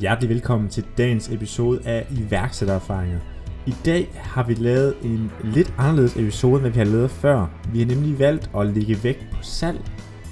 Hjertelig 0.00 0.30
velkommen 0.30 0.68
til 0.68 0.84
dagens 0.98 1.28
episode 1.28 1.80
af 1.84 2.06
iværksættererfaringer. 2.10 3.18
I 3.66 3.74
dag 3.84 4.08
har 4.14 4.42
vi 4.42 4.54
lavet 4.54 4.94
en 5.02 5.32
lidt 5.44 5.74
anderledes 5.78 6.16
episode, 6.16 6.64
end 6.64 6.72
vi 6.72 6.78
har 6.78 6.86
lavet 6.86 7.10
før. 7.10 7.46
Vi 7.72 7.78
har 7.78 7.86
nemlig 7.86 8.18
valgt 8.18 8.50
at 8.56 8.66
lægge 8.66 9.04
vægt 9.04 9.26
på 9.32 9.38
salg, 9.42 9.80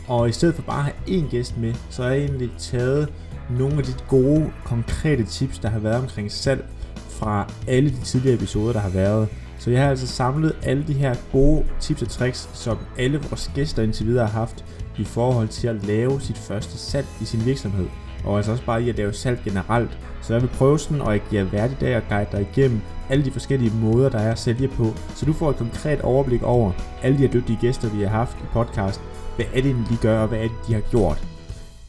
og 0.09 0.29
i 0.29 0.33
stedet 0.33 0.55
for 0.55 0.63
bare 0.63 0.79
at 0.79 0.85
have 0.85 1.21
én 1.21 1.31
gæst 1.31 1.59
med, 1.59 1.75
så 1.91 2.03
har 2.03 2.11
jeg 2.11 2.19
egentlig 2.19 2.51
taget 2.59 3.13
nogle 3.51 3.77
af 3.79 3.85
de 3.85 3.93
gode, 4.09 4.51
konkrete 4.65 5.25
tips, 5.25 5.59
der 5.59 5.69
har 5.69 5.79
været 5.79 6.03
omkring 6.03 6.33
salg 6.33 6.65
fra 7.11 7.53
alle 7.69 7.91
de 7.91 8.01
tidligere 8.05 8.35
episoder, 8.35 8.73
der 8.73 8.81
har 8.81 8.91
været. 8.91 9.29
Så 9.59 9.71
jeg 9.71 9.83
har 9.83 9.91
altså 9.91 10.07
samlet 10.07 10.57
alle 10.63 10.85
de 10.87 10.93
her 10.93 11.15
gode 11.33 11.65
tips 11.81 12.03
og 12.03 12.09
tricks, 12.09 12.51
som 12.53 12.79
alle 12.99 13.19
vores 13.19 13.51
gæster 13.55 13.83
indtil 13.83 14.07
videre 14.07 14.27
har 14.27 14.39
haft 14.39 14.65
i 14.99 15.05
forhold 15.05 15.49
til 15.49 15.69
at 15.69 15.85
lave 15.85 16.21
sit 16.21 16.39
første 16.39 16.79
salg 16.79 17.07
i 17.21 17.25
sin 17.25 17.45
virksomhed 17.45 17.87
og 18.27 18.37
altså 18.37 18.53
også 18.53 18.65
bare 18.65 18.83
i 18.83 18.89
at 18.89 18.97
lave 18.97 19.13
salg 19.13 19.41
generelt. 19.45 19.99
Så 20.23 20.33
jeg 20.33 20.43
vil 20.43 20.49
prøve 20.49 20.79
sådan, 20.79 21.01
og 21.01 21.21
jeg 21.33 21.45
hverdag 21.45 21.97
og 21.97 22.03
guide 22.09 22.29
dig 22.33 22.49
igennem 22.53 22.81
alle 23.11 23.25
de 23.25 23.31
forskellige 23.31 23.73
måder, 23.81 24.09
der 24.09 24.19
er 24.19 24.33
at 24.33 24.39
sælge 24.39 24.69
på, 24.69 24.85
så 25.15 25.27
du 25.27 25.33
får 25.33 25.51
et 25.51 25.57
konkret 25.57 26.01
overblik 26.01 26.43
over 26.43 26.73
alle 27.03 27.19
de 27.19 27.23
her 27.23 27.33
dygtige 27.33 27.59
gæster, 27.61 27.91
vi 27.97 28.03
har 28.03 28.09
haft 28.09 28.37
i 28.37 28.47
podcast. 28.53 29.01
Hvad 29.37 29.47
er 29.55 29.63
det, 29.63 29.77
de 29.91 29.97
gør, 30.03 30.21
og 30.21 30.29
hvad 30.29 30.39
er 30.39 30.43
det, 30.43 30.69
de 30.69 30.75
har 30.75 30.83
gjort? 30.91 31.29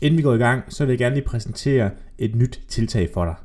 Inden 0.02 0.18
vi 0.18 0.24
går 0.24 0.34
i 0.34 0.38
gang, 0.38 0.64
så 0.70 0.86
vil 0.86 0.92
jeg 0.92 1.00
gerne 1.00 1.16
lige 1.16 1.26
præsentere 1.26 1.90
et 2.18 2.36
nyt 2.36 2.62
tiltag 2.68 3.10
for 3.14 3.26
dig. 3.26 3.36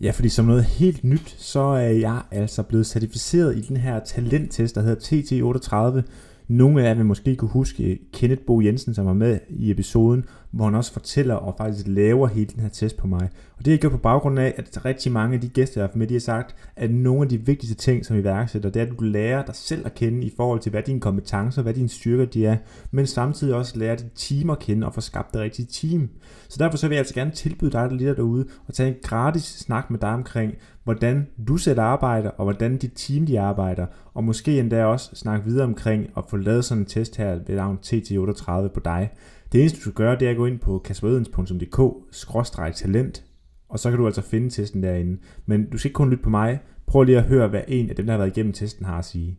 Ja, 0.00 0.10
fordi 0.10 0.28
som 0.28 0.44
noget 0.44 0.64
helt 0.64 1.04
nyt, 1.04 1.34
så 1.38 1.60
er 1.60 1.88
jeg 1.88 2.22
altså 2.30 2.62
blevet 2.62 2.86
certificeret 2.86 3.56
i 3.56 3.60
den 3.60 3.76
her 3.76 4.00
talenttest, 4.04 4.74
der 4.74 4.80
hedder 4.80 6.00
TT38, 6.00 6.02
nogle 6.48 6.82
af 6.82 6.88
jer 6.88 6.94
vil 6.94 7.04
måske 7.04 7.36
kunne 7.36 7.50
huske 7.50 7.98
Kenneth 8.12 8.42
Bo 8.42 8.60
Jensen, 8.60 8.94
som 8.94 9.06
var 9.06 9.12
med 9.12 9.38
i 9.48 9.70
episoden, 9.70 10.24
hvor 10.52 10.64
han 10.64 10.74
også 10.74 10.92
fortæller 10.92 11.34
og 11.34 11.54
faktisk 11.58 11.86
laver 11.88 12.26
hele 12.28 12.46
den 12.54 12.60
her 12.60 12.68
test 12.68 12.96
på 12.96 13.06
mig. 13.06 13.30
Og 13.58 13.58
det 13.58 13.66
har 13.66 13.72
jeg 13.72 13.80
gjort 13.80 13.92
på 13.92 13.98
baggrund 13.98 14.38
af, 14.38 14.54
at 14.56 14.84
rigtig 14.84 15.12
mange 15.12 15.34
af 15.34 15.40
de 15.40 15.48
gæster, 15.48 15.80
jeg 15.80 15.88
har 15.88 15.98
med, 15.98 16.06
de 16.06 16.14
har 16.14 16.20
sagt, 16.20 16.56
at 16.76 16.90
nogle 16.90 17.22
af 17.22 17.28
de 17.28 17.38
vigtigste 17.38 17.74
ting 17.74 18.06
som 18.06 18.16
iværksætter, 18.16 18.70
det 18.70 18.82
er, 18.82 18.86
at 18.86 18.92
du 18.98 19.04
lærer 19.04 19.44
dig 19.44 19.54
selv 19.54 19.86
at 19.86 19.94
kende 19.94 20.26
i 20.26 20.32
forhold 20.36 20.60
til, 20.60 20.70
hvad 20.70 20.82
dine 20.82 21.00
kompetencer, 21.00 21.62
hvad 21.62 21.74
dine 21.74 21.88
styrker 21.88 22.24
de 22.24 22.46
er, 22.46 22.56
men 22.90 23.06
samtidig 23.06 23.54
også 23.54 23.78
lære 23.78 23.96
dit 23.96 24.12
team 24.14 24.50
at 24.50 24.58
kende 24.58 24.86
og 24.86 24.94
få 24.94 25.00
skabt 25.00 25.32
det 25.32 25.40
rigtige 25.40 25.66
team. 25.72 26.08
Så 26.48 26.56
derfor 26.58 26.76
så 26.76 26.88
vil 26.88 26.94
jeg 26.94 27.00
altså 27.00 27.14
gerne 27.14 27.30
tilbyde 27.30 27.70
dig, 27.70 27.90
der 27.90 27.96
lige 27.96 28.14
derude, 28.14 28.46
og 28.68 28.74
tage 28.74 28.88
en 28.88 28.96
gratis 29.02 29.44
snak 29.44 29.90
med 29.90 29.98
dig 29.98 30.10
omkring, 30.10 30.52
hvordan 30.84 31.26
du 31.48 31.56
selv 31.56 31.80
arbejder, 31.80 32.30
og 32.30 32.44
hvordan 32.44 32.76
dit 32.76 32.92
team 32.94 33.26
de 33.26 33.40
arbejder, 33.40 33.86
og 34.14 34.24
måske 34.24 34.58
endda 34.58 34.84
også 34.84 35.10
snakke 35.14 35.44
videre 35.44 35.64
omkring 35.64 36.06
at 36.16 36.24
få 36.28 36.36
lavet 36.36 36.64
sådan 36.64 36.82
en 36.82 36.86
test 36.86 37.16
her 37.16 37.38
ved 37.46 37.56
navn 37.56 37.78
TT38 37.86 38.68
på 38.68 38.80
dig. 38.84 39.10
Det 39.52 39.60
eneste 39.60 39.76
du 39.76 39.80
skal 39.80 39.92
gøre, 39.92 40.18
det 40.18 40.26
er 40.26 40.30
at 40.30 40.36
gå 40.36 40.46
ind 40.46 40.58
på 40.58 40.78
kasperedens.dk-talent, 40.78 43.24
og 43.68 43.78
så 43.78 43.90
kan 43.90 43.98
du 43.98 44.06
altså 44.06 44.22
finde 44.22 44.50
testen 44.50 44.82
derinde. 44.82 45.18
Men 45.46 45.70
du 45.70 45.78
skal 45.78 45.88
ikke 45.88 45.94
kun 45.94 46.10
lytte 46.10 46.22
på 46.22 46.30
mig, 46.30 46.60
prøv 46.86 47.02
lige 47.02 47.18
at 47.18 47.24
høre, 47.24 47.48
hvad 47.48 47.62
en 47.68 47.90
af 47.90 47.96
dem, 47.96 48.06
der 48.06 48.12
har 48.12 48.18
været 48.18 48.36
igennem 48.36 48.52
testen, 48.52 48.86
har 48.86 48.98
at 48.98 49.04
sige. 49.04 49.38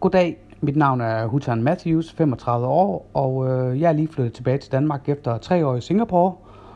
Goddag, 0.00 0.38
mit 0.60 0.76
navn 0.76 1.00
er 1.00 1.26
Hutan 1.26 1.62
Matthews, 1.62 2.12
35 2.12 2.66
år, 2.66 3.10
og 3.14 3.48
øh, 3.48 3.80
jeg 3.80 3.88
er 3.88 3.92
lige 3.92 4.08
flyttet 4.08 4.32
tilbage 4.32 4.58
til 4.58 4.72
Danmark 4.72 5.08
efter 5.08 5.38
tre 5.38 5.66
år 5.66 5.76
i 5.76 5.80
Singapore, 5.80 6.34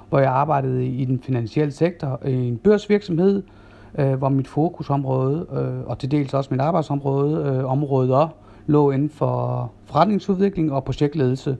hvor 0.08 0.18
jeg 0.18 0.30
arbejdede 0.30 0.86
i 0.86 1.04
den 1.04 1.22
finansielle 1.22 1.72
sektor 1.72 2.26
i 2.26 2.48
en 2.48 2.58
børsvirksomhed, 2.58 3.42
øh, 3.98 4.14
hvor 4.14 4.28
mit 4.28 4.48
fokusområde, 4.48 5.46
øh, 5.52 5.80
og 5.86 5.98
til 5.98 6.10
dels 6.10 6.34
også 6.34 6.48
mit 6.52 6.60
arbejdsområde, 6.60 7.64
områder, 7.64 8.28
lå 8.66 8.90
inden 8.90 9.10
for 9.10 9.72
forretningsudvikling 9.84 10.72
og 10.72 10.84
projektledelse. 10.84 11.56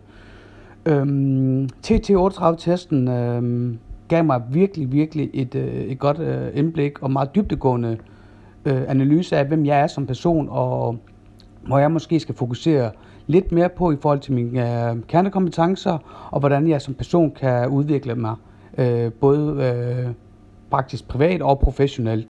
Øhm, 0.86 1.68
TT38-testen 1.86 3.08
øhm, 3.08 3.78
gav 4.08 4.24
mig 4.24 4.42
virkelig, 4.50 4.92
virkelig 4.92 5.30
et, 5.34 5.54
øh, 5.54 5.74
et 5.74 5.98
godt 5.98 6.18
øh, 6.18 6.48
indblik 6.54 7.02
og 7.02 7.10
meget 7.10 7.34
dybdegående 7.34 7.98
øh, 8.64 8.82
analyse 8.88 9.36
af, 9.36 9.46
hvem 9.46 9.66
jeg 9.66 9.80
er 9.80 9.86
som 9.86 10.06
person, 10.06 10.48
og 10.50 10.98
hvor 11.66 11.78
jeg 11.78 11.90
måske 11.90 12.20
skal 12.20 12.34
fokusere 12.34 12.90
lidt 13.26 13.52
mere 13.52 13.68
på 13.68 13.92
i 13.92 13.96
forhold 13.96 14.20
til 14.20 14.32
mine 14.32 14.90
øh, 14.90 14.96
kernekompetencer, 15.08 16.28
og 16.30 16.40
hvordan 16.40 16.68
jeg 16.68 16.82
som 16.82 16.94
person 16.94 17.30
kan 17.30 17.68
udvikle 17.68 18.14
mig, 18.14 18.34
øh, 18.78 19.12
både 19.12 19.64
øh, 19.64 20.12
praktisk 20.70 21.08
privat 21.08 21.42
og 21.42 21.58
professionelt. 21.58 22.26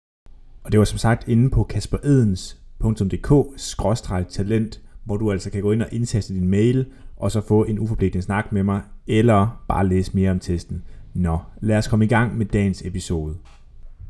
Og 0.65 0.73
det 0.73 0.79
var 0.79 0.85
som 0.85 0.99
sagt 0.99 1.29
inde 1.29 1.51
på 1.51 1.63
Kasper 1.63 1.99
Edens 2.05 2.58
kasperedens.dk-talent, 2.83 4.81
hvor 5.05 5.17
du 5.17 5.33
altså 5.33 5.51
kan 5.51 5.63
gå 5.63 5.73
ind 5.73 5.83
og 5.83 5.89
indtaste 5.93 6.35
din 6.35 6.49
mail, 6.49 6.87
og 7.17 7.31
så 7.31 7.41
få 7.41 7.65
en 7.65 7.79
uforpligtende 7.79 8.25
snak 8.25 8.53
med 8.53 8.63
mig, 8.63 8.81
eller 9.07 9.65
bare 9.69 9.89
læse 9.89 10.11
mere 10.15 10.31
om 10.31 10.39
testen. 10.39 10.83
Nå, 11.15 11.39
lad 11.61 11.79
os 11.79 11.89
komme 11.89 12.05
i 12.05 12.09
gang 12.09 12.39
med 12.39 12.47
dagens 12.47 12.83
episode. 12.85 13.35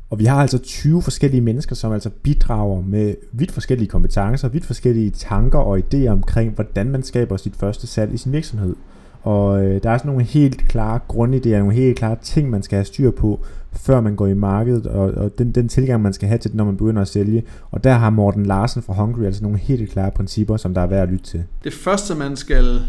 Og 0.09 0.19
vi 0.19 0.25
har 0.25 0.41
altså 0.41 0.57
20 0.57 1.01
forskellige 1.01 1.41
mennesker, 1.41 1.75
som 1.75 1.91
altså 1.91 2.09
bidrager 2.09 2.81
med 2.81 3.15
vidt 3.31 3.51
forskellige 3.51 3.89
kompetencer, 3.89 4.47
vidt 4.47 4.65
forskellige 4.65 5.11
tanker 5.11 5.59
og 5.59 5.79
idéer 5.79 6.07
omkring, 6.07 6.53
hvordan 6.53 6.89
man 6.89 7.03
skaber 7.03 7.37
sit 7.37 7.55
første 7.55 7.87
salg 7.87 8.13
i 8.13 8.17
sin 8.17 8.31
virksomhed. 8.31 8.75
Og 9.21 9.65
øh, 9.65 9.83
der 9.83 9.89
er 9.89 9.97
sådan 9.97 10.09
nogle 10.09 10.23
helt 10.23 10.57
klare 10.67 10.99
grundidéer, 11.09 11.57
nogle 11.57 11.73
helt 11.73 11.97
klare 11.97 12.17
ting, 12.21 12.49
man 12.49 12.63
skal 12.63 12.75
have 12.75 12.85
styr 12.85 13.11
på, 13.11 13.39
før 13.71 14.01
man 14.01 14.15
går 14.15 14.27
i 14.27 14.33
markedet, 14.33 14.87
og, 14.87 15.11
og 15.11 15.37
den, 15.37 15.51
den 15.51 15.69
tilgang, 15.69 16.01
man 16.01 16.13
skal 16.13 16.27
have 16.27 16.37
til 16.37 16.51
det, 16.51 16.57
når 16.57 16.65
man 16.65 16.77
begynder 16.77 17.01
at 17.01 17.07
sælge. 17.07 17.43
Og 17.71 17.83
der 17.83 17.93
har 17.93 18.09
Morten 18.09 18.45
Larsen 18.45 18.81
fra 18.81 18.93
Hungry 18.93 19.23
altså 19.23 19.43
nogle 19.43 19.57
helt 19.57 19.91
klare 19.91 20.11
principper, 20.11 20.57
som 20.57 20.73
der 20.73 20.81
er 20.81 20.87
værd 20.87 21.03
at 21.03 21.09
lytte 21.09 21.25
til. 21.25 21.43
Det 21.63 21.73
første, 21.73 22.15
man 22.15 22.35
skal 22.35 22.81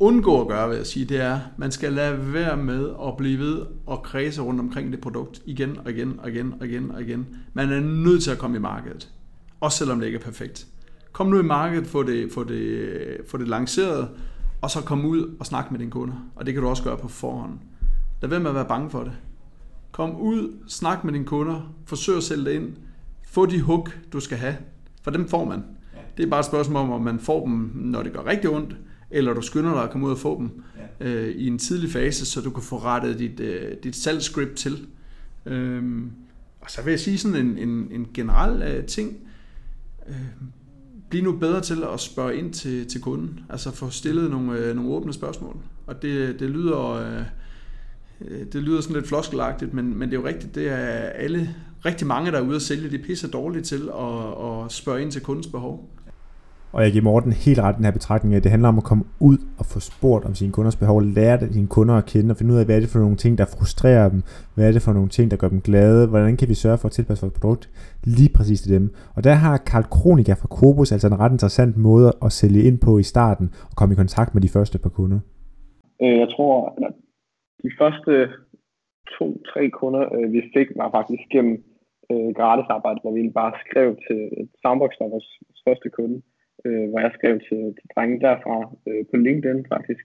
undgå 0.00 0.40
at 0.40 0.48
gøre, 0.48 0.68
vil 0.68 0.76
jeg 0.76 0.86
sige, 0.86 1.04
det 1.04 1.20
er, 1.20 1.38
man 1.56 1.70
skal 1.70 1.92
lade 1.92 2.32
være 2.32 2.56
med 2.56 2.88
at 3.06 3.16
blive 3.16 3.38
ved 3.38 3.58
og 3.86 4.02
kredse 4.02 4.42
rundt 4.42 4.60
omkring 4.60 4.92
det 4.92 5.00
produkt 5.00 5.42
igen 5.46 5.78
og 5.84 5.90
igen 5.90 6.20
og 6.22 6.30
igen 6.30 6.54
og 6.60 6.66
igen 6.66 6.90
og 6.90 7.02
igen. 7.02 7.26
Man 7.52 7.72
er 7.72 7.80
nødt 7.80 8.22
til 8.22 8.30
at 8.30 8.38
komme 8.38 8.56
i 8.56 8.60
markedet, 8.60 9.08
også 9.60 9.78
selvom 9.78 9.98
det 9.98 10.06
ikke 10.06 10.18
er 10.18 10.22
perfekt. 10.22 10.66
Kom 11.12 11.26
nu 11.26 11.40
i 11.40 11.42
markedet, 11.42 11.86
få 11.86 12.02
det, 12.02 12.32
få 12.32 12.44
det, 12.44 12.88
få 13.28 13.38
det 13.38 13.48
lanceret, 13.48 14.08
og 14.60 14.70
så 14.70 14.80
kom 14.80 15.04
ud 15.04 15.36
og 15.40 15.46
snak 15.46 15.70
med 15.70 15.78
dine 15.78 15.90
kunder. 15.90 16.14
Og 16.36 16.46
det 16.46 16.54
kan 16.54 16.62
du 16.62 16.68
også 16.68 16.82
gøre 16.82 16.96
på 16.96 17.08
forhånd. 17.08 17.52
Lad 18.22 18.30
være 18.30 18.40
med 18.40 18.48
at 18.48 18.54
være 18.54 18.64
bange 18.68 18.90
for 18.90 19.02
det. 19.02 19.12
Kom 19.94 20.16
ud, 20.16 20.52
snak 20.68 21.04
med 21.04 21.12
dine 21.12 21.24
kunder, 21.24 21.74
forsøg 21.86 22.16
at 22.16 22.22
sælge 22.22 22.44
det 22.44 22.52
ind, 22.52 22.76
få 23.26 23.46
de 23.46 23.60
hook, 23.60 23.98
du 24.12 24.20
skal 24.20 24.38
have, 24.38 24.56
for 25.02 25.10
dem 25.10 25.28
får 25.28 25.44
man. 25.44 25.62
Det 26.16 26.22
er 26.22 26.30
bare 26.30 26.40
et 26.40 26.46
spørgsmål 26.46 26.82
om, 26.82 26.90
om 26.90 27.00
man 27.00 27.18
får 27.18 27.46
dem, 27.46 27.70
når 27.74 28.02
det 28.02 28.12
gør 28.12 28.26
rigtig 28.26 28.50
ondt, 28.50 28.76
eller 29.10 29.34
du 29.34 29.40
skynder 29.40 29.72
dig 29.72 29.82
at 29.82 29.90
komme 29.90 30.06
ud 30.06 30.12
og 30.12 30.18
få 30.18 30.38
dem 30.38 30.62
ja. 31.00 31.06
øh, 31.06 31.34
i 31.34 31.46
en 31.46 31.58
tidlig 31.58 31.90
fase, 31.90 32.26
så 32.26 32.40
du 32.40 32.50
kan 32.50 32.62
få 32.62 32.78
rettet 32.78 33.18
dit, 33.18 33.40
øh, 33.40 33.76
dit 33.82 33.96
salgsscript 33.96 34.54
til. 34.54 34.86
Øhm, 35.46 36.10
og 36.60 36.70
så 36.70 36.82
vil 36.82 36.90
jeg 36.90 37.00
sige 37.00 37.18
sådan 37.18 37.46
en, 37.46 37.58
en, 37.58 37.88
en 37.90 38.06
generel 38.14 38.62
øh, 38.62 38.84
ting. 38.86 39.16
Øh, 40.08 40.16
bliv 41.10 41.22
nu 41.22 41.32
bedre 41.32 41.60
til 41.60 41.84
at 41.92 42.00
spørge 42.00 42.36
ind 42.36 42.52
til, 42.52 42.86
til 42.86 43.00
kunden. 43.00 43.40
Altså 43.48 43.70
få 43.70 43.90
stillet 43.90 44.30
nogle, 44.30 44.58
øh, 44.58 44.76
nogle 44.76 44.90
åbne 44.90 45.12
spørgsmål. 45.12 45.56
Og 45.86 46.02
det, 46.02 46.40
det 46.40 46.50
lyder... 46.50 46.90
Øh, 46.90 47.22
det 48.52 48.62
lyder 48.62 48.80
sådan 48.80 48.96
lidt 48.96 49.08
floskelagtigt, 49.08 49.74
men, 49.74 49.98
men 49.98 50.10
det 50.10 50.16
er 50.16 50.20
jo 50.20 50.26
rigtigt, 50.26 50.54
det 50.54 50.68
er 50.68 50.76
alle, 51.24 51.48
rigtig 51.84 52.06
mange, 52.06 52.32
der 52.32 52.38
er 52.38 52.42
ude 52.42 52.56
at 52.56 52.62
sælge, 52.62 52.90
de 52.90 52.98
pisser 52.98 53.28
dårligt 53.28 53.64
til 53.64 53.88
at, 54.00 54.64
at 54.64 54.72
spørge 54.72 55.02
ind 55.02 55.10
til 55.10 55.22
kundens 55.22 55.46
behov. 55.46 55.88
Og 56.72 56.82
jeg 56.82 56.92
giver 56.92 57.04
Morten 57.04 57.32
helt 57.32 57.58
ret 57.58 57.76
den 57.76 57.84
her 57.84 57.92
betragtning, 57.92 58.34
at 58.34 58.44
det 58.44 58.50
handler 58.50 58.68
om 58.68 58.78
at 58.78 58.84
komme 58.84 59.04
ud 59.20 59.38
og 59.58 59.66
få 59.66 59.80
spurgt 59.80 60.24
om 60.24 60.34
sine 60.34 60.52
kunders 60.52 60.76
behov, 60.76 61.02
lære 61.02 61.52
sine 61.52 61.66
kunder 61.66 61.94
at 61.94 62.06
kende 62.06 62.32
og 62.32 62.36
finde 62.36 62.54
ud 62.54 62.58
af, 62.58 62.64
hvad 62.64 62.76
er 62.76 62.80
det 62.80 62.88
for 62.88 62.98
nogle 62.98 63.16
ting, 63.16 63.38
der 63.38 63.44
frustrerer 63.44 64.08
dem, 64.08 64.22
hvad 64.54 64.68
er 64.68 64.72
det 64.72 64.82
for 64.82 64.92
nogle 64.92 65.08
ting, 65.08 65.30
der 65.30 65.36
gør 65.36 65.48
dem 65.48 65.60
glade, 65.60 66.06
hvordan 66.06 66.36
kan 66.36 66.48
vi 66.48 66.54
sørge 66.54 66.78
for 66.78 66.88
at 66.88 66.92
tilpasse 66.92 67.22
vores 67.22 67.40
produkt 67.40 67.70
lige 68.04 68.28
præcis 68.28 68.60
til 68.60 68.72
dem. 68.72 68.94
Og 69.14 69.24
der 69.24 69.32
har 69.34 69.56
Karl 69.56 69.82
Kronika 69.82 70.32
fra 70.32 70.48
Kobus 70.48 70.92
altså 70.92 71.06
en 71.06 71.20
ret 71.20 71.32
interessant 71.32 71.76
måde 71.76 72.12
at 72.24 72.32
sælge 72.32 72.62
ind 72.62 72.78
på 72.78 72.98
i 72.98 73.02
starten 73.02 73.50
og 73.70 73.76
komme 73.76 73.92
i 73.92 73.96
kontakt 73.96 74.34
med 74.34 74.42
de 74.42 74.48
første 74.48 74.78
par 74.78 74.90
kunder. 74.90 75.18
Øh, 76.02 76.18
jeg 76.18 76.28
tror, 76.36 76.74
at 76.76 76.94
de 77.64 77.70
første 77.78 78.12
to-tre 79.18 79.62
kunder, 79.70 80.04
øh, 80.16 80.32
vi 80.32 80.40
fik, 80.54 80.68
var 80.76 80.90
faktisk 80.98 81.22
gennem 81.34 81.56
øh, 82.10 82.30
gratis 82.38 82.68
arbejde, 82.76 83.00
hvor 83.02 83.12
vi 83.12 83.38
bare 83.40 83.52
skrev 83.64 83.88
til 84.06 84.20
Soundbox, 84.62 84.90
der 84.98 85.14
vores 85.14 85.30
første 85.66 85.88
kunde 85.90 86.22
øh, 86.66 86.88
hvor 86.90 87.00
jeg 87.00 87.12
skrev 87.14 87.34
til, 87.48 87.62
til 87.78 87.86
drenge 87.94 88.20
derfra 88.20 88.56
øh, 88.88 89.04
på 89.10 89.16
LinkedIn 89.16 89.66
faktisk, 89.74 90.02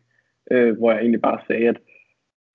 øh, 0.52 0.78
hvor 0.78 0.92
jeg 0.92 1.00
egentlig 1.00 1.22
bare 1.22 1.40
sagde, 1.48 1.68
at, 1.68 1.80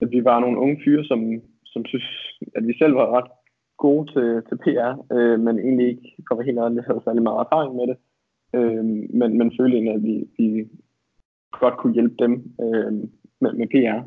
at 0.03 0.11
vi 0.11 0.25
var 0.25 0.41
nogle 0.41 0.59
unge 0.59 0.81
fyre, 0.85 1.05
som, 1.05 1.21
som 1.65 1.85
synes, 1.85 2.09
at 2.57 2.67
vi 2.67 2.75
selv 2.79 2.95
var 2.95 3.17
ret 3.17 3.31
gode 3.79 4.05
til, 4.13 4.29
til 4.49 4.57
PR, 4.65 4.93
øh, 5.17 5.41
men 5.41 5.59
egentlig 5.59 5.89
ikke, 5.89 6.17
for 6.29 6.43
helt 6.43 6.59
ærligt, 6.59 6.87
havde 6.87 7.05
særlig 7.05 7.23
meget 7.23 7.45
erfaring 7.45 7.75
med 7.77 7.87
det. 7.91 7.97
Øh, 8.57 8.85
men, 9.19 9.39
men 9.39 9.53
følte 9.59 9.77
egentlig, 9.77 9.95
at 9.95 10.03
vi, 10.03 10.17
vi 10.39 10.69
godt 11.53 11.77
kunne 11.77 11.95
hjælpe 11.95 12.17
dem 12.25 12.33
øh, 12.65 12.93
med, 13.41 13.53
med 13.53 13.67
PR, 13.73 14.01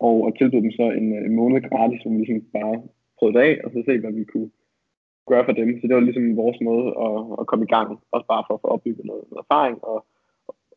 og, 0.00 0.16
og 0.26 0.30
tilbød 0.38 0.60
dem 0.62 0.70
så 0.70 0.86
en, 1.00 1.06
en 1.28 1.34
måned 1.40 1.60
gratis, 1.68 2.00
som 2.02 2.12
vi 2.12 2.18
ligesom 2.18 2.40
bare 2.58 2.76
prøvede 3.18 3.42
af, 3.48 3.60
og 3.64 3.70
så 3.70 3.82
se, 3.86 3.98
hvad 3.98 4.12
vi 4.12 4.24
kunne, 4.24 4.50
gøre 5.30 5.44
for 5.44 5.54
dem. 5.60 5.68
Så 5.80 5.84
det 5.86 5.94
var 5.94 6.08
ligesom 6.08 6.36
vores 6.36 6.58
måde 6.68 6.86
at, 7.06 7.16
at 7.40 7.46
komme 7.50 7.64
i 7.64 7.72
gang, 7.74 7.88
også 8.14 8.26
bare 8.32 8.44
for 8.46 8.54
at 8.54 8.62
få 8.62 8.68
opbygget 8.74 9.04
noget, 9.10 9.24
noget 9.30 9.44
erfaring 9.44 9.76
og, 9.90 9.98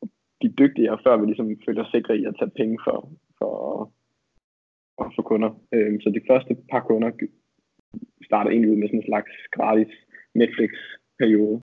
og 0.01 0.05
blive 0.39 0.53
dygtigere, 0.61 0.97
før 1.05 1.17
vi 1.17 1.25
ligesom 1.25 1.49
føler 1.65 1.83
os 1.83 1.91
sikre 1.95 2.17
i 2.17 2.23
at 2.29 2.35
tage 2.39 2.55
penge 2.59 2.77
for, 2.85 2.97
for, 3.37 3.53
for, 4.95 5.05
for 5.15 5.23
kunder. 5.31 5.51
Øhm, 5.73 5.99
så 6.01 6.09
de 6.09 6.27
første 6.29 6.51
par 6.71 6.83
kunder 6.89 7.09
starter 8.29 8.49
egentlig 8.51 8.71
ud 8.71 8.79
med 8.79 8.87
sådan 8.87 8.99
en 8.99 9.09
slags 9.11 9.31
gratis 9.55 9.91
Netflix-periode. 10.41 11.61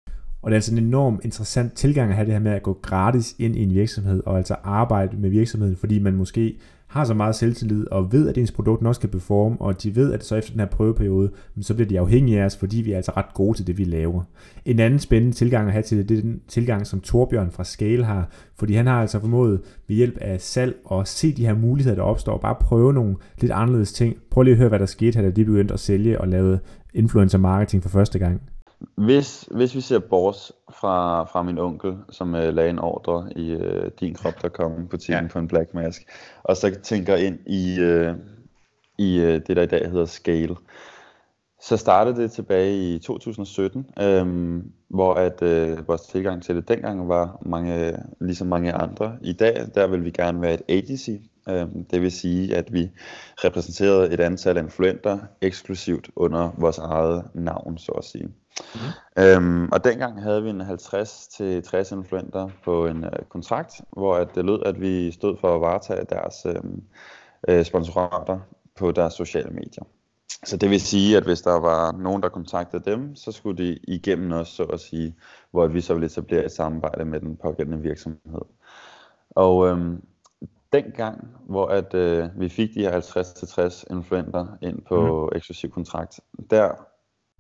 Og 0.42 0.46
det 0.46 0.54
er 0.54 0.62
altså 0.62 0.74
en 0.74 0.84
enorm 0.84 1.16
interessant 1.24 1.72
tilgang 1.72 2.08
at 2.10 2.16
have 2.16 2.26
det 2.26 2.36
her 2.36 2.48
med 2.48 2.52
at 2.52 2.62
gå 2.62 2.72
gratis 2.72 3.28
ind 3.44 3.56
i 3.56 3.62
en 3.62 3.74
virksomhed 3.74 4.22
og 4.26 4.36
altså 4.36 4.56
arbejde 4.64 5.16
med 5.16 5.30
virksomheden, 5.30 5.76
fordi 5.76 6.02
man 6.02 6.16
måske 6.16 6.44
har 6.88 7.04
så 7.04 7.14
meget 7.14 7.34
selvtillid 7.34 7.86
og 7.90 8.12
ved, 8.12 8.28
at 8.28 8.38
ens 8.38 8.52
produkt 8.52 8.82
nok 8.82 8.94
skal 8.94 9.08
performe, 9.08 9.56
og 9.60 9.82
de 9.82 9.96
ved, 9.96 10.12
at 10.12 10.24
så 10.24 10.36
efter 10.36 10.52
den 10.52 10.60
her 10.60 10.66
prøveperiode, 10.66 11.30
så 11.60 11.74
bliver 11.74 11.88
de 11.88 12.00
afhængige 12.00 12.40
af 12.40 12.44
os, 12.44 12.56
fordi 12.56 12.76
vi 12.76 12.92
er 12.92 12.96
altså 12.96 13.12
ret 13.16 13.34
gode 13.34 13.56
til 13.56 13.66
det, 13.66 13.78
vi 13.78 13.84
laver. 13.84 14.22
En 14.64 14.78
anden 14.78 14.98
spændende 14.98 15.36
tilgang 15.36 15.66
at 15.66 15.72
have 15.72 15.82
til 15.82 15.98
det, 15.98 16.08
det 16.08 16.18
er 16.18 16.22
den 16.22 16.40
tilgang, 16.48 16.86
som 16.86 17.00
Torbjørn 17.00 17.50
fra 17.50 17.64
Scale 17.64 18.04
har, 18.04 18.30
fordi 18.58 18.74
han 18.74 18.86
har 18.86 19.00
altså 19.00 19.20
formået 19.20 19.60
ved 19.88 19.96
hjælp 19.96 20.18
af 20.20 20.40
salg 20.40 20.76
at 20.92 21.08
se 21.08 21.32
de 21.32 21.46
her 21.46 21.54
muligheder, 21.54 21.96
der 21.96 22.02
opstår, 22.02 22.32
og 22.32 22.40
bare 22.40 22.56
prøve 22.60 22.92
nogle 22.92 23.16
lidt 23.40 23.52
anderledes 23.52 23.92
ting. 23.92 24.16
Prøv 24.30 24.42
lige 24.42 24.52
at 24.52 24.58
høre, 24.58 24.68
hvad 24.68 24.78
der 24.78 24.86
skete, 24.86 25.22
da 25.22 25.30
de 25.30 25.44
begyndte 25.44 25.74
at 25.74 25.80
sælge 25.80 26.20
og 26.20 26.28
lave 26.28 26.58
influencer 26.94 27.38
marketing 27.38 27.82
for 27.82 27.90
første 27.90 28.18
gang. 28.18 28.40
Hvis, 28.94 29.48
hvis 29.50 29.74
vi 29.74 29.80
ser 29.80 29.98
bort 29.98 30.52
fra, 30.70 31.24
fra 31.24 31.42
min 31.42 31.58
onkel, 31.58 31.96
som 32.10 32.34
uh, 32.34 32.40
lagde 32.40 32.70
en 32.70 32.78
ordre 32.78 33.32
i 33.36 33.58
din 34.00 34.14
krop, 34.14 34.42
der 34.42 34.48
kom 34.48 34.88
butikken 34.88 35.24
ja. 35.24 35.28
på 35.32 35.38
en 35.38 35.48
Black 35.48 35.74
Mask, 35.74 36.02
og 36.42 36.56
så 36.56 36.78
tænker 36.82 37.16
ind 37.16 37.38
i, 37.46 37.78
uh, 37.80 38.16
i 38.98 39.20
uh, 39.20 39.26
det, 39.26 39.56
der 39.56 39.62
i 39.62 39.66
dag 39.66 39.90
hedder 39.90 40.06
Scale, 40.06 40.56
så 41.60 41.76
startede 41.76 42.22
det 42.22 42.32
tilbage 42.32 42.94
i 42.94 42.98
2017, 42.98 43.86
øhm, 44.00 44.72
hvor 44.88 45.14
at 45.14 45.42
øh, 45.42 45.88
vores 45.88 46.02
tilgang 46.02 46.42
til 46.42 46.56
det 46.56 46.68
dengang 46.68 47.08
var 47.08 47.38
mange, 47.42 47.96
ligesom 48.20 48.46
mange 48.46 48.72
andre. 48.72 49.16
I 49.22 49.32
dag, 49.32 49.66
der 49.74 49.86
vil 49.86 50.04
vi 50.04 50.10
gerne 50.10 50.42
være 50.42 50.54
et 50.54 50.62
agency, 50.68 51.10
det 51.90 52.02
vil 52.02 52.12
sige, 52.12 52.56
at 52.56 52.72
vi 52.72 52.90
repræsenterede 53.44 54.12
et 54.12 54.20
antal 54.20 54.56
influenter 54.56 55.18
eksklusivt 55.40 56.10
under 56.16 56.50
vores 56.58 56.78
eget 56.78 57.24
navn, 57.34 57.78
så 57.78 57.92
at 57.92 58.04
sige. 58.04 58.28
Mm. 58.74 59.22
Øhm, 59.22 59.68
og 59.72 59.84
dengang 59.84 60.22
havde 60.22 60.42
vi 60.42 60.50
en 60.50 60.60
50-60 60.60 61.94
influenter 61.94 62.48
på 62.64 62.86
en 62.86 63.04
øh, 63.04 63.12
kontrakt, 63.28 63.80
hvor 63.92 64.16
at 64.16 64.28
det 64.34 64.44
lød, 64.44 64.62
at 64.66 64.80
vi 64.80 65.10
stod 65.10 65.36
for 65.40 65.54
at 65.54 65.60
varetage 65.60 66.04
deres 66.10 66.46
øh, 66.46 66.62
øh, 67.48 67.64
sponsorater 67.64 68.38
på 68.76 68.92
deres 68.92 69.14
sociale 69.14 69.50
medier. 69.50 69.84
Så 70.44 70.56
det 70.56 70.70
vil 70.70 70.80
sige, 70.80 71.16
at 71.16 71.24
hvis 71.24 71.40
der 71.40 71.60
var 71.60 71.92
nogen, 71.92 72.22
der 72.22 72.28
kontaktede 72.28 72.90
dem, 72.90 73.16
så 73.16 73.32
skulle 73.32 73.64
de 73.64 73.78
igennem 73.88 74.32
os, 74.32 74.48
så 74.48 74.62
at 74.62 74.80
sige, 74.80 75.16
hvor 75.50 75.66
vi 75.66 75.80
så 75.80 75.94
ville 75.94 76.06
etablere 76.06 76.44
et 76.44 76.52
samarbejde 76.52 77.04
med 77.04 77.20
den 77.20 77.36
pågældende 77.36 77.82
virksomhed. 77.82 78.42
Og 79.30 79.68
øhm, 79.68 80.02
dengang, 80.72 81.28
hvor 81.46 81.66
at, 81.66 81.94
øh, 81.94 82.28
vi 82.36 82.48
fik 82.48 82.74
de 82.74 82.80
her 82.80 83.00
50-60 83.00 83.84
influenter 83.90 84.46
ind 84.62 84.82
på 84.82 85.28
mm. 85.32 85.36
eksklusiv 85.36 85.70
kontrakt, 85.70 86.20
der 86.50 86.72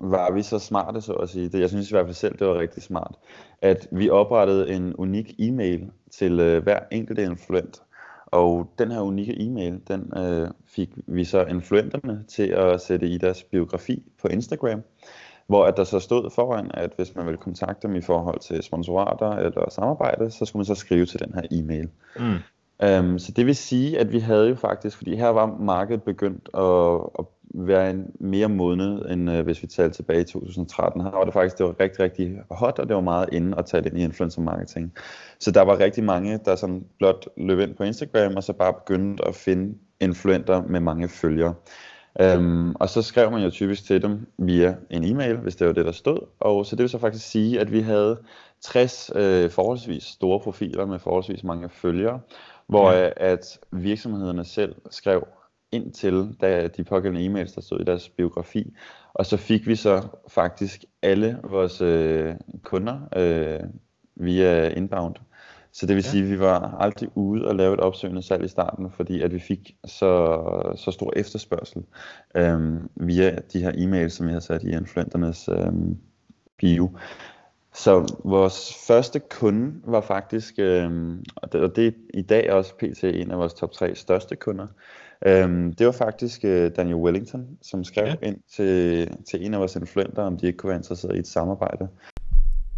var 0.00 0.32
vi 0.32 0.42
så 0.42 0.58
smarte, 0.58 1.00
så 1.00 1.12
at 1.12 1.28
sige. 1.28 1.48
Det, 1.48 1.60
jeg 1.60 1.68
synes 1.68 1.90
i 1.90 1.94
hvert 1.94 2.06
fald 2.06 2.14
selv, 2.14 2.38
det 2.38 2.46
var 2.46 2.58
rigtig 2.58 2.82
smart, 2.82 3.14
at 3.62 3.88
vi 3.92 4.10
oprettede 4.10 4.70
en 4.70 4.96
unik 4.96 5.34
e-mail 5.38 5.90
til 6.10 6.40
øh, 6.40 6.62
hver 6.62 6.80
enkelt 6.92 7.18
influent. 7.18 7.82
Og 8.26 8.72
den 8.78 8.90
her 8.90 9.00
unikke 9.00 9.40
e-mail, 9.40 9.80
den 9.88 10.12
øh, 10.16 10.48
fik 10.66 10.90
vi 11.06 11.24
så 11.24 11.44
influenterne 11.44 12.24
til 12.28 12.46
at 12.46 12.80
sætte 12.80 13.06
i 13.06 13.18
deres 13.18 13.44
biografi 13.44 14.02
på 14.22 14.28
Instagram, 14.28 14.82
hvor 15.46 15.64
at 15.64 15.76
der 15.76 15.84
så 15.84 16.00
stod 16.00 16.30
foran, 16.30 16.70
at 16.74 16.92
hvis 16.96 17.14
man 17.14 17.26
ville 17.26 17.38
kontakte 17.38 17.88
dem 17.88 17.96
i 17.96 18.00
forhold 18.00 18.40
til 18.40 18.62
sponsorater 18.62 19.30
eller 19.30 19.70
samarbejde, 19.70 20.30
så 20.30 20.44
skulle 20.44 20.60
man 20.60 20.64
så 20.64 20.74
skrive 20.74 21.06
til 21.06 21.20
den 21.20 21.34
her 21.34 21.42
e-mail. 21.50 21.88
Mm. 22.18 22.38
Um, 22.82 23.18
så 23.18 23.32
det 23.32 23.46
vil 23.46 23.56
sige, 23.56 23.98
at 23.98 24.12
vi 24.12 24.18
havde 24.18 24.48
jo 24.48 24.54
faktisk, 24.54 24.96
fordi 24.96 25.16
her 25.16 25.28
var 25.28 25.56
markedet 25.60 26.02
begyndt 26.02 26.48
at, 26.54 27.10
at 27.18 27.24
være 27.54 27.90
en 27.90 28.04
mere 28.20 28.48
modnet, 28.48 29.12
end 29.12 29.30
uh, 29.30 29.40
hvis 29.40 29.62
vi 29.62 29.66
talte 29.66 29.96
tilbage 29.96 30.20
i 30.20 30.24
2013. 30.24 31.02
Her 31.02 31.10
var 31.10 31.24
det 31.24 31.32
faktisk 31.32 31.58
det 31.58 31.66
var 31.66 31.80
rigtig, 31.80 32.00
rigtig 32.00 32.36
hot, 32.50 32.78
og 32.78 32.88
det 32.88 32.96
var 32.96 33.02
meget 33.02 33.28
inde 33.32 33.58
at 33.58 33.66
tage 33.66 33.82
det 33.82 33.90
ind 33.90 34.00
i 34.00 34.04
influencer 34.04 34.40
marketing. 34.40 34.92
Så 35.38 35.50
der 35.50 35.62
var 35.62 35.78
rigtig 35.78 36.04
mange, 36.04 36.38
der 36.44 36.56
sådan 36.56 36.84
blot 36.98 37.28
løb 37.36 37.58
ind 37.58 37.74
på 37.74 37.82
Instagram, 37.82 38.36
og 38.36 38.42
så 38.42 38.52
bare 38.52 38.72
begyndte 38.72 39.28
at 39.28 39.34
finde 39.34 39.74
influenter 40.00 40.62
med 40.62 40.80
mange 40.80 41.08
følgere. 41.08 41.54
Um, 42.36 42.76
og 42.80 42.88
så 42.88 43.02
skrev 43.02 43.30
man 43.30 43.42
jo 43.42 43.50
typisk 43.50 43.84
til 43.84 44.02
dem 44.02 44.26
via 44.38 44.74
en 44.90 45.04
e-mail, 45.04 45.36
hvis 45.36 45.56
det 45.56 45.66
var 45.66 45.72
det, 45.72 45.84
der 45.84 45.92
stod. 45.92 46.18
Og 46.40 46.66
så 46.66 46.76
det 46.76 46.82
vil 46.82 46.90
så 46.90 46.98
faktisk 46.98 47.30
sige, 47.30 47.60
at 47.60 47.72
vi 47.72 47.80
havde 47.80 48.18
60 48.60 49.10
øh, 49.14 49.50
forholdsvis 49.50 50.02
store 50.02 50.40
profiler 50.40 50.86
med 50.86 50.98
forholdsvis 50.98 51.44
mange 51.44 51.68
følgere, 51.68 52.20
hvor 52.68 52.92
ja. 52.92 53.10
at 53.16 53.58
virksomhederne 53.72 54.44
selv 54.44 54.74
skrev 54.90 55.26
ind 55.72 55.92
til 55.92 56.36
da 56.40 56.66
de 56.66 56.84
pågældende 56.84 57.26
e-mails, 57.26 57.54
der 57.54 57.60
stod 57.60 57.80
i 57.80 57.84
deres 57.84 58.08
biografi. 58.08 58.76
Og 59.14 59.26
så 59.26 59.36
fik 59.36 59.66
vi 59.66 59.76
så 59.76 60.02
faktisk 60.28 60.84
alle 61.02 61.38
vores 61.44 61.80
øh, 61.80 62.34
kunder 62.62 63.00
øh, 63.16 63.60
via 64.16 64.68
inbound. 64.68 65.14
Så 65.72 65.86
det 65.86 65.96
vil 65.96 66.04
ja. 66.04 66.10
sige, 66.10 66.22
at 66.22 66.30
vi 66.30 66.38
var 66.38 66.76
aldrig 66.80 67.08
ude 67.14 67.48
og 67.48 67.54
lave 67.54 67.74
et 67.74 67.80
opsøgende 67.80 68.22
salg 68.22 68.44
i 68.44 68.48
starten, 68.48 68.90
fordi 68.90 69.22
at 69.22 69.32
vi 69.32 69.38
fik 69.38 69.76
så, 69.84 70.42
så 70.76 70.90
stor 70.90 71.12
efterspørgsel 71.16 71.82
øh, 72.34 72.80
via 72.96 73.38
de 73.52 73.62
her 73.62 73.72
e-mails, 73.72 74.08
som 74.08 74.26
vi 74.26 74.32
har 74.32 74.40
sat 74.40 74.62
i 74.62 74.70
influenternes 74.70 75.48
øh, 75.48 75.72
bio. 76.58 76.90
Så 77.78 78.14
vores 78.24 78.74
første 78.86 79.20
kunde 79.30 79.72
var 79.84 80.00
faktisk, 80.00 80.54
øh, 80.58 80.90
og 81.36 81.52
det, 81.52 81.60
og 81.60 81.76
det 81.76 81.86
er 81.86 81.90
i 82.14 82.22
dag 82.22 82.52
også 82.52 82.74
pt. 82.74 83.04
en 83.04 83.30
af 83.30 83.38
vores 83.38 83.54
top 83.54 83.72
tre 83.72 83.94
største 83.94 84.36
kunder, 84.36 84.66
øh, 85.26 85.72
det 85.78 85.86
var 85.86 85.92
faktisk 85.92 86.44
øh, 86.44 86.70
Daniel 86.76 86.96
Wellington, 86.96 87.46
som 87.62 87.84
skrev 87.84 88.06
ja. 88.06 88.28
ind 88.28 88.36
til, 88.56 89.08
til 89.30 89.46
en 89.46 89.54
af 89.54 89.60
vores 89.60 89.76
influenter, 89.76 90.22
om 90.22 90.36
de 90.36 90.46
ikke 90.46 90.56
kunne 90.56 90.68
være 90.68 90.78
interesseret 90.78 91.16
i 91.16 91.18
et 91.18 91.26
samarbejde. 91.26 91.88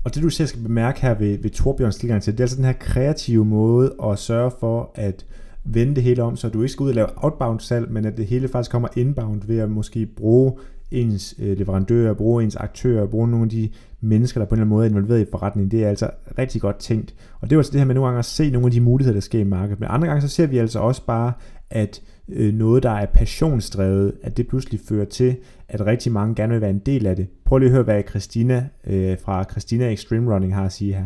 Og 0.05 0.15
det 0.15 0.23
du 0.23 0.29
selv 0.29 0.49
skal 0.49 0.63
bemærke 0.63 1.01
her 1.01 1.15
ved, 1.15 1.39
ved 1.39 1.51
Torbjørns 1.51 1.97
tilgang 1.97 2.23
til, 2.23 2.33
det 2.33 2.41
er 2.41 2.45
altså 2.45 2.57
den 2.57 2.65
her 2.65 2.73
kreative 2.73 3.45
måde 3.45 3.95
at 4.05 4.19
sørge 4.19 4.51
for 4.61 4.91
at 4.95 5.27
vende 5.65 5.95
det 5.95 6.03
hele 6.03 6.23
om, 6.23 6.37
så 6.37 6.49
du 6.49 6.63
ikke 6.63 6.73
skal 6.73 6.85
ud 6.85 6.89
og 6.89 6.95
lave 6.95 7.09
outbound 7.17 7.61
salg, 7.61 7.91
men 7.91 8.05
at 8.05 8.17
det 8.17 8.27
hele 8.27 8.49
faktisk 8.49 8.71
kommer 8.71 8.89
inbound 8.97 9.43
ved 9.47 9.59
at 9.59 9.71
måske 9.71 10.07
bruge 10.07 10.53
ens 10.91 11.35
øh, 11.39 11.59
leverandører, 11.59 12.15
bruge 12.15 12.45
ens 12.45 12.57
aktører, 12.57 13.07
bruge 13.07 13.29
nogle 13.29 13.45
af 13.45 13.51
de 13.51 13.71
mennesker, 14.01 14.41
der 14.41 14.47
på 14.47 14.55
en 14.55 14.59
eller 14.59 14.65
anden 14.65 14.77
måde 14.77 14.87
er 14.87 14.91
involveret 14.91 15.21
i 15.21 15.31
forretningen, 15.31 15.71
det 15.71 15.85
er 15.85 15.89
altså 15.89 16.11
rigtig 16.39 16.61
godt 16.61 16.79
tænkt. 16.79 17.15
Og 17.41 17.51
det 17.51 17.57
er 17.57 17.61
altså 17.61 17.73
det 17.73 17.81
her 17.81 17.87
med 17.87 17.95
nogle 17.95 18.09
gange 18.09 18.19
at 18.19 18.25
se 18.25 18.51
nogle 18.51 18.67
af 18.67 18.73
de 18.73 18.81
muligheder, 18.81 19.15
der 19.15 19.21
sker 19.21 19.39
i 19.39 19.45
markedet. 19.45 19.81
Men 19.81 19.89
andre 19.93 20.09
gange 20.09 20.23
så 20.23 20.29
ser 20.29 20.47
vi 20.47 20.59
altså 20.59 20.79
også 20.79 21.05
bare, 21.07 21.33
at 21.71 22.03
øh, 22.29 22.55
noget, 22.55 22.83
der 22.83 22.91
er 22.91 23.07
passionsdrevet, 23.07 24.13
at 24.23 24.37
det 24.37 24.49
pludselig 24.49 24.81
fører 24.89 25.05
til, 25.05 25.37
at 25.69 25.87
rigtig 25.87 26.13
mange 26.13 26.35
gerne 26.35 26.53
vil 26.53 26.61
være 26.61 26.71
en 26.71 26.79
del 26.79 27.07
af 27.07 27.17
det. 27.17 27.29
Prøv 27.45 27.59
lige 27.59 27.69
at 27.69 27.73
høre, 27.73 27.83
hvad 27.83 28.03
Christina 28.09 28.69
øh, 28.87 29.19
fra 29.19 29.45
Christina 29.51 29.93
Extreme 29.93 30.35
Running 30.35 30.55
har 30.55 30.65
at 30.65 30.73
sige 30.73 30.95
her. 30.95 31.05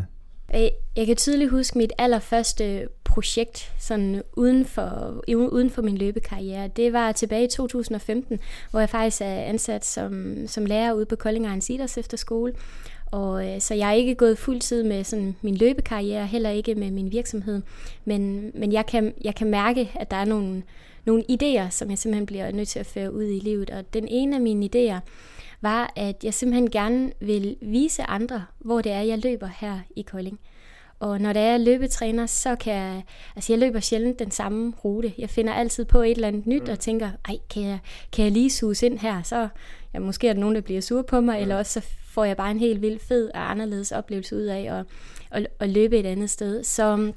Øh, 0.54 0.68
jeg 0.96 1.06
kan 1.06 1.16
tydeligt 1.16 1.50
huske 1.50 1.78
mit 1.78 1.92
allerførste 1.98 2.88
projekt 3.04 3.72
sådan 3.78 4.22
uden 4.32 4.64
for, 4.64 5.22
uden 5.28 5.70
for 5.70 5.82
min 5.82 5.98
løbekarriere. 5.98 6.68
Det 6.68 6.92
var 6.92 7.12
tilbage 7.12 7.44
i 7.44 7.48
2015, 7.48 8.38
hvor 8.70 8.80
jeg 8.80 8.88
faktisk 8.88 9.22
er 9.22 9.40
ansat 9.40 9.84
som, 9.84 10.34
som 10.46 10.66
lærer 10.66 10.92
ude 10.92 11.06
på 11.06 11.16
Kolding 11.16 11.46
Ejens 11.46 11.70
Idræts 11.70 11.98
Efterskole. 11.98 12.52
Og, 13.14 13.48
øh, 13.48 13.60
så 13.60 13.74
jeg 13.74 13.88
er 13.88 13.92
ikke 13.92 14.14
gået 14.14 14.38
fuld 14.38 14.60
tid 14.60 14.82
med 14.82 15.04
sådan, 15.04 15.36
min 15.42 15.56
løbekarriere, 15.56 16.26
heller 16.26 16.50
ikke 16.50 16.74
med 16.74 16.90
min 16.90 17.12
virksomhed. 17.12 17.62
Men, 18.04 18.50
men 18.54 18.72
jeg, 18.72 18.86
kan, 18.86 19.14
jeg 19.24 19.34
kan 19.34 19.50
mærke, 19.50 19.90
at 19.94 20.10
der 20.10 20.16
er 20.16 20.24
nogle, 20.24 20.62
nogle 21.04 21.24
idéer, 21.30 21.70
som 21.70 21.90
jeg 21.90 21.98
simpelthen 21.98 22.26
bliver 22.26 22.52
nødt 22.52 22.68
til 22.68 22.78
at 22.78 22.86
føre 22.86 23.12
ud 23.14 23.24
i 23.24 23.38
livet. 23.38 23.70
Og 23.70 23.94
den 23.94 24.08
ene 24.08 24.36
af 24.36 24.42
mine 24.42 24.68
idéer 24.74 24.98
var, 25.60 25.92
at 25.96 26.24
jeg 26.24 26.34
simpelthen 26.34 26.70
gerne 26.70 27.12
vil 27.20 27.56
vise 27.60 28.02
andre, 28.02 28.44
hvor 28.58 28.80
det 28.80 28.92
er, 28.92 29.00
jeg 29.00 29.18
løber 29.18 29.48
her 29.60 29.78
i 29.96 30.02
Kolding. 30.02 30.40
Og 31.00 31.20
når 31.20 31.32
det 31.32 31.42
er 31.42 31.56
løbetræner, 31.56 32.26
så 32.26 32.56
kan 32.56 32.74
jeg, 32.74 33.02
altså 33.36 33.52
jeg 33.52 33.60
løber 33.60 33.80
sjældent 33.80 34.18
den 34.18 34.30
samme 34.30 34.72
rute. 34.84 35.12
Jeg 35.18 35.30
finder 35.30 35.52
altid 35.52 35.84
på 35.84 36.02
et 36.02 36.10
eller 36.10 36.28
andet 36.28 36.46
nyt 36.46 36.68
og 36.68 36.78
tænker, 36.78 37.10
ej, 37.28 37.36
kan 37.50 37.62
jeg, 37.62 37.78
kan 38.12 38.24
jeg 38.24 38.32
lige 38.32 38.50
suge 38.50 38.86
ind 38.86 38.98
her? 38.98 39.22
Så 39.22 39.48
ja, 39.94 39.98
måske 39.98 40.28
er 40.28 40.32
der 40.32 40.40
nogen, 40.40 40.54
der 40.54 40.60
bliver 40.60 40.80
sur 40.80 41.02
på 41.02 41.20
mig, 41.20 41.40
eller 41.40 41.56
også 41.56 41.80
så 41.80 41.86
får 42.14 42.24
jeg 42.24 42.36
bare 42.36 42.50
en 42.50 42.58
helt 42.58 42.82
vild 42.82 43.00
fed 43.00 43.30
og 43.34 43.50
anderledes 43.50 43.92
oplevelse 43.92 44.36
ud 44.36 44.42
af 44.42 44.78
at, 44.78 44.86
at, 45.30 45.46
at 45.60 45.70
løbe 45.70 45.98
et 45.98 46.06
andet 46.06 46.30
sted. 46.30 46.64
Så 46.64 47.12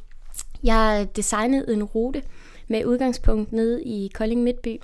jeg 0.64 1.08
designede 1.16 1.74
en 1.74 1.84
rute 1.84 2.24
med 2.68 2.86
udgangspunkt 2.86 3.52
ned 3.52 3.80
i 3.80 4.12
Kolding 4.14 4.44
Midtby. 4.44 4.82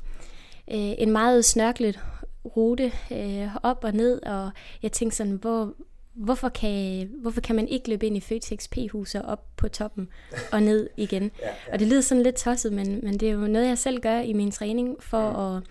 Øh, 0.72 0.93
en 0.98 1.12
meget 1.12 1.46
snørklet 1.46 2.00
rute 2.46 2.91
øh, 3.12 3.55
op 3.63 3.84
og 3.84 3.93
ned, 3.93 4.22
og 4.24 4.51
jeg 4.84 4.91
tænkte 4.91 5.17
sådan, 5.17 5.34
hvor, 5.34 5.74
hvorfor 6.13 6.50
kan, 6.50 7.10
hvorfor 7.22 7.41
kan 7.41 7.55
man 7.55 7.67
ikke 7.67 7.89
løbe 7.89 8.08
ind 8.08 8.17
i 8.17 8.20
Føtex 8.20 8.70
P-huset 8.70 9.22
op 9.25 9.46
på 9.58 9.67
toppen 9.67 10.08
og 10.51 10.63
ned 10.63 10.89
igen? 10.98 11.24
ja, 11.41 11.48
ja. 11.48 11.74
Og 11.74 11.79
det 11.79 11.88
lyder 11.88 12.01
sådan 12.01 12.24
lidt 12.24 12.36
tosset, 12.36 12.74
men, 12.74 13.00
men 13.03 13.13
det 13.13 13.29
er 13.29 13.34
jo 13.34 13.39
noget, 13.39 13.67
jeg 13.67 13.77
selv 13.77 14.00
gør 14.00 14.20
i 14.20 14.34
min 14.34 14.51
træning 14.51 14.96
for 15.00 15.51
ja. 15.51 15.58
at 15.58 15.63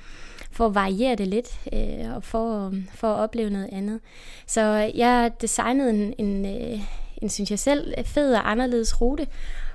for 0.52 0.66
at 0.66 0.75
variere 0.75 1.14
det 1.14 1.28
lidt, 1.28 1.61
øh, 1.73 2.14
og 2.14 2.25
for, 2.25 2.75
for 2.94 3.09
at 3.09 3.18
opleve 3.18 3.50
noget 3.50 3.68
andet. 3.73 4.00
Så 4.47 4.90
jeg 4.94 5.32
designede 5.40 5.90
en, 5.90 6.14
en, 6.18 6.47
øh, 6.47 6.80
en, 7.23 7.28
synes 7.28 7.50
jeg 7.50 7.59
selv, 7.59 7.94
fed 8.04 8.35
og 8.35 8.50
anderledes 8.50 9.00
rute, 9.00 9.26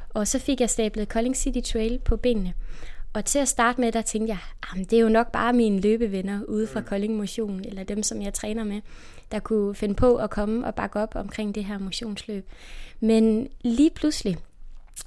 og 0.09 0.27
så 0.27 0.39
fik 0.39 0.61
jeg 0.61 0.69
stablet 0.69 1.07
Calling 1.07 1.35
City 1.35 1.71
Trail 1.71 1.99
på 1.99 2.17
benene. 2.17 2.53
Og 3.13 3.25
til 3.25 3.39
at 3.39 3.47
starte 3.47 3.81
med, 3.81 3.91
der 3.91 4.01
tænkte 4.01 4.31
jeg, 4.31 4.39
at 4.81 4.91
det 4.91 4.97
er 4.97 5.01
jo 5.01 5.09
nok 5.09 5.31
bare 5.31 5.53
mine 5.53 5.79
løbevenner 5.81 6.43
ude 6.47 6.67
fra 6.67 6.81
Kolding 6.81 7.15
Motion, 7.15 7.61
eller 7.65 7.83
dem, 7.83 8.03
som 8.03 8.21
jeg 8.21 8.33
træner 8.33 8.63
med, 8.63 8.81
der 9.31 9.39
kunne 9.39 9.75
finde 9.75 9.95
på 9.95 10.15
at 10.15 10.29
komme 10.29 10.67
og 10.67 10.75
bakke 10.75 10.99
op 10.99 11.15
omkring 11.15 11.55
det 11.55 11.65
her 11.65 11.77
motionsløb. 11.77 12.47
Men 12.99 13.47
lige 13.61 13.89
pludselig, 13.89 14.37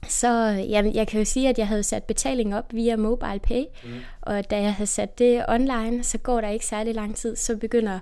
så 0.09 0.29
jamen, 0.69 0.95
jeg 0.95 1.09
kan 1.09 1.19
jo 1.19 1.25
sige, 1.25 1.49
at 1.49 1.59
jeg 1.59 1.69
havde 1.69 1.83
sat 1.83 2.05
betaling 2.05 2.55
op 2.57 2.65
via 2.71 2.97
mobile 2.97 3.39
pay, 3.43 3.65
mm. 3.85 3.91
og 4.21 4.51
da 4.51 4.61
jeg 4.61 4.75
havde 4.75 4.87
sat 4.87 5.19
det 5.19 5.45
online, 5.49 6.03
så 6.03 6.19
går 6.19 6.41
der 6.41 6.49
ikke 6.49 6.67
særlig 6.67 6.95
lang 6.95 7.17
tid, 7.17 7.37
så 7.37 7.57
begynder 7.57 7.99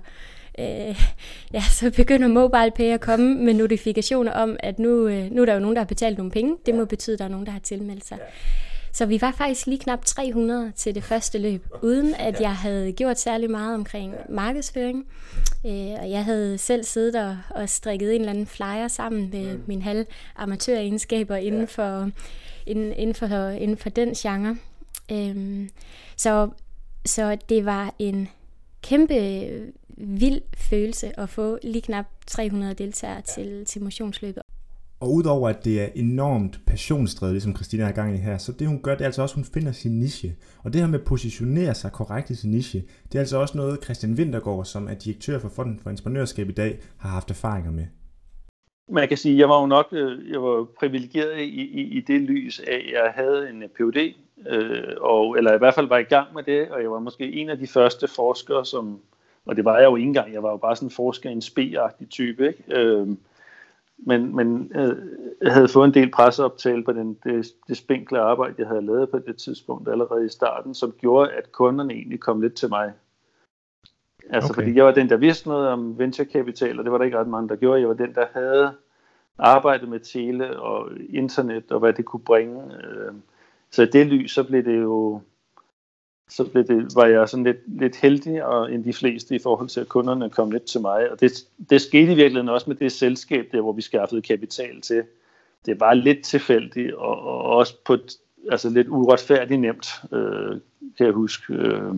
øh, 0.59 0.65
ja, 1.53 1.61
så 1.61 1.91
begynder 1.95 2.27
mobile 2.27 2.71
pay 2.75 2.93
at 2.93 3.01
komme 3.01 3.35
med 3.35 3.53
notifikationer 3.53 4.31
om, 4.31 4.57
at 4.59 4.79
nu, 4.79 5.07
øh, 5.07 5.31
nu 5.31 5.41
er 5.41 5.45
der 5.45 5.53
jo 5.53 5.59
nogen, 5.59 5.75
der 5.75 5.81
har 5.81 5.87
betalt 5.87 6.17
nogle 6.17 6.31
penge. 6.31 6.55
Det 6.65 6.75
må 6.75 6.85
betyde, 6.85 7.13
at 7.13 7.19
der 7.19 7.25
er 7.25 7.29
nogen, 7.29 7.45
der 7.45 7.51
har 7.51 7.59
tilmeldt 7.59 8.05
sig. 8.05 8.17
Ja. 8.19 8.23
Så 8.91 9.05
vi 9.05 9.21
var 9.21 9.31
faktisk 9.31 9.65
lige 9.67 9.79
knap 9.79 10.05
300 10.05 10.71
til 10.75 10.95
det 10.95 11.03
første 11.03 11.37
løb, 11.37 11.65
uden 11.81 12.15
at 12.15 12.41
jeg 12.41 12.55
havde 12.55 12.91
gjort 12.91 13.19
særlig 13.19 13.51
meget 13.51 13.75
omkring 13.75 14.15
markedsføring. 14.29 15.07
Øh, 15.65 15.93
og 15.99 16.09
jeg 16.09 16.25
havde 16.25 16.57
selv 16.57 16.83
siddet 16.83 17.15
og, 17.15 17.37
og 17.49 17.69
strikket 17.69 18.15
en 18.15 18.21
eller 18.21 18.31
anden 18.31 18.47
flyer 18.47 18.87
sammen 18.87 19.29
med 19.29 19.57
mm. 19.57 19.63
mine 19.67 19.81
halv 19.81 20.05
amatøregenskaber 20.35 21.35
inden 21.35 21.67
for, 21.67 22.09
inden, 22.65 22.93
inden, 22.93 23.15
for, 23.15 23.49
inden 23.49 23.77
for 23.77 23.89
den 23.89 24.13
genre. 24.13 24.57
Øhm, 25.11 25.69
så, 26.15 26.49
så 27.05 27.37
det 27.49 27.65
var 27.65 27.93
en 27.99 28.29
kæmpe 28.81 29.49
vild 29.97 30.41
følelse 30.57 31.19
at 31.19 31.29
få 31.29 31.59
lige 31.63 31.81
knap 31.81 32.05
300 32.27 32.73
deltagere 32.73 33.21
til, 33.21 33.65
til 33.65 33.83
motionsløbet. 33.83 34.43
Og 35.01 35.13
udover 35.13 35.49
at 35.49 35.65
det 35.65 35.81
er 35.81 35.87
enormt 35.95 36.59
passionsdrevet, 36.67 37.33
ligesom 37.33 37.55
Christina 37.55 37.85
har 37.85 37.91
gang 37.91 38.15
i 38.15 38.17
her, 38.17 38.37
så 38.37 38.51
det 38.51 38.67
hun 38.67 38.81
gør, 38.81 38.91
det 38.91 39.01
er 39.01 39.05
altså 39.05 39.21
også, 39.21 39.33
at 39.33 39.35
hun 39.35 39.45
finder 39.53 39.71
sin 39.71 39.99
niche. 39.99 40.35
Og 40.63 40.73
det 40.73 40.81
her 40.81 40.87
med 40.87 40.99
at 40.99 41.05
positionere 41.05 41.75
sig 41.75 41.91
korrekt 41.91 42.29
i 42.29 42.35
sin 42.35 42.51
niche, 42.51 42.83
det 43.11 43.15
er 43.15 43.19
altså 43.19 43.37
også 43.37 43.57
noget, 43.57 43.83
Christian 43.83 44.13
Wintergaard, 44.13 44.65
som 44.65 44.87
er 44.87 44.93
direktør 44.93 45.39
for 45.39 45.49
Fonden 45.49 45.79
for 45.79 45.89
Entreprenørskab 45.89 46.49
i 46.49 46.51
dag, 46.51 46.79
har 46.97 47.09
haft 47.09 47.29
erfaringer 47.29 47.71
med. 47.71 47.85
Man 48.91 49.07
kan 49.07 49.17
sige, 49.17 49.33
at 49.33 49.39
jeg 49.39 49.49
var 49.49 49.61
jo 49.61 49.67
nok 49.67 49.87
øh, 49.91 50.31
jeg 50.31 50.41
var 50.43 50.67
privilegeret 50.79 51.39
i, 51.39 51.61
i, 51.61 51.81
i 51.81 52.01
det 52.01 52.21
lys 52.21 52.59
af, 52.59 52.73
at 52.73 52.91
jeg 52.93 53.11
havde 53.15 53.49
en 53.49 53.63
Ph.D., 53.75 54.15
øh, 54.47 54.95
og, 55.01 55.37
eller 55.37 55.53
i 55.53 55.57
hvert 55.57 55.73
fald 55.73 55.87
var 55.87 55.97
i 55.97 56.03
gang 56.03 56.27
med 56.35 56.43
det, 56.43 56.69
og 56.69 56.81
jeg 56.81 56.91
var 56.91 56.99
måske 56.99 57.33
en 57.33 57.49
af 57.49 57.57
de 57.57 57.67
første 57.67 58.07
forskere, 58.07 58.65
som, 58.65 58.99
og 59.45 59.55
det 59.55 59.65
var 59.65 59.77
jeg 59.77 59.85
jo 59.85 59.95
ikke 59.95 60.07
engang, 60.07 60.33
jeg 60.33 60.43
var 60.43 60.51
jo 60.51 60.57
bare 60.57 60.75
sådan 60.75 60.87
en 60.87 60.91
forsker, 60.91 61.29
en 61.29 61.41
spe 61.41 61.75
type, 62.09 62.47
ikke? 62.47 62.63
Øh, 62.67 63.07
men, 64.05 64.35
men 64.35 64.71
øh, 64.75 64.95
jeg 65.41 65.53
havde 65.53 65.67
fået 65.67 65.87
en 65.87 65.93
del 65.93 66.11
presseoptale 66.11 66.83
på 66.83 66.91
den, 66.91 67.17
det, 67.23 67.47
det 67.67 67.77
spinkle 67.77 68.19
arbejde, 68.19 68.55
jeg 68.57 68.67
havde 68.67 68.85
lavet 68.85 69.09
på 69.09 69.19
det 69.19 69.37
tidspunkt 69.37 69.89
allerede 69.89 70.25
i 70.25 70.29
starten, 70.29 70.73
som 70.73 70.91
gjorde, 70.91 71.31
at 71.31 71.51
kunderne 71.51 71.93
egentlig 71.93 72.19
kom 72.19 72.41
lidt 72.41 72.53
til 72.53 72.69
mig. 72.69 72.93
Altså 74.29 74.53
okay. 74.53 74.61
fordi 74.61 74.75
jeg 74.75 74.85
var 74.85 74.91
den, 74.91 75.09
der 75.09 75.17
vidste 75.17 75.47
noget 75.47 75.67
om 75.67 75.99
venturekapital, 75.99 76.79
og 76.79 76.85
det 76.85 76.91
var 76.91 76.97
der 76.97 77.05
ikke 77.05 77.19
ret 77.19 77.27
mange, 77.27 77.49
der 77.49 77.55
gjorde. 77.55 77.79
Jeg 77.79 77.87
var 77.87 77.93
den, 77.93 78.15
der 78.15 78.25
havde 78.33 78.71
arbejdet 79.37 79.89
med 79.89 79.99
tele 79.99 80.59
og 80.59 80.89
internet, 81.09 81.71
og 81.71 81.79
hvad 81.79 81.93
det 81.93 82.05
kunne 82.05 82.23
bringe. 82.23 82.63
Øh, 82.83 83.13
så 83.71 83.83
i 83.83 83.85
det 83.85 84.07
lys, 84.07 84.31
så 84.31 84.43
blev 84.43 84.65
det 84.65 84.81
jo 84.81 85.21
så 86.29 86.43
blev 86.43 86.63
det, 86.63 86.95
var 86.95 87.05
jeg 87.05 87.29
sådan 87.29 87.43
lidt, 87.43 87.79
lidt 87.79 87.95
heldig 87.95 88.45
og 88.45 88.73
end 88.73 88.83
de 88.83 88.93
fleste 88.93 89.35
i 89.35 89.39
forhold 89.39 89.69
til, 89.69 89.79
at 89.79 89.87
kunderne 89.87 90.29
kom 90.29 90.51
lidt 90.51 90.63
til 90.63 90.81
mig. 90.81 91.11
Og 91.11 91.19
det, 91.19 91.31
det 91.69 91.81
skete 91.81 92.11
i 92.11 92.15
virkeligheden 92.15 92.49
også 92.49 92.69
med 92.69 92.75
det 92.75 92.91
selskab, 92.91 93.49
der 93.51 93.61
hvor 93.61 93.73
vi 93.73 93.81
skaffede 93.81 94.21
kapital 94.21 94.81
til. 94.81 95.03
Det 95.65 95.79
var 95.79 95.93
lidt 95.93 96.23
tilfældigt 96.23 96.93
og, 96.93 97.19
og 97.19 97.41
også 97.41 97.73
på 97.85 97.93
et, 97.93 98.17
altså 98.51 98.69
lidt 98.69 98.87
uretfærdigt 98.87 99.61
nemt, 99.61 99.87
øh, 100.11 100.59
kan 100.97 101.05
jeg 101.05 101.13
huske, 101.13 101.53
øh, 101.53 101.93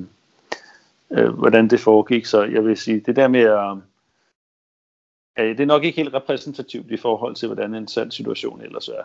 øh, 1.11 1.29
hvordan 1.29 1.67
det 1.67 1.79
foregik. 1.79 2.25
Så 2.25 2.43
jeg 2.43 2.65
vil 2.65 2.77
sige, 2.77 3.00
det 3.00 3.15
der 3.15 3.27
med 3.27 3.39
at 3.39 3.77
øh, 5.39 5.57
det 5.57 5.59
er 5.59 5.65
nok 5.65 5.83
ikke 5.83 6.01
helt 6.01 6.13
repræsentativt 6.13 6.91
i 6.91 6.97
forhold 6.97 7.35
til, 7.35 7.47
hvordan 7.47 7.75
en 7.75 7.88
sand 7.88 8.11
situation 8.11 8.61
ellers 8.61 8.88
er. 8.88 9.03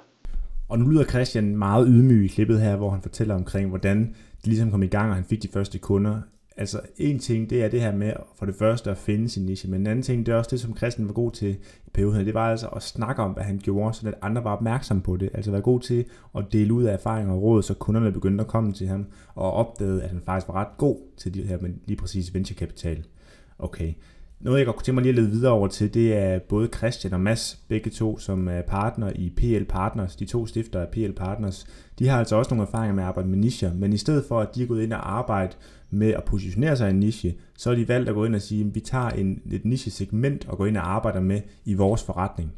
Og 0.68 0.78
nu 0.78 0.90
lyder 0.90 1.04
Christian 1.04 1.56
meget 1.56 1.86
ydmyg 1.90 2.24
i 2.24 2.28
klippet 2.28 2.60
her, 2.60 2.76
hvor 2.76 2.90
han 2.90 3.02
fortæller 3.02 3.34
omkring, 3.34 3.68
hvordan 3.68 3.98
det 4.36 4.46
ligesom 4.46 4.70
kom 4.70 4.82
i 4.82 4.86
gang, 4.86 5.08
og 5.10 5.14
han 5.14 5.24
fik 5.24 5.42
de 5.42 5.48
første 5.48 5.78
kunder. 5.78 6.20
Altså 6.58 6.80
en 6.96 7.18
ting, 7.18 7.50
det 7.50 7.64
er 7.64 7.68
det 7.68 7.80
her 7.80 7.96
med 7.96 8.12
for 8.38 8.46
det 8.46 8.54
første 8.54 8.90
at 8.90 8.98
finde 8.98 9.28
sin 9.28 9.46
niche, 9.46 9.70
men 9.70 9.80
en 9.80 9.86
anden 9.86 10.02
ting, 10.02 10.26
det 10.26 10.32
er 10.32 10.36
også 10.36 10.50
det, 10.50 10.60
som 10.60 10.76
Christian 10.76 11.08
var 11.08 11.14
god 11.14 11.32
til 11.32 11.50
i 11.86 11.90
perioden, 11.94 12.26
det 12.26 12.34
var 12.34 12.50
altså 12.50 12.66
at 12.66 12.82
snakke 12.82 13.22
om, 13.22 13.30
hvad 13.30 13.44
han 13.44 13.58
gjorde, 13.58 13.94
så 13.94 14.08
at 14.08 14.14
andre 14.22 14.44
var 14.44 14.56
opmærksom 14.56 15.00
på 15.00 15.16
det. 15.16 15.30
Altså 15.34 15.50
være 15.50 15.60
god 15.60 15.80
til 15.80 16.04
at 16.38 16.44
dele 16.52 16.74
ud 16.74 16.84
af 16.84 16.92
erfaringer 16.92 17.34
og 17.34 17.42
råd, 17.42 17.62
så 17.62 17.74
kunderne 17.74 18.12
begyndte 18.12 18.42
at 18.42 18.48
komme 18.48 18.72
til 18.72 18.86
ham, 18.86 19.06
og 19.34 19.52
opdagede, 19.52 20.02
at 20.02 20.08
han 20.08 20.20
faktisk 20.24 20.48
var 20.48 20.54
ret 20.54 20.78
god 20.78 20.98
til 21.16 21.34
det 21.34 21.44
her 21.44 21.58
med 21.60 21.70
lige 21.86 21.96
præcis 21.96 22.34
venturekapital. 22.34 23.04
Okay. 23.58 23.94
Noget, 24.40 24.58
jeg 24.58 24.66
godt 24.66 24.76
kunne 24.76 24.84
tænke 24.84 24.94
mig 24.94 25.02
lige 25.02 25.10
at 25.10 25.18
lede 25.18 25.30
videre 25.30 25.52
over 25.52 25.68
til, 25.68 25.94
det 25.94 26.16
er 26.16 26.38
både 26.38 26.68
Christian 26.76 27.12
og 27.12 27.20
Mads, 27.20 27.64
begge 27.68 27.90
to, 27.90 28.18
som 28.18 28.48
er 28.48 28.62
partner 28.62 29.12
i 29.14 29.30
PL 29.36 29.64
Partners. 29.64 30.16
De 30.16 30.26
to 30.26 30.46
stifter 30.46 30.80
af 30.80 30.88
PL 30.88 31.12
Partners. 31.12 31.66
De 31.98 32.08
har 32.08 32.18
altså 32.18 32.36
også 32.36 32.54
nogle 32.54 32.66
erfaringer 32.66 32.94
med 32.94 33.02
at 33.02 33.08
arbejde 33.08 33.28
med 33.28 33.38
nicher, 33.38 33.74
men 33.74 33.92
i 33.92 33.96
stedet 33.96 34.24
for, 34.28 34.40
at 34.40 34.54
de 34.54 34.62
er 34.62 34.66
gået 34.66 34.82
ind 34.82 34.92
og 34.92 35.12
arbejde 35.18 35.56
med 35.90 36.10
at 36.14 36.24
positionere 36.24 36.76
sig 36.76 36.88
i 36.88 36.90
en 36.90 37.00
niche, 37.00 37.34
så 37.58 37.70
har 37.70 37.76
de 37.76 37.88
valgt 37.88 38.08
at 38.08 38.14
gå 38.14 38.24
ind 38.24 38.34
og 38.34 38.40
sige, 38.40 38.64
at 38.66 38.74
vi 38.74 38.80
tager 38.80 39.08
en, 39.08 39.42
et 39.52 39.64
niche-segment 39.64 40.48
og 40.48 40.56
går 40.56 40.66
ind 40.66 40.76
og 40.76 40.94
arbejder 40.94 41.20
med 41.20 41.40
i 41.64 41.74
vores 41.74 42.04
forretning. 42.04 42.52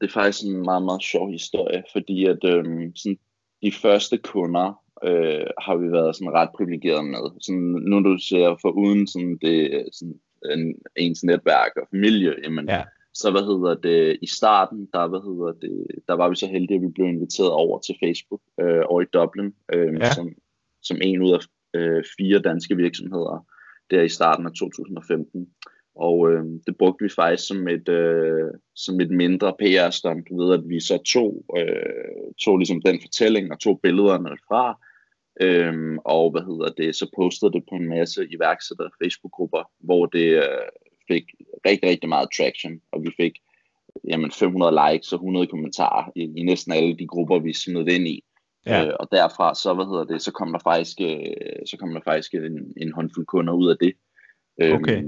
Det 0.00 0.06
er 0.08 0.12
faktisk 0.12 0.44
en 0.44 0.62
meget, 0.62 0.84
meget 0.84 1.02
sjov 1.02 1.30
historie, 1.30 1.82
fordi 1.92 2.24
at 2.24 2.44
øhm, 2.44 2.96
sådan, 2.96 3.18
de 3.62 3.72
første 3.72 4.18
kunder 4.18 4.66
øh, 5.04 5.46
har 5.64 5.76
vi 5.76 5.92
været 5.92 6.16
sådan 6.16 6.32
ret 6.32 6.50
privilegeret 6.56 7.04
med. 7.04 7.40
Sådan, 7.40 7.68
nu 7.90 8.02
du 8.02 8.18
ser 8.18 8.58
for 8.62 8.70
uden 8.70 9.06
sådan 9.06 9.38
det 9.42 9.88
sådan 9.92 10.20
en, 10.52 10.74
ens 10.96 11.24
netværk 11.24 11.72
og 11.76 11.86
familie, 11.90 12.34
jamen, 12.44 12.68
ja. 12.68 12.82
så 13.14 13.30
hvad 13.30 13.42
hedder 13.42 13.74
det, 13.74 14.18
i 14.22 14.26
starten, 14.26 14.88
der, 14.92 15.08
hvad 15.08 15.20
hedder 15.20 15.52
det, 15.52 15.86
der 16.08 16.14
var 16.14 16.28
vi 16.28 16.36
så 16.36 16.46
heldige, 16.46 16.76
at 16.76 16.82
vi 16.82 16.88
blev 16.88 17.06
inviteret 17.06 17.50
over 17.50 17.78
til 17.78 17.96
Facebook 18.04 18.40
øh, 18.60 18.82
over 18.86 19.02
i 19.02 19.10
Dublin, 19.12 19.54
øh, 19.72 19.94
ja. 20.00 20.14
som, 20.14 20.34
som 20.82 20.98
en 21.02 21.22
ud 21.22 21.32
af 21.32 21.40
øh, 21.74 22.04
fire 22.18 22.38
danske 22.38 22.76
virksomheder, 22.76 23.46
der 23.90 24.02
i 24.02 24.08
starten 24.08 24.46
af 24.46 24.52
2015. 24.52 25.48
Og 25.96 26.32
øh, 26.32 26.44
det 26.66 26.76
brugte 26.76 27.04
vi 27.04 27.10
faktisk 27.16 27.48
som 27.48 27.68
et, 27.68 27.88
øh, 27.88 28.50
som 28.74 29.00
et 29.00 29.10
mindre 29.10 29.54
PR-stunt, 29.58 30.28
ved 30.30 30.54
at 30.54 30.68
vi 30.68 30.80
så 30.80 30.98
tog, 31.14 31.44
øh, 31.58 32.32
tog 32.44 32.58
ligesom 32.58 32.82
den 32.82 33.00
fortælling 33.00 33.52
og 33.52 33.60
tog 33.60 33.80
billederne 33.82 34.28
fra, 34.48 34.78
Øhm, 35.40 35.98
og 35.98 36.30
hvad 36.30 36.42
hedder 36.42 36.70
det, 36.82 36.96
så 36.96 37.10
postede 37.16 37.52
det 37.52 37.62
på 37.70 37.74
en 37.74 37.88
masse 37.88 38.26
iværksættere 38.30 38.90
Facebook-grupper, 39.02 39.70
hvor 39.78 40.06
det 40.06 40.28
øh, 40.44 40.66
fik 41.08 41.24
rigtig, 41.66 41.88
rigtig 41.88 42.08
meget 42.08 42.28
traction, 42.36 42.80
og 42.92 43.02
vi 43.02 43.10
fik 43.16 43.32
jamen, 44.08 44.30
500 44.30 44.78
likes 44.84 45.12
og 45.12 45.16
100 45.16 45.46
kommentarer 45.46 46.12
i, 46.16 46.22
i 46.36 46.42
næsten 46.42 46.72
alle 46.72 46.96
de 46.96 47.06
grupper, 47.06 47.38
vi 47.38 47.52
smed 47.52 47.88
ind 47.88 48.08
i. 48.08 48.24
Ja. 48.66 48.86
Øh, 48.86 48.92
og 49.00 49.08
derfra, 49.12 49.54
så, 49.54 49.74
hvad 49.74 49.84
hedder 49.84 50.04
det, 50.04 50.22
så 50.22 50.32
kom 50.32 50.52
der 50.52 50.58
faktisk, 50.58 51.00
øh, 51.00 51.66
så 51.66 51.76
kom 51.76 51.94
der 51.94 52.00
faktisk 52.04 52.34
en, 52.34 52.72
en 52.76 52.92
håndfuld 52.92 53.26
kunder 53.26 53.52
ud 53.52 53.70
af 53.70 53.76
det. 53.80 53.92
Øhm, 54.62 54.74
okay. 54.74 55.02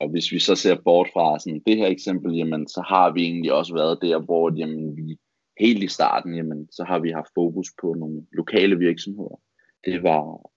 Og 0.00 0.08
hvis 0.08 0.32
vi 0.32 0.38
så 0.38 0.54
ser 0.54 0.74
bort 0.84 1.08
fra 1.12 1.38
sådan 1.38 1.62
det 1.66 1.76
her 1.76 1.86
eksempel, 1.86 2.34
jamen, 2.36 2.68
så 2.68 2.84
har 2.88 3.12
vi 3.12 3.22
egentlig 3.22 3.52
også 3.52 3.74
været 3.74 3.98
der, 4.02 4.18
hvor 4.18 4.52
jamen, 4.56 4.96
vi 4.96 5.18
helt 5.60 5.82
i 5.82 5.88
starten, 5.88 6.34
jamen, 6.34 6.68
så 6.72 6.84
har 6.84 6.98
vi 6.98 7.10
haft 7.10 7.30
fokus 7.34 7.68
på 7.80 7.94
nogle 7.94 8.26
lokale 8.32 8.78
virksomheder 8.78 9.40
det 9.84 10.02
var 10.02 10.50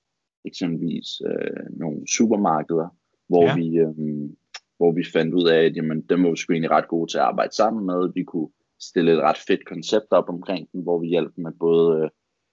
eksempelvis 0.45 1.21
øh, 1.29 1.79
nogle 1.79 2.07
supermarkeder, 2.17 2.87
hvor, 3.27 3.43
ja. 3.43 3.55
vi, 3.55 3.77
øh, 3.77 4.29
hvor 4.77 4.91
vi 4.91 5.03
fandt 5.13 5.33
ud 5.33 5.47
af, 5.47 5.63
at 5.63 5.75
jamen, 5.75 6.01
dem 6.01 6.23
var 6.23 6.29
vi 6.29 6.37
sgu 6.37 6.53
egentlig 6.53 6.71
ret 6.71 6.87
gode 6.87 7.11
til 7.11 7.17
at 7.17 7.23
arbejde 7.23 7.55
sammen 7.55 7.85
med. 7.85 8.13
Vi 8.13 8.23
kunne 8.23 8.49
stille 8.79 9.13
et 9.13 9.21
ret 9.21 9.37
fedt 9.47 9.65
koncept 9.65 10.11
op 10.11 10.29
omkring 10.29 10.71
den, 10.71 10.83
hvor 10.83 10.99
vi 10.99 11.07
hjalp 11.07 11.33
med 11.37 11.51
både 11.59 12.03
øh, 12.03 12.09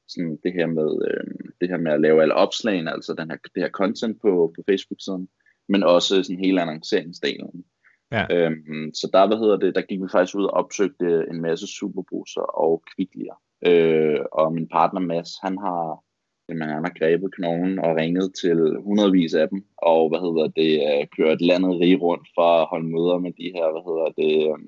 sådan 0.08 0.38
det 0.44 0.52
her 0.52 0.66
med 0.66 0.90
øh, 1.08 1.24
det 1.60 1.68
her 1.68 1.76
med 1.76 1.92
at 1.92 2.00
lave 2.00 2.22
alle 2.22 2.34
opslagene, 2.34 2.92
altså 2.92 3.14
den 3.18 3.30
her, 3.30 3.36
det 3.54 3.62
her 3.62 3.70
content 3.70 4.20
på, 4.22 4.52
på 4.56 4.62
Facebook-siden, 4.68 5.28
men 5.68 5.82
også 5.82 6.22
sådan 6.22 6.44
hele 6.44 6.62
annonceringsdelen. 6.62 7.64
Ja. 8.12 8.24
Øhm, 8.30 8.94
så 8.94 9.10
der, 9.12 9.26
hvad 9.26 9.38
hedder 9.38 9.56
det, 9.56 9.74
der 9.74 9.82
gik 9.82 10.00
vi 10.02 10.08
faktisk 10.12 10.36
ud 10.36 10.44
og 10.44 10.50
opsøgte 10.50 11.26
en 11.30 11.40
masse 11.40 11.66
superbruser 11.66 12.40
og 12.40 12.82
kviklier. 12.94 13.36
Øh, 13.66 14.20
og 14.32 14.52
min 14.52 14.68
partner 14.68 15.00
Mads, 15.00 15.30
han 15.42 15.58
har 15.58 16.04
Jamen, 16.52 16.68
han 16.68 16.84
har 16.84 16.98
grebet 16.98 17.34
knoglen 17.34 17.78
og 17.78 17.96
ringet 17.96 18.34
til 18.40 18.58
hundredvis 18.86 19.34
af 19.34 19.48
dem, 19.48 19.64
og 19.76 20.08
hvad 20.08 20.20
hedder 20.26 20.46
det, 20.60 20.72
øh, 20.88 21.06
kørt 21.16 21.40
landet 21.40 21.80
rig 21.80 22.02
rundt 22.02 22.28
for 22.34 22.48
at 22.60 22.68
holde 22.72 22.88
møder 22.94 23.18
med 23.18 23.32
de 23.40 23.48
her, 23.56 23.66
hvad 23.72 23.84
hedder 23.88 24.08
det, 24.20 24.34
øh, 24.50 24.58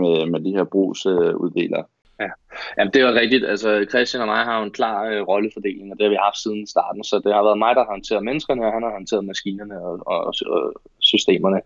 med, 0.00 0.14
med 0.32 0.40
de 0.46 0.56
her 0.56 0.64
brugsuddelere. 0.64 1.84
Ja, 2.20 2.30
Jamen, 2.78 2.92
det 2.94 3.04
var 3.04 3.20
rigtigt. 3.22 3.44
Altså, 3.46 3.86
Christian 3.92 4.22
og 4.22 4.28
mig 4.28 4.42
har 4.44 4.58
jo 4.58 4.64
en 4.64 4.78
klar 4.78 4.98
øh, 5.10 5.22
rollefordeling, 5.30 5.92
og 5.92 5.98
det 5.98 6.04
har 6.04 6.14
vi 6.14 6.26
haft 6.26 6.42
siden 6.42 6.66
starten. 6.66 7.04
Så 7.04 7.16
det 7.24 7.34
har 7.34 7.42
været 7.42 7.62
mig, 7.64 7.74
der 7.74 7.82
har 7.84 7.92
håndteret 7.94 8.24
menneskerne, 8.24 8.66
og 8.66 8.72
han 8.72 8.82
har 8.82 8.90
håndteret 8.90 9.24
maskinerne 9.24 9.76
og, 9.86 9.94
og, 10.06 10.34
og 10.54 10.62
systemerne. 11.08 11.60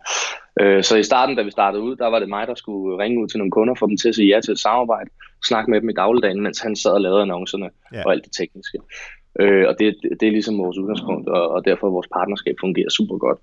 Øh, 0.60 0.84
så 0.84 0.96
i 0.96 1.02
starten, 1.02 1.36
da 1.36 1.42
vi 1.42 1.50
startede 1.50 1.82
ud, 1.82 1.96
der 1.96 2.06
var 2.06 2.18
det 2.18 2.28
mig, 2.28 2.46
der 2.46 2.54
skulle 2.54 2.98
ringe 3.02 3.22
ud 3.22 3.28
til 3.28 3.38
nogle 3.38 3.50
kunder, 3.50 3.74
få 3.74 3.86
dem 3.86 3.96
til 3.96 4.08
at 4.08 4.14
sige 4.14 4.34
ja 4.34 4.40
til 4.40 4.52
et 4.52 4.58
samarbejde, 4.58 5.10
snakke 5.48 5.70
med 5.70 5.80
dem 5.80 5.90
i 5.90 5.92
dagligdagen, 5.92 6.42
mens 6.42 6.60
han 6.60 6.76
sad 6.76 6.90
og 6.90 7.00
lavede 7.00 7.22
annoncerne 7.22 7.70
ja. 7.92 8.02
og 8.04 8.12
alt 8.12 8.24
det 8.24 8.32
tekniske. 8.32 8.78
Øh, 9.40 9.68
og 9.68 9.74
det, 9.78 9.96
det 10.20 10.26
er 10.26 10.32
ligesom 10.32 10.58
vores 10.58 10.78
udgangspunkt, 10.78 11.28
og, 11.28 11.48
og 11.50 11.64
derfor 11.64 11.90
vores 11.90 12.08
partnerskab 12.12 12.54
fungerer 12.60 12.90
super 12.90 13.16
godt. 13.16 13.38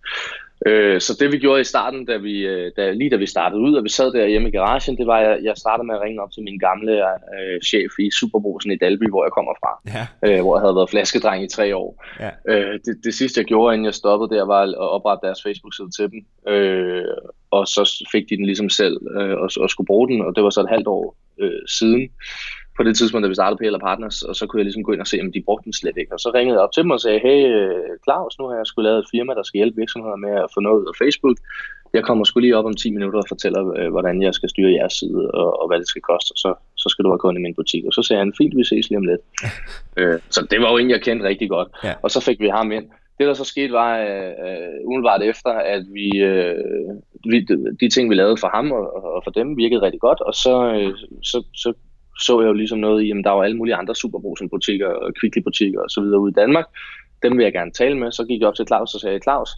Øh, 0.65 1.01
så 1.01 1.17
det 1.19 1.31
vi 1.31 1.37
gjorde 1.37 1.61
i 1.61 1.63
starten, 1.63 2.05
da 2.05 2.17
vi, 2.17 2.47
øh, 2.47 2.71
da, 2.77 2.91
lige 2.91 3.09
da 3.09 3.15
vi 3.15 3.25
startede 3.25 3.61
ud, 3.61 3.73
og 3.73 3.83
vi 3.83 3.89
sad 3.89 4.11
der 4.13 4.27
hjemme 4.27 4.47
i 4.47 4.51
garagen, 4.51 4.97
det 4.97 5.07
var, 5.07 5.17
at 5.17 5.43
jeg 5.43 5.57
startede 5.57 5.87
med 5.87 5.95
at 5.95 6.01
ringe 6.01 6.21
op 6.21 6.31
til 6.31 6.43
min 6.43 6.59
gamle 6.59 6.93
øh, 7.01 7.61
chef 7.61 7.91
i 7.99 8.11
Superbrusen 8.11 8.71
i 8.71 8.77
Dalby, 8.77 9.09
hvor 9.09 9.23
jeg 9.25 9.31
kommer 9.31 9.53
fra. 9.61 9.71
Ja. 9.95 10.03
Øh, 10.27 10.41
hvor 10.41 10.55
jeg 10.55 10.61
havde 10.61 10.75
været 10.75 10.89
flaskedreng 10.89 11.43
i 11.43 11.47
tre 11.47 11.75
år. 11.75 12.05
Ja. 12.19 12.29
Øh, 12.47 12.79
det, 12.85 12.95
det 13.03 13.13
sidste 13.13 13.39
jeg 13.39 13.45
gjorde, 13.45 13.73
inden 13.73 13.85
jeg 13.85 13.93
stoppede 13.93 14.35
der, 14.35 14.45
var 14.45 14.61
at 14.61 14.75
oprette 14.77 15.27
deres 15.27 15.43
Facebook-side 15.43 15.91
til 15.97 16.11
dem. 16.11 16.53
Øh, 16.53 17.03
og 17.51 17.67
så 17.67 18.05
fik 18.11 18.29
de 18.29 18.37
den 18.37 18.45
ligesom 18.45 18.69
selv 18.69 18.97
øh, 19.19 19.37
og, 19.37 19.49
og 19.59 19.69
skulle 19.69 19.87
bruge 19.87 20.07
den, 20.07 20.21
og 20.21 20.35
det 20.35 20.43
var 20.43 20.49
så 20.49 20.61
et 20.61 20.69
halvt 20.69 20.87
år 20.87 21.15
øh, 21.39 21.61
siden 21.67 22.09
på 22.79 22.83
det 22.83 22.97
tidspunkt, 22.97 23.23
da 23.23 23.29
vi 23.29 23.39
startede 23.39 23.59
PL 23.59 23.79
Partners, 23.89 24.17
og 24.29 24.35
så 24.35 24.43
kunne 24.45 24.59
jeg 24.59 24.67
ligesom 24.67 24.83
gå 24.83 24.91
ind 24.91 25.01
og 25.05 25.11
se, 25.11 25.17
om 25.23 25.31
de 25.31 25.45
brugte 25.47 25.65
den 25.65 25.73
slet 25.73 25.97
ikke. 26.01 26.13
Og 26.15 26.19
så 26.19 26.29
ringede 26.33 26.55
jeg 26.57 26.63
op 26.65 26.73
til 26.73 26.83
dem 26.83 26.91
og 26.95 27.01
sagde, 27.01 27.19
hey 27.27 27.41
øh, 27.55 27.93
Claus, 28.05 28.33
nu 28.39 28.43
har 28.47 28.55
jeg 28.55 28.67
skulle 28.67 28.87
lavet 28.89 28.99
et 28.99 29.11
firma, 29.13 29.31
der 29.33 29.43
skal 29.43 29.57
hjælpe 29.59 29.77
virksomheder 29.83 30.15
med 30.25 30.33
at 30.43 30.51
få 30.53 30.59
noget 30.59 30.79
ud 30.81 30.87
af 30.91 30.95
Facebook. 31.01 31.37
Jeg 31.93 32.03
kommer 32.03 32.23
skulle 32.25 32.45
lige 32.45 32.57
op 32.57 32.65
om 32.65 32.73
10 32.73 32.91
minutter 32.97 33.19
og 33.19 33.29
fortæller, 33.33 33.61
øh, 33.77 33.89
hvordan 33.95 34.15
jeg 34.21 34.33
skal 34.33 34.49
styre 34.49 34.71
jeres 34.77 34.93
side, 34.93 35.31
og, 35.39 35.61
og 35.61 35.67
hvad 35.67 35.79
det 35.79 35.87
skal 35.87 36.01
koste, 36.01 36.31
så, 36.43 36.49
så 36.81 36.87
skal 36.89 37.03
du 37.03 37.09
have 37.09 37.23
kunde 37.23 37.39
i 37.39 37.45
min 37.47 37.55
butik. 37.55 37.83
Og 37.85 37.93
så 37.93 38.01
sagde 38.03 38.19
han, 38.23 38.33
fint, 38.37 38.57
vi 38.57 38.63
ses 38.63 38.89
lige 38.89 39.01
om 39.01 39.09
lidt. 39.11 39.21
øh, 39.99 40.19
så 40.35 40.47
det 40.51 40.61
var 40.61 40.71
jo 40.71 40.77
en, 40.77 40.89
jeg 40.89 41.01
kendte 41.01 41.25
rigtig 41.25 41.49
godt. 41.49 41.69
Ja. 41.83 41.93
Og 42.03 42.11
så 42.11 42.19
fik 42.27 42.39
vi 42.39 42.47
ham 42.47 42.71
ind. 42.71 42.87
Det, 43.17 43.27
der 43.27 43.33
så 43.33 43.43
skete, 43.43 43.73
var 43.73 43.91
øh, 43.99 44.85
umiddelbart 44.85 45.21
efter, 45.21 45.51
at 45.75 45.83
vi, 45.97 46.07
øh, 46.31 46.55
vi, 47.31 47.37
de 47.81 47.89
ting, 47.89 48.09
vi 48.09 48.15
lavede 48.15 48.37
for 48.43 48.49
ham 48.55 48.71
og, 48.71 48.83
og 49.15 49.21
for 49.23 49.31
dem, 49.31 49.57
virkede 49.57 49.81
rigtig 49.81 50.01
godt, 50.07 50.21
og 50.21 50.33
så, 50.33 50.55
øh, 50.73 50.93
så, 51.23 51.43
så 51.53 51.73
så 52.19 52.41
jeg 52.41 52.47
jo 52.47 52.53
ligesom 52.53 52.79
noget 52.79 53.03
i, 53.03 53.11
at 53.11 53.17
der 53.23 53.31
var 53.31 53.43
alle 53.43 53.57
mulige 53.57 53.75
andre 53.75 53.95
superbrusen-butikker 53.95 54.87
og 54.87 55.13
Kvickly-butikker 55.19 55.81
og 55.81 55.89
så 55.89 56.01
videre 56.01 56.19
ude 56.19 56.31
i 56.31 56.39
Danmark. 56.41 56.65
Dem 57.23 57.37
vil 57.37 57.43
jeg 57.43 57.53
gerne 57.53 57.71
tale 57.71 57.97
med. 57.97 58.11
Så 58.11 58.25
gik 58.25 58.39
jeg 58.39 58.47
op 58.47 58.55
til 58.55 58.67
Claus 58.67 58.93
og 58.95 59.01
sagde, 59.01 59.19
Claus, 59.23 59.49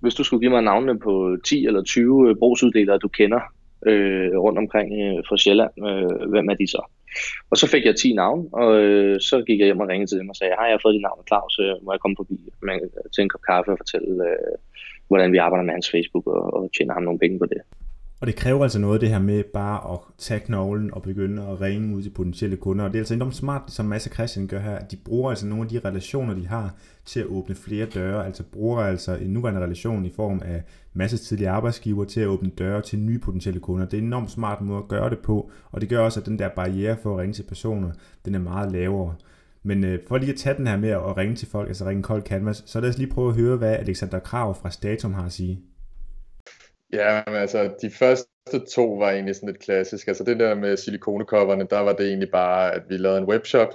hvis 0.00 0.14
du 0.14 0.24
skulle 0.24 0.40
give 0.40 0.50
mig 0.50 0.62
navnene 0.62 0.98
på 0.98 1.36
10 1.44 1.66
eller 1.66 1.82
20 1.82 2.28
øh, 2.28 2.36
brugsuddelere, 2.36 2.98
du 2.98 3.08
kender 3.08 3.40
øh, 3.86 4.38
rundt 4.44 4.58
omkring 4.58 4.88
øh, 5.02 5.22
fra 5.28 5.36
Sjælland, 5.36 5.74
øh, 5.88 6.30
hvem 6.30 6.48
er 6.48 6.54
de 6.54 6.66
så? 6.66 6.82
Og 7.50 7.56
så 7.56 7.66
fik 7.70 7.84
jeg 7.84 7.96
10 7.96 8.12
navne, 8.12 8.44
og 8.52 8.70
øh, 8.82 9.20
så 9.20 9.42
gik 9.46 9.58
jeg 9.58 9.66
hjem 9.66 9.80
og 9.80 9.88
ringede 9.88 10.10
til 10.10 10.18
dem 10.18 10.28
og 10.28 10.36
sagde, 10.36 10.52
hej, 10.58 10.66
jeg 10.66 10.76
har 10.76 10.84
fået 10.84 10.94
dit 10.94 11.06
navn, 11.08 11.20
Claus, 11.30 11.58
øh, 11.64 11.74
må 11.84 11.92
jeg 11.92 12.00
komme 12.00 12.16
forbi 12.18 12.36
man, 12.62 12.80
til 13.14 13.22
en 13.22 13.28
kop 13.28 13.44
kaffe 13.50 13.70
og 13.72 13.78
fortælle, 13.82 14.10
øh, 14.30 14.54
hvordan 15.08 15.32
vi 15.32 15.38
arbejder 15.38 15.64
med 15.64 15.72
hans 15.72 15.90
Facebook 15.90 16.26
og, 16.26 16.42
og 16.54 16.70
tjener 16.76 16.94
ham 16.94 17.02
nogle 17.02 17.18
penge 17.18 17.38
på 17.38 17.46
det. 17.46 17.60
Og 18.20 18.26
det 18.26 18.36
kræver 18.36 18.62
altså 18.62 18.78
noget 18.78 19.00
det 19.00 19.08
her 19.08 19.18
med 19.18 19.44
bare 19.44 19.92
at 19.92 19.98
tage 20.18 20.40
knoglen 20.40 20.94
og 20.94 21.02
begynde 21.02 21.42
at 21.42 21.60
ringe 21.60 21.96
ud 21.96 22.02
til 22.02 22.10
potentielle 22.10 22.56
kunder. 22.56 22.84
Og 22.84 22.92
det 22.92 22.98
er 22.98 23.00
altså 23.00 23.14
enormt 23.14 23.34
smart, 23.34 23.72
som 23.72 23.86
Mads 23.86 24.06
og 24.06 24.12
Christian 24.12 24.46
gør 24.46 24.60
her. 24.60 24.76
at 24.76 24.90
De 24.90 24.96
bruger 24.96 25.30
altså 25.30 25.46
nogle 25.46 25.64
af 25.64 25.68
de 25.68 25.88
relationer, 25.88 26.34
de 26.34 26.46
har 26.46 26.74
til 27.04 27.20
at 27.20 27.26
åbne 27.26 27.54
flere 27.54 27.86
døre. 27.86 28.26
Altså 28.26 28.42
bruger 28.42 28.80
altså 28.80 29.16
en 29.16 29.30
nuværende 29.30 29.60
relation 29.60 30.04
i 30.04 30.12
form 30.16 30.40
af 30.44 30.62
masse 30.92 31.18
tidligere 31.18 31.52
arbejdsgiver 31.52 32.04
til 32.04 32.20
at 32.20 32.26
åbne 32.26 32.50
døre 32.50 32.82
til 32.82 32.98
nye 32.98 33.18
potentielle 33.18 33.60
kunder. 33.60 33.86
Det 33.86 33.94
er 33.94 33.98
en 33.98 34.06
enormt 34.06 34.30
smart 34.30 34.60
måde 34.60 34.78
at 34.78 34.88
gøre 34.88 35.10
det 35.10 35.18
på. 35.18 35.50
Og 35.72 35.80
det 35.80 35.88
gør 35.88 35.98
også, 35.98 36.20
at 36.20 36.26
den 36.26 36.38
der 36.38 36.48
barriere 36.48 36.96
for 37.02 37.12
at 37.12 37.18
ringe 37.18 37.32
til 37.32 37.42
personer, 37.42 37.90
den 38.24 38.34
er 38.34 38.38
meget 38.38 38.72
lavere. 38.72 39.14
Men 39.62 39.84
øh, 39.84 39.98
for 40.08 40.18
lige 40.18 40.32
at 40.32 40.38
tage 40.38 40.56
den 40.56 40.66
her 40.66 40.76
med 40.76 40.88
at 40.88 41.16
ringe 41.16 41.34
til 41.34 41.48
folk, 41.48 41.68
altså 41.68 41.84
ringe 41.84 42.02
kold 42.02 42.22
canvas, 42.22 42.62
så 42.66 42.80
lad 42.80 42.88
os 42.88 42.98
lige 42.98 43.10
prøve 43.10 43.28
at 43.28 43.36
høre, 43.36 43.56
hvad 43.56 43.74
Alexander 43.74 44.18
Krav 44.18 44.54
fra 44.54 44.70
Statum 44.70 45.14
har 45.14 45.24
at 45.24 45.32
sige. 45.32 45.60
Ja, 46.92 47.22
men 47.26 47.36
altså, 47.36 47.70
de 47.82 47.90
første 47.90 48.58
to 48.74 48.86
var 48.92 49.10
egentlig 49.10 49.34
sådan 49.34 49.48
lidt 49.48 49.62
klassisk. 49.62 50.08
Altså 50.08 50.24
det 50.24 50.40
der 50.40 50.54
med 50.54 50.76
silikonekopperne, 50.76 51.66
der 51.70 51.80
var 51.80 51.92
det 51.92 52.06
egentlig 52.06 52.30
bare, 52.30 52.74
at 52.74 52.82
vi 52.88 52.96
lavede 52.96 53.18
en 53.18 53.24
webshop, 53.24 53.68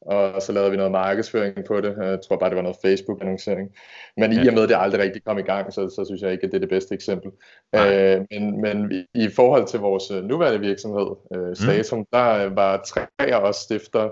og 0.00 0.42
så 0.42 0.52
lavede 0.52 0.70
vi 0.70 0.76
noget 0.76 0.92
markedsføring 0.92 1.64
på 1.66 1.80
det. 1.80 1.96
Jeg 2.02 2.18
tror 2.28 2.36
bare, 2.36 2.50
det 2.50 2.56
var 2.56 2.62
noget 2.62 2.76
Facebook-annoncering. 2.84 3.68
Men 4.16 4.32
ja. 4.32 4.44
i 4.44 4.48
og 4.48 4.54
med, 4.54 4.62
at 4.62 4.68
det 4.68 4.76
aldrig 4.78 5.02
rigtig 5.02 5.24
kom 5.24 5.38
i 5.38 5.42
gang, 5.42 5.72
så, 5.72 5.88
så 5.88 6.04
synes 6.04 6.22
jeg 6.22 6.32
ikke, 6.32 6.44
at 6.44 6.52
det 6.52 6.56
er 6.56 6.60
det 6.60 6.68
bedste 6.68 6.94
eksempel. 6.94 7.30
Øh, 7.74 8.20
men, 8.30 8.60
men 8.60 9.06
i 9.14 9.28
forhold 9.28 9.66
til 9.66 9.80
vores 9.80 10.10
nuværende 10.10 10.60
virksomhed, 10.60 11.06
øh, 11.36 11.56
Statum, 11.56 11.98
mm. 11.98 12.06
der 12.12 12.54
var 12.54 12.82
tre 12.86 13.06
af 13.18 13.40
os 13.40 13.56
stifter, 13.56 14.10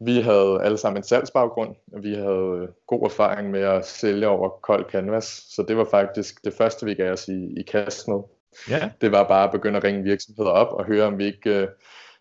vi 0.00 0.20
havde 0.20 0.60
alle 0.62 0.78
sammen 0.78 1.00
en 1.00 1.02
salgsbaggrund, 1.02 1.74
og 1.92 2.02
vi 2.02 2.14
havde 2.14 2.58
øh, 2.62 2.68
god 2.86 3.04
erfaring 3.04 3.50
med 3.50 3.60
at 3.60 3.86
sælge 3.86 4.28
over 4.28 4.48
kold 4.48 4.90
canvas, 4.90 5.24
så 5.24 5.64
det 5.68 5.76
var 5.76 5.84
faktisk 5.84 6.44
det 6.44 6.54
første, 6.54 6.86
vi 6.86 6.94
gav 6.94 7.12
os 7.12 7.28
i, 7.28 7.54
i 7.56 7.62
kast 7.62 8.08
med. 8.08 8.20
Ja. 8.70 8.90
Det 9.00 9.12
var 9.12 9.28
bare 9.28 9.44
at 9.44 9.52
begynde 9.52 9.76
at 9.76 9.84
ringe 9.84 10.02
virksomheder 10.02 10.50
op 10.50 10.72
og 10.72 10.84
høre, 10.84 11.06
om 11.06 11.18
vi 11.18 11.24
ikke 11.24 11.62
uh, 11.62 11.68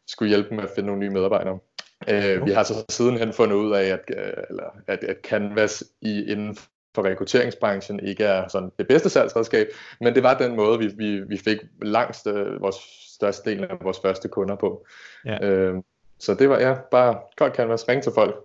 skulle 0.07 0.29
hjælpe 0.29 0.49
dem 0.49 0.55
med 0.55 0.63
at 0.63 0.69
finde 0.75 0.87
nogle 0.87 0.99
nye 0.99 1.09
medarbejdere. 1.09 1.59
Okay. 2.01 2.39
Vi 2.45 2.51
har 2.51 2.63
så 2.63 2.85
sidenhen 2.89 3.33
fundet 3.33 3.55
ud 3.55 3.73
af, 3.73 3.83
at, 3.83 3.99
uh, 4.17 4.43
eller, 4.49 4.63
at, 4.87 5.03
at 5.03 5.17
Canvas 5.23 5.83
i, 6.01 6.31
inden 6.31 6.57
for 6.95 7.03
rekrutteringsbranchen 7.03 7.99
ikke 7.99 8.23
er 8.23 8.47
sådan 8.47 8.71
det 8.79 8.87
bedste 8.87 9.09
salgsredskab, 9.09 9.67
men 10.01 10.15
det 10.15 10.23
var 10.23 10.37
den 10.37 10.55
måde, 10.55 10.79
vi, 10.79 10.87
vi, 10.87 11.19
vi 11.19 11.37
fik 11.37 11.57
langt 11.81 12.25
uh, 12.25 12.61
vores 12.61 12.75
største 13.15 13.49
del 13.49 13.63
af 13.63 13.77
vores 13.81 13.99
første 13.99 14.27
kunder 14.27 14.55
på. 14.55 14.85
Ja. 15.25 15.69
Uh, 15.71 15.83
så 16.19 16.33
det 16.33 16.49
var 16.49 16.59
ja, 16.59 16.73
bare 16.91 17.15
kold 17.37 17.55
canvas, 17.55 17.89
ring 17.89 18.03
til 18.03 18.11
folk. 18.15 18.35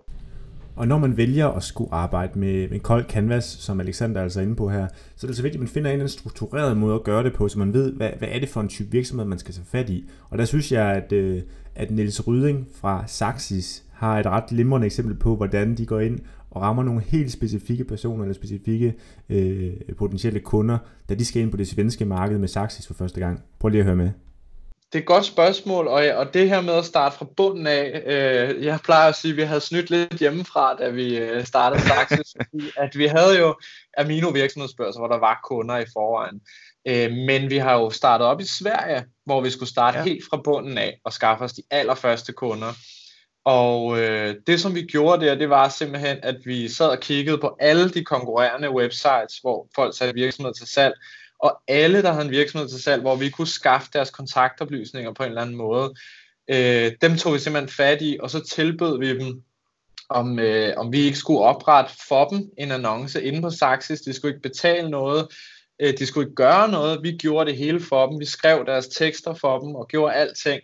Og 0.75 0.87
når 0.87 0.97
man 0.97 1.17
vælger 1.17 1.47
at 1.47 1.63
skulle 1.63 1.93
arbejde 1.93 2.39
med, 2.39 2.71
en 2.71 2.79
kold 2.79 3.05
canvas, 3.05 3.43
som 3.43 3.79
Alexander 3.79 4.21
altså 4.21 4.39
er 4.39 4.41
altså 4.41 4.41
inde 4.41 4.55
på 4.55 4.69
her, 4.69 4.87
så 5.15 5.27
er 5.27 5.29
det 5.29 5.37
så 5.37 5.43
vigtigt, 5.43 5.59
at 5.59 5.63
man 5.63 5.67
finder 5.67 5.89
en 5.89 5.93
eller 5.93 6.03
anden 6.03 6.19
struktureret 6.19 6.77
måde 6.77 6.95
at 6.95 7.03
gøre 7.03 7.23
det 7.23 7.33
på, 7.33 7.47
så 7.47 7.59
man 7.59 7.73
ved, 7.73 7.93
hvad, 7.93 8.09
hvad 8.17 8.27
er 8.31 8.39
det 8.39 8.49
for 8.49 8.61
en 8.61 8.67
type 8.67 8.91
virksomhed, 8.91 9.25
man 9.25 9.39
skal 9.39 9.53
tage 9.53 9.65
fat 9.65 9.89
i. 9.89 10.09
Og 10.29 10.37
der 10.37 10.45
synes 10.45 10.71
jeg, 10.71 10.85
at, 10.85 11.11
øh, 11.11 11.41
at 11.75 11.91
Niels 11.91 12.27
Ryding 12.27 12.67
fra 12.73 13.03
Saxis 13.07 13.83
har 13.91 14.19
et 14.19 14.25
ret 14.25 14.45
glimrende 14.49 14.85
eksempel 14.85 15.15
på, 15.15 15.35
hvordan 15.35 15.75
de 15.75 15.85
går 15.85 15.99
ind 15.99 16.19
og 16.51 16.61
rammer 16.61 16.83
nogle 16.83 17.01
helt 17.01 17.31
specifikke 17.31 17.83
personer 17.83 18.23
eller 18.23 18.33
specifikke 18.33 18.93
øh, 19.29 19.73
potentielle 19.97 20.39
kunder, 20.39 20.77
da 21.09 21.13
de 21.13 21.25
skal 21.25 21.41
ind 21.41 21.51
på 21.51 21.57
det 21.57 21.67
svenske 21.67 22.05
marked 22.05 22.37
med 22.37 22.47
Saxis 22.47 22.87
for 22.87 22.93
første 22.93 23.19
gang. 23.19 23.41
Prøv 23.59 23.69
lige 23.69 23.79
at 23.79 23.85
høre 23.85 23.95
med. 23.95 24.09
Det 24.93 24.99
er 24.99 25.03
et 25.03 25.07
godt 25.07 25.25
spørgsmål, 25.25 25.87
og, 25.87 26.03
og 26.15 26.33
det 26.33 26.49
her 26.49 26.61
med 26.61 26.73
at 26.73 26.85
starte 26.85 27.17
fra 27.17 27.25
bunden 27.37 27.67
af, 27.67 28.03
øh, 28.05 28.65
jeg 28.65 28.79
plejer 28.83 29.09
at 29.09 29.15
sige, 29.15 29.31
at 29.31 29.37
vi 29.37 29.41
havde 29.41 29.61
snydt 29.61 29.89
lidt 29.89 30.13
hjemmefra, 30.13 30.75
da 30.75 30.89
vi 30.89 31.17
øh, 31.17 31.45
startede 31.45 31.81
Saxis, 31.81 32.35
at 32.83 32.97
vi 32.97 33.05
havde 33.05 33.39
jo 33.39 33.55
Amino 33.97 34.29
virksomhedsbørser, 34.29 34.99
hvor 34.99 35.07
der 35.07 35.19
var 35.19 35.39
kunder 35.43 35.77
i 35.77 35.85
forvejen. 35.93 36.41
Øh, 36.87 37.11
men 37.11 37.49
vi 37.49 37.57
har 37.57 37.73
jo 37.73 37.89
startet 37.89 38.27
op 38.27 38.41
i 38.41 38.45
Sverige, 38.45 39.05
hvor 39.25 39.41
vi 39.41 39.49
skulle 39.49 39.69
starte 39.69 39.97
ja. 39.97 40.03
helt 40.03 40.23
fra 40.29 40.41
bunden 40.43 40.77
af 40.77 40.99
og 41.05 41.13
skaffe 41.13 41.43
os 41.43 41.53
de 41.53 41.63
allerførste 41.71 42.33
kunder. 42.33 42.73
Og 43.45 43.99
øh, 43.99 44.35
det 44.47 44.61
som 44.61 44.75
vi 44.75 44.81
gjorde 44.81 45.25
der, 45.25 45.35
det 45.35 45.49
var 45.49 45.69
simpelthen, 45.69 46.17
at 46.23 46.37
vi 46.45 46.69
sad 46.69 46.87
og 46.87 46.99
kiggede 46.99 47.37
på 47.37 47.55
alle 47.59 47.89
de 47.89 48.03
konkurrerende 48.03 48.71
websites, 48.71 49.37
hvor 49.41 49.67
folk 49.75 49.97
satte 49.97 50.13
virksomheder 50.13 50.53
til 50.53 50.67
salg, 50.67 50.93
og 51.43 51.61
alle, 51.67 52.01
der 52.01 52.11
havde 52.11 52.25
en 52.25 52.31
virksomhed 52.31 52.69
til 52.69 52.83
salg, 52.83 53.01
hvor 53.01 53.15
vi 53.15 53.29
kunne 53.29 53.47
skaffe 53.47 53.89
deres 53.93 54.09
kontaktoplysninger 54.09 55.13
på 55.13 55.23
en 55.23 55.29
eller 55.29 55.41
anden 55.41 55.55
måde, 55.55 55.93
øh, 56.47 56.91
dem 57.01 57.17
tog 57.17 57.33
vi 57.33 57.39
simpelthen 57.39 57.75
fat 57.75 58.01
i, 58.01 58.17
og 58.21 58.29
så 58.29 58.43
tilbød 58.43 58.99
vi 58.99 59.19
dem, 59.19 59.43
om, 60.09 60.39
øh, 60.39 60.73
om 60.77 60.93
vi 60.93 60.99
ikke 60.99 61.17
skulle 61.17 61.39
oprette 61.39 61.91
for 62.07 62.25
dem 62.25 62.49
en 62.57 62.71
annonce 62.71 63.23
inde 63.23 63.41
på 63.41 63.49
Saxis. 63.49 64.01
De 64.01 64.13
skulle 64.13 64.33
ikke 64.33 64.49
betale 64.49 64.89
noget, 64.89 65.27
øh, 65.81 65.93
de 65.97 66.05
skulle 66.05 66.27
ikke 66.27 66.35
gøre 66.35 66.71
noget. 66.71 67.03
Vi 67.03 67.11
gjorde 67.11 67.49
det 67.49 67.57
hele 67.57 67.79
for 67.79 68.07
dem. 68.07 68.19
Vi 68.19 68.25
skrev 68.25 68.65
deres 68.65 68.87
tekster 68.87 69.33
for 69.33 69.59
dem 69.59 69.75
og 69.75 69.87
gjorde 69.87 70.13
alting. 70.13 70.61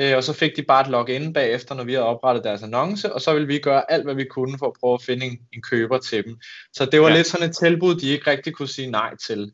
Øh, 0.00 0.16
og 0.16 0.24
så 0.24 0.32
fik 0.32 0.56
de 0.56 0.62
bare 0.62 0.80
et 0.80 0.90
login 0.90 1.32
bagefter, 1.32 1.74
når 1.74 1.84
vi 1.84 1.92
havde 1.92 2.06
oprettet 2.06 2.44
deres 2.44 2.62
annonce, 2.62 3.12
og 3.12 3.20
så 3.20 3.32
ville 3.32 3.48
vi 3.48 3.58
gøre 3.58 3.92
alt, 3.92 4.04
hvad 4.04 4.14
vi 4.14 4.24
kunne 4.24 4.58
for 4.58 4.66
at 4.66 4.72
prøve 4.80 4.94
at 4.94 5.02
finde 5.02 5.26
en, 5.26 5.38
en 5.52 5.62
køber 5.62 5.98
til 5.98 6.24
dem. 6.24 6.38
Så 6.72 6.86
det 6.86 7.00
var 7.00 7.08
ja. 7.08 7.16
lidt 7.16 7.26
sådan 7.26 7.48
et 7.48 7.56
tilbud, 7.56 7.94
de 7.94 8.08
ikke 8.08 8.30
rigtig 8.30 8.54
kunne 8.54 8.68
sige 8.68 8.90
nej 8.90 9.16
til. 9.16 9.52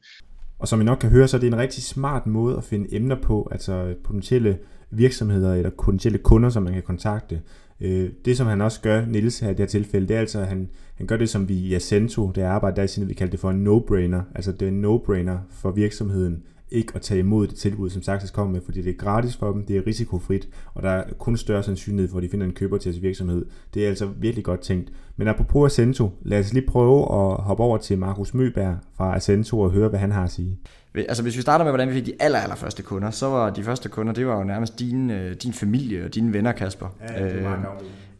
Og 0.59 0.69
som 0.69 0.81
I 0.81 0.85
nok 0.85 0.99
kan 0.99 1.11
høre, 1.11 1.29
så 1.29 1.37
er 1.37 1.41
det 1.41 1.47
en 1.47 1.59
rigtig 1.59 1.83
smart 1.83 2.27
måde 2.27 2.57
at 2.57 2.65
finde 2.65 2.95
emner 2.95 3.17
på, 3.23 3.49
altså 3.51 3.95
potentielle 4.05 4.59
virksomheder 4.91 5.55
eller 5.55 5.71
potentielle 5.71 6.19
kunder, 6.19 6.51
som 6.51 6.63
man 6.63 6.73
kan 6.73 6.83
kontakte. 6.83 7.41
Øh, 7.81 8.11
det 8.25 8.37
som 8.37 8.47
han 8.47 8.61
også 8.61 8.81
gør, 8.81 9.07
Nils 9.07 9.41
her 9.41 9.49
i 9.49 9.51
det 9.51 9.59
her 9.59 9.67
tilfælde, 9.67 10.09
det 10.09 10.17
er 10.17 10.21
altså, 10.21 10.41
at 10.41 10.47
han, 10.47 10.69
han 10.95 11.07
gør 11.07 11.17
det 11.17 11.29
som 11.29 11.49
vi 11.49 11.55
i 11.55 11.75
Ascento, 11.75 12.31
det 12.35 12.43
arbejde 12.43 12.77
der 12.77 13.03
i 13.03 13.05
vi 13.05 13.15
kalder 13.15 13.31
det 13.31 13.41
for 13.41 13.51
en 13.51 13.67
no-brainer. 13.67 14.23
Altså 14.35 14.53
det 14.53 14.63
er 14.63 14.69
en 14.69 14.85
no-brainer 14.85 15.39
for 15.51 15.71
virksomheden 15.71 16.43
ikke 16.71 16.93
at 16.95 17.01
tage 17.01 17.21
imod 17.21 17.47
det 17.47 17.57
tilbud, 17.57 17.91
som 17.91 18.03
Saxis 18.03 18.31
kommer 18.31 18.53
med, 18.53 18.61
fordi 18.65 18.83
det 18.83 18.91
er 18.91 18.97
gratis 18.97 19.37
for 19.37 19.53
dem, 19.53 19.65
det 19.65 19.77
er 19.77 19.87
risikofrit, 19.87 20.49
og 20.75 20.83
der 20.83 20.91
er 20.91 21.05
kun 21.19 21.37
større 21.37 21.63
sandsynlighed 21.63 22.11
for, 22.11 22.17
at 22.17 22.23
de 22.23 22.29
finder 22.29 22.47
en 22.47 22.53
køber 22.53 22.79
til 22.79 22.93
deres 22.93 23.03
virksomhed. 23.03 23.47
Det 23.75 23.85
er 23.85 23.89
altså 23.89 24.07
virkelig 24.07 24.45
godt 24.45 24.61
tænkt. 24.61 24.93
Men 25.17 25.29
apropos 25.29 25.73
Ascento, 25.73 26.11
lad 26.23 26.41
os 26.41 26.53
lige 26.53 26.67
prøve 26.67 27.01
at 27.01 27.37
hoppe 27.43 27.63
over 27.63 27.79
til 27.79 27.99
Markus 27.99 28.35
Møberg 28.35 28.77
fra 28.97 29.17
Ascento 29.17 29.61
og 29.61 29.71
høre, 29.71 29.89
hvad 29.89 29.99
han 29.99 30.13
har 30.13 30.25
at 30.25 30.31
sige. 30.31 30.59
Altså 30.95 31.23
hvis 31.23 31.37
vi 31.37 31.43
starter 31.43 31.65
med, 31.65 31.73
hvordan 31.73 31.89
vi 31.89 31.93
fik 31.95 32.07
de 32.07 32.13
aller, 32.21 32.39
aller 32.39 32.57
første 32.57 32.83
kunder, 32.83 33.11
så 33.11 33.27
var 33.27 33.51
de 33.51 33.63
første 33.63 33.89
kunder, 33.89 34.13
det 34.13 34.27
var 34.27 34.39
jo 34.39 34.45
nærmest 34.45 34.79
din, 34.79 35.11
øh, 35.11 35.35
din 35.35 35.53
familie 35.53 36.05
og 36.05 36.15
dine 36.15 36.33
venner, 36.33 36.53
Kasper. 36.53 36.97
Ja, 37.09 37.29
det 37.29 37.45
var 37.45 37.53
øh, 37.53 37.65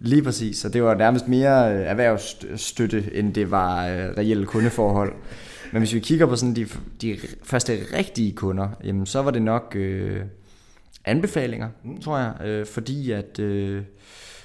Lige 0.01 0.23
præcis, 0.23 0.59
så 0.59 0.69
det 0.69 0.83
var 0.83 0.95
nærmest 0.95 1.29
mere 1.29 1.75
øh, 1.75 1.81
erhvervsstøtte, 1.81 3.11
end 3.13 3.35
det 3.35 3.51
var 3.51 3.85
reelle 4.19 4.47
kundeforhold. 4.47 5.13
Men 5.73 5.81
hvis 5.81 5.95
vi 5.95 6.01
kigger 6.01 6.27
på 6.27 6.37
sådan 6.37 6.57
de, 6.57 6.67
de 7.03 7.19
første 7.43 7.79
rigtige 7.93 8.33
kunder, 8.33 8.69
jamen 8.85 9.07
så 9.07 9.23
var 9.23 9.31
det 9.31 9.43
nok 9.43 9.73
øh, 9.77 10.21
anbefalinger, 11.05 11.69
mm. 11.85 12.01
tror 12.01 12.19
jeg, 12.19 12.35
øh, 12.45 12.67
fordi 12.67 13.11
at 13.11 13.39
øh, 13.39 13.83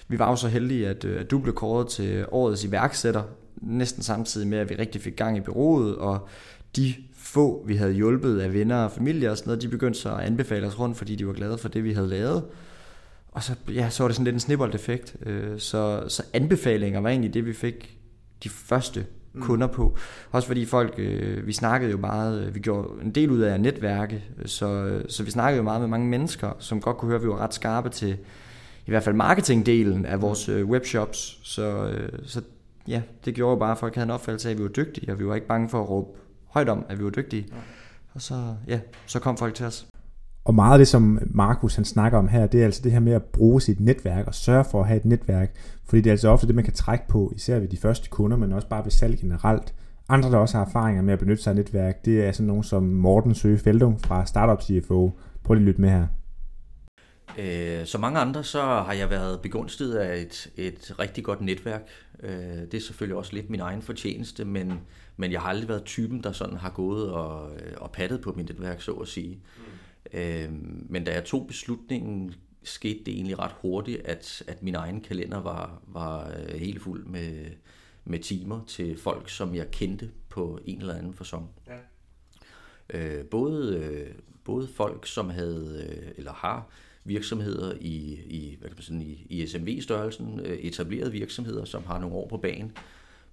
vi 0.07 0.19
var 0.19 0.29
jo 0.29 0.35
så 0.35 0.47
heldige, 0.47 0.89
at, 0.89 1.05
øh, 1.05 1.19
at 1.19 1.31
du 1.31 1.39
blev 1.39 1.55
kåret 1.55 1.87
til 1.87 2.25
årets 2.31 2.63
iværksætter, 2.63 3.23
næsten 3.55 4.03
samtidig 4.03 4.47
med, 4.47 4.57
at 4.57 4.69
vi 4.69 4.75
rigtig 4.75 5.01
fik 5.01 5.15
gang 5.15 5.37
i 5.37 5.41
byrådet, 5.41 5.95
og 5.95 6.27
de 6.75 6.93
få, 7.13 7.63
vi 7.67 7.75
havde 7.75 7.93
hjulpet 7.93 8.39
af 8.39 8.53
venner 8.53 8.83
og 8.83 8.91
familie 8.91 9.31
og 9.31 9.37
sådan 9.37 9.49
noget, 9.49 9.61
de 9.61 9.67
begyndte 9.67 9.99
så 9.99 10.15
at 10.15 10.19
anbefale 10.19 10.67
os 10.67 10.79
rundt, 10.79 10.97
fordi 10.97 11.15
de 11.15 11.27
var 11.27 11.33
glade 11.33 11.57
for 11.57 11.69
det, 11.69 11.83
vi 11.83 11.93
havde 11.93 12.07
lavet. 12.07 12.43
Og 13.31 13.43
så, 13.43 13.55
ja, 13.69 13.89
så 13.89 14.03
var 14.03 14.07
det 14.07 14.15
sådan 14.15 14.23
lidt 14.25 14.33
en 14.33 14.39
snibbold-effekt. 14.39 15.15
Øh, 15.25 15.59
så, 15.59 16.03
så 16.07 16.23
anbefalinger 16.33 16.99
var 16.99 17.09
egentlig 17.09 17.33
det, 17.33 17.45
vi 17.45 17.53
fik 17.53 17.97
de 18.43 18.49
første. 18.49 19.05
Kunder 19.39 19.67
på. 19.67 19.97
Også 20.31 20.47
fordi 20.47 20.65
folk, 20.65 20.93
øh, 20.97 21.47
vi 21.47 21.53
snakkede 21.53 21.91
jo 21.91 21.97
meget, 21.97 22.43
øh, 22.43 22.55
vi 22.55 22.59
gjorde 22.59 22.87
en 23.03 23.11
del 23.11 23.31
ud 23.31 23.39
af 23.39 23.61
netværke, 23.61 24.23
så, 24.45 24.99
så 25.09 25.23
vi 25.23 25.31
snakkede 25.31 25.57
jo 25.57 25.63
meget 25.63 25.81
med 25.81 25.87
mange 25.87 26.07
mennesker, 26.07 26.51
som 26.59 26.81
godt 26.81 26.97
kunne 26.97 27.09
høre, 27.09 27.19
at 27.19 27.23
vi 27.23 27.29
var 27.29 27.37
ret 27.37 27.53
skarpe 27.53 27.89
til 27.89 28.17
i 28.85 28.91
hvert 28.91 29.03
fald 29.03 29.15
marketingdelen 29.15 30.05
af 30.05 30.21
vores 30.21 30.49
webshops. 30.49 31.39
Så, 31.43 31.93
så 32.25 32.41
ja, 32.87 33.01
det 33.25 33.35
gjorde 33.35 33.59
bare, 33.59 33.71
at 33.71 33.77
folk 33.77 33.95
havde 33.95 34.05
en 34.05 34.11
opfattelse 34.11 34.49
af, 34.49 34.53
at 34.53 34.57
vi 34.57 34.63
var 34.63 34.69
dygtige, 34.69 35.11
og 35.11 35.19
vi 35.19 35.27
var 35.27 35.35
ikke 35.35 35.47
bange 35.47 35.69
for 35.69 35.81
at 35.81 35.89
råbe 35.89 36.09
højt 36.47 36.69
om, 36.69 36.85
at 36.89 36.99
vi 36.99 37.03
var 37.03 37.09
dygtige. 37.09 37.45
Ja. 37.49 37.55
Og 38.13 38.21
så, 38.21 38.55
ja, 38.67 38.79
så 39.05 39.19
kom 39.19 39.37
folk 39.37 39.53
til 39.53 39.65
os. 39.65 39.87
Og 40.43 40.55
meget 40.55 40.73
af 40.73 40.77
det, 40.77 40.87
som 40.87 41.19
Markus 41.25 41.75
han 41.75 41.85
snakker 41.85 42.19
om 42.19 42.27
her, 42.27 42.47
det 42.47 42.61
er 42.61 42.65
altså 42.65 42.81
det 42.83 42.91
her 42.91 42.99
med 42.99 43.13
at 43.13 43.23
bruge 43.23 43.61
sit 43.61 43.79
netværk 43.79 44.27
og 44.27 44.35
sørge 44.35 44.65
for 44.71 44.81
at 44.81 44.87
have 44.87 44.97
et 44.97 45.05
netværk. 45.05 45.55
Fordi 45.85 46.01
det 46.01 46.09
er 46.09 46.13
altså 46.13 46.29
ofte 46.29 46.47
det, 46.47 46.55
man 46.55 46.63
kan 46.63 46.73
trække 46.73 47.07
på, 47.07 47.31
især 47.35 47.59
ved 47.59 47.67
de 47.67 47.77
første 47.77 48.09
kunder, 48.09 48.37
men 48.37 48.53
også 48.53 48.67
bare 48.67 48.83
ved 48.83 48.91
salg 48.91 49.19
generelt. 49.19 49.73
Andre, 50.09 50.31
der 50.31 50.37
også 50.37 50.57
har 50.57 50.65
erfaringer 50.65 51.01
med 51.01 51.13
at 51.13 51.19
benytte 51.19 51.43
sig 51.43 51.51
af 51.51 51.55
netværk, 51.55 52.05
det 52.05 52.25
er 52.25 52.31
sådan 52.31 52.47
nogen 52.47 52.63
som 52.63 52.83
Morten 52.83 53.35
Søge 53.35 53.57
Feldung 53.57 54.01
fra 54.01 54.25
Startup 54.25 54.61
CFO. 54.61 55.11
Prøv 55.43 55.53
lige 55.53 55.63
at 55.63 55.67
lytte 55.67 55.81
med 55.81 55.89
her. 55.89 56.07
Øh, 57.37 57.85
som 57.85 58.01
mange 58.01 58.19
andre, 58.19 58.43
så 58.43 58.61
har 58.61 58.93
jeg 58.93 59.09
været 59.09 59.41
begunstiget 59.41 59.95
af 59.95 60.21
et, 60.21 60.51
et 60.57 60.95
rigtig 60.99 61.23
godt 61.23 61.41
netværk. 61.41 61.87
Øh, 62.23 62.31
det 62.71 62.73
er 62.73 62.81
selvfølgelig 62.81 63.17
også 63.17 63.33
lidt 63.33 63.49
min 63.49 63.59
egen 63.59 63.81
fortjeneste, 63.81 64.45
men, 64.45 64.73
men 65.17 65.31
jeg 65.31 65.41
har 65.41 65.49
aldrig 65.49 65.69
været 65.69 65.83
typen, 65.83 66.23
der 66.23 66.31
sådan 66.31 66.57
har 66.57 66.69
gået 66.69 67.11
og, 67.11 67.49
og 67.77 67.91
pattet 67.91 68.21
på 68.21 68.33
mit 68.37 68.49
netværk, 68.49 68.81
så 68.81 68.91
at 68.91 69.07
sige. 69.07 69.39
Mm. 69.57 69.63
Øh, 70.13 70.49
men 70.89 71.03
da 71.03 71.13
jeg 71.13 71.25
tog 71.25 71.47
beslutningen, 71.47 72.33
skete 72.63 73.03
det 73.03 73.13
egentlig 73.13 73.39
ret 73.39 73.55
hurtigt, 73.61 74.01
at, 74.05 74.43
at 74.47 74.63
min 74.63 74.75
egen 74.75 75.01
kalender 75.01 75.41
var, 75.41 75.81
var 75.87 76.39
helt 76.57 76.81
fuld 76.81 77.05
med, 77.05 77.45
med 78.05 78.19
timer 78.19 78.63
til 78.67 78.97
folk, 78.97 79.29
som 79.29 79.55
jeg 79.55 79.71
kendte 79.71 80.11
på 80.29 80.59
en 80.65 80.79
eller 80.79 80.95
anden 80.95 81.13
fasong. 81.13 81.49
Ja. 81.67 81.77
Øh, 82.93 83.25
både, 83.25 84.07
både 84.43 84.67
folk, 84.67 85.07
som 85.07 85.29
havde 85.29 86.13
eller 86.17 86.33
har 86.33 86.69
virksomheder 87.03 87.73
i, 87.79 88.19
i, 88.25 88.57
hvad 88.59 88.69
kan 88.69 88.77
man 88.77 88.83
sige, 88.83 89.25
i, 89.29 89.41
i 89.41 89.47
SMV-størrelsen, 89.47 90.39
øh, 90.39 90.57
etablerede 90.57 91.11
virksomheder, 91.11 91.65
som 91.65 91.83
har 91.83 91.99
nogle 91.99 92.15
år 92.15 92.27
på 92.27 92.37
banen, 92.37 92.71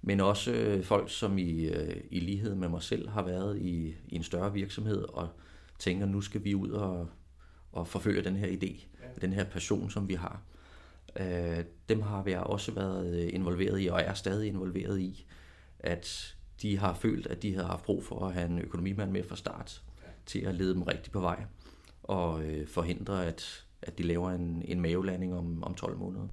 men 0.02 0.20
også 0.20 0.52
øh, 0.52 0.84
folk, 0.84 1.10
som 1.10 1.38
i, 1.38 1.64
øh, 1.64 1.96
i 2.10 2.20
lighed 2.20 2.54
med 2.54 2.68
mig 2.68 2.82
selv 2.82 3.08
har 3.08 3.22
været 3.22 3.58
i, 3.58 3.94
i 4.08 4.16
en 4.16 4.22
større 4.22 4.52
virksomhed 4.52 5.02
og 5.08 5.28
tænker, 5.78 6.06
nu 6.06 6.20
skal 6.20 6.44
vi 6.44 6.54
ud 6.54 6.70
og, 6.70 7.08
og 7.72 7.88
forfølge 7.88 8.22
den 8.22 8.36
her 8.36 8.48
idé, 8.48 8.86
ja. 9.02 9.08
den 9.20 9.32
her 9.32 9.44
passion, 9.44 9.90
som 9.90 10.08
vi 10.08 10.14
har. 10.14 10.42
dem 11.88 12.02
har 12.02 12.22
vi 12.22 12.34
også 12.34 12.72
været 12.72 13.16
involveret 13.16 13.80
i, 13.80 13.86
og 13.86 14.00
er 14.00 14.14
stadig 14.14 14.48
involveret 14.48 15.00
i, 15.00 15.26
at 15.80 16.36
de 16.62 16.78
har 16.78 16.94
følt, 16.94 17.26
at 17.26 17.42
de 17.42 17.54
har 17.54 17.62
haft 17.62 17.84
brug 17.84 18.04
for 18.04 18.26
at 18.26 18.34
have 18.34 18.46
en 18.50 18.58
økonomimand 18.58 19.10
med 19.10 19.24
fra 19.24 19.36
start, 19.36 19.82
til 20.26 20.40
at 20.40 20.54
lede 20.54 20.74
dem 20.74 20.82
rigtigt 20.82 21.12
på 21.12 21.20
vej 21.20 21.44
og 22.08 22.44
øh, 22.44 22.66
forhindre, 22.66 23.26
at, 23.26 23.64
at 23.82 23.98
de 23.98 24.02
laver 24.02 24.30
en, 24.30 24.62
en 24.64 24.80
mavelanding 24.80 25.34
om, 25.34 25.62
om 25.62 25.74
12 25.74 25.98
måneder. 25.98 26.28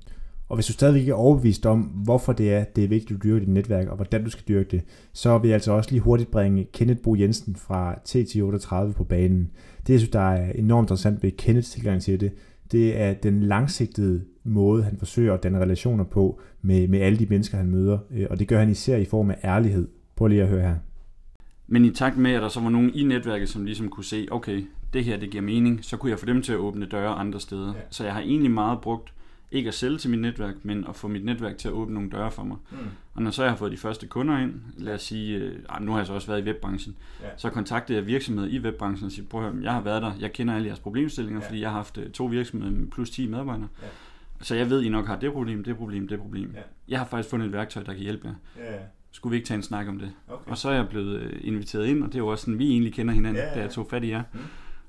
Og 0.49 0.55
hvis 0.55 0.65
du 0.65 0.73
stadigvæk 0.73 0.99
ikke 0.99 1.11
er 1.11 1.15
overbevist 1.15 1.65
om, 1.65 1.81
hvorfor 1.81 2.33
det 2.33 2.53
er, 2.53 2.63
det 2.63 2.83
er 2.83 2.87
vigtigt, 2.87 3.11
at 3.11 3.23
du 3.23 3.27
dyrker 3.27 3.39
dit 3.39 3.53
netværk, 3.53 3.87
og 3.87 3.95
hvordan 3.95 4.23
du 4.23 4.29
skal 4.29 4.43
dyrke 4.47 4.69
det, 4.71 4.81
så 5.13 5.37
vil 5.37 5.47
jeg 5.47 5.53
altså 5.53 5.71
også 5.71 5.91
lige 5.91 6.01
hurtigt 6.01 6.31
bringe 6.31 6.67
Kenneth 6.73 7.01
Bo 7.01 7.15
Jensen 7.15 7.55
fra 7.55 7.95
T1038 8.09 8.93
på 8.93 9.03
banen. 9.03 9.51
Det, 9.87 9.93
jeg 9.93 9.99
synes, 9.99 10.11
der 10.11 10.31
er 10.31 10.51
enormt 10.51 10.85
interessant 10.85 11.23
ved 11.23 11.31
Kenneths 11.31 11.71
tilgang 11.71 12.01
til 12.01 12.19
det, 12.19 12.31
det 12.71 13.01
er 13.01 13.13
den 13.13 13.43
langsigtede 13.43 14.25
måde, 14.43 14.83
han 14.83 14.97
forsøger 14.97 15.33
at 15.33 15.43
danne 15.43 15.59
relationer 15.59 16.03
på 16.03 16.39
med, 16.61 16.87
med 16.87 16.99
alle 16.99 17.19
de 17.19 17.25
mennesker, 17.25 17.57
han 17.57 17.69
møder. 17.69 17.99
Øh, 18.11 18.27
og 18.29 18.39
det 18.39 18.47
gør 18.47 18.59
han 18.59 18.69
især 18.69 18.97
i 18.97 19.05
form 19.05 19.29
af 19.29 19.37
ærlighed. 19.43 19.87
Prøv 20.15 20.27
lige 20.27 20.41
at 20.41 20.47
høre 20.47 20.61
her. 20.61 20.75
Men 21.67 21.85
i 21.85 21.91
takt 21.91 22.17
med, 22.17 22.31
at 22.31 22.41
der 22.41 22.49
så 22.49 22.59
var 22.59 22.69
nogen 22.69 22.91
i 22.93 23.03
netværket, 23.03 23.49
som 23.49 23.65
ligesom 23.65 23.89
kunne 23.89 24.03
se, 24.03 24.27
okay, 24.31 24.63
det 24.93 25.03
her 25.03 25.17
det 25.17 25.29
giver 25.29 25.43
mening, 25.43 25.85
så 25.85 25.97
kunne 25.97 26.09
jeg 26.09 26.19
få 26.19 26.25
dem 26.25 26.41
til 26.41 26.53
at 26.53 26.59
åbne 26.59 26.85
døre 26.85 27.09
andre 27.09 27.39
steder. 27.39 27.67
Ja. 27.67 27.81
Så 27.89 28.03
jeg 28.03 28.13
har 28.13 28.21
egentlig 28.21 28.51
meget 28.51 28.81
brugt, 28.81 29.13
ikke 29.51 29.67
at 29.67 29.73
sælge 29.73 29.97
til 29.97 30.09
mit 30.09 30.19
netværk, 30.19 30.55
men 30.63 30.85
at 30.89 30.95
få 30.95 31.07
mit 31.07 31.25
netværk 31.25 31.57
til 31.57 31.67
at 31.67 31.73
åbne 31.73 31.93
nogle 31.93 32.09
døre 32.09 32.31
for 32.31 32.43
mig. 32.43 32.57
Mm. 32.71 32.77
Og 33.13 33.21
når 33.21 33.31
så 33.31 33.43
jeg 33.43 33.51
har 33.51 33.57
fået 33.57 33.71
de 33.71 33.77
første 33.77 34.07
kunder 34.07 34.37
ind, 34.37 34.53
lad 34.77 34.93
os 34.93 35.01
sige, 35.01 35.37
øh, 35.37 35.59
nu 35.81 35.91
har 35.91 35.99
jeg 35.99 36.07
så 36.07 36.13
også 36.13 36.27
været 36.27 36.41
i 36.41 36.43
webbranchen, 36.43 36.95
ja. 37.21 37.27
så 37.37 37.49
kontaktede 37.49 37.97
jeg 37.97 38.07
virksomheder 38.07 38.49
i 38.49 38.59
webbranchen 38.59 39.05
og 39.05 39.11
siger, 39.11 39.27
prøv 39.27 39.45
at 39.45 39.51
høre, 39.51 39.63
jeg 39.63 39.73
har 39.73 39.81
været 39.81 40.01
der, 40.01 40.11
jeg 40.19 40.33
kender 40.33 40.55
alle 40.55 40.67
jeres 40.67 40.79
problemstillinger, 40.79 41.41
ja. 41.41 41.47
fordi 41.47 41.61
jeg 41.61 41.69
har 41.69 41.77
haft 41.77 41.97
øh, 41.97 42.09
to 42.09 42.25
virksomheder 42.25 42.71
med 42.73 42.87
plus 42.87 43.09
10 43.09 43.27
medarbejdere. 43.27 43.67
Ja. 43.81 43.87
Så 44.41 44.55
jeg 44.55 44.69
ved, 44.69 44.81
I 44.81 44.89
nok 44.89 45.07
har 45.07 45.19
det 45.19 45.33
problem, 45.33 45.63
det 45.63 45.77
problem, 45.77 46.07
det 46.07 46.19
problem. 46.19 46.51
Ja. 46.55 46.61
Jeg 46.87 46.99
har 46.99 47.05
faktisk 47.05 47.29
fundet 47.29 47.45
et 47.45 47.53
værktøj, 47.53 47.83
der 47.83 47.93
kan 47.93 48.01
hjælpe 48.01 48.27
jer. 48.27 48.65
Ja 48.65 48.77
skulle 49.15 49.31
vi 49.31 49.35
ikke 49.35 49.47
tage 49.47 49.55
en 49.55 49.63
snak 49.63 49.87
om 49.87 49.99
det? 49.99 50.11
Okay. 50.27 50.51
Og 50.51 50.57
så 50.57 50.69
er 50.69 50.73
jeg 50.73 50.89
blevet 50.89 51.19
øh, 51.19 51.39
inviteret 51.41 51.85
ind, 51.85 52.03
og 52.03 52.07
det 52.07 52.15
er 52.15 52.19
jo 52.19 52.27
også 52.27 52.41
sådan, 52.41 52.59
vi 52.59 52.69
egentlig 52.69 52.93
kender 52.93 53.13
hinanden, 53.13 53.43
ja, 53.43 53.49
ja. 53.49 53.55
da 53.55 53.59
jeg 53.59 53.69
tog 53.69 53.87
fat 53.89 54.03
i 54.03 54.09
jer. 54.09 54.23
Mm. 54.33 54.39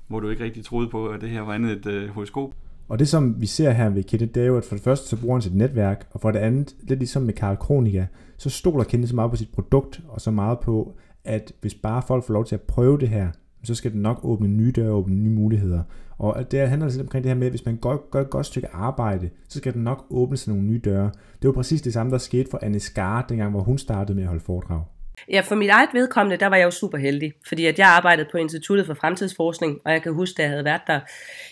Hvor 0.07 0.19
du 0.19 0.29
ikke 0.29 0.43
rigtig 0.43 0.65
troede 0.65 0.89
på, 0.89 1.07
at 1.07 1.21
det 1.21 1.29
her 1.29 1.41
var 1.41 1.53
andet 1.53 1.71
et 1.71 1.85
øh, 1.85 2.09
horoskop. 2.09 2.53
Og 2.87 2.99
det 2.99 3.07
som 3.07 3.41
vi 3.41 3.45
ser 3.45 3.71
her 3.71 3.89
ved 3.89 4.03
Kenneth, 4.03 4.33
det 4.33 4.43
er 4.43 4.47
jo, 4.47 4.57
at 4.57 4.65
for 4.65 4.75
det 4.75 4.83
første 4.83 5.07
så 5.07 5.17
bruger 5.21 5.35
han 5.35 5.41
sit 5.41 5.55
netværk, 5.55 6.07
og 6.11 6.21
for 6.21 6.31
det 6.31 6.39
andet, 6.39 6.75
lidt 6.81 6.99
ligesom 6.99 7.23
med 7.23 7.33
Karl 7.33 7.55
Kronika, 7.55 8.05
så 8.37 8.49
stoler 8.49 8.83
Kenneth 8.83 9.09
så 9.09 9.15
meget 9.15 9.31
på 9.31 9.37
sit 9.37 9.51
produkt, 9.53 10.01
og 10.07 10.21
så 10.21 10.31
meget 10.31 10.59
på, 10.59 10.95
at 11.25 11.53
hvis 11.61 11.73
bare 11.73 12.01
folk 12.01 12.23
får 12.23 12.33
lov 12.33 12.45
til 12.45 12.55
at 12.55 12.61
prøve 12.61 12.97
det 12.99 13.09
her, 13.09 13.27
så 13.63 13.75
skal 13.75 13.91
det 13.91 13.99
nok 13.99 14.19
åbne 14.23 14.47
nye 14.47 14.71
døre 14.71 14.89
og 14.89 14.97
åbne 14.97 15.15
nye 15.15 15.29
muligheder. 15.29 15.83
Og 16.17 16.51
det 16.51 16.69
handler 16.69 16.89
lidt 16.89 17.01
omkring 17.01 17.23
det 17.23 17.29
her 17.29 17.37
med, 17.37 17.47
at 17.47 17.51
hvis 17.51 17.65
man 17.65 17.77
gør, 17.77 18.09
gør 18.11 18.21
et 18.21 18.29
godt 18.29 18.45
stykke 18.45 18.67
arbejde, 18.73 19.29
så 19.49 19.59
skal 19.59 19.73
det 19.73 19.81
nok 19.81 20.05
åbne 20.09 20.37
sig 20.37 20.53
nogle 20.53 20.67
nye 20.67 20.81
døre. 20.85 21.11
Det 21.41 21.47
var 21.47 21.53
præcis 21.53 21.81
det 21.81 21.93
samme, 21.93 22.11
der 22.11 22.17
skete 22.17 22.49
for 22.51 22.59
Anne 22.61 22.79
Skar, 22.79 23.25
dengang 23.29 23.51
hvor 23.51 23.61
hun 23.61 23.77
startede 23.77 24.15
med 24.15 24.23
at 24.23 24.29
holde 24.29 24.43
foredrag. 24.43 24.83
Ja, 25.29 25.41
for 25.41 25.55
mit 25.55 25.69
eget 25.69 25.89
vedkommende, 25.93 26.37
der 26.37 26.47
var 26.47 26.55
jeg 26.55 26.65
jo 26.65 26.71
super 26.71 26.97
heldig, 26.97 27.33
fordi 27.47 27.65
at 27.65 27.79
jeg 27.79 27.87
arbejdede 27.87 28.27
på 28.31 28.37
Instituttet 28.37 28.85
for 28.85 28.93
Fremtidsforskning, 28.93 29.79
og 29.85 29.91
jeg 29.91 30.01
kan 30.01 30.13
huske, 30.13 30.39
at 30.39 30.43
jeg 30.43 30.49
havde 30.49 30.65
været 30.65 30.81
der 30.87 30.99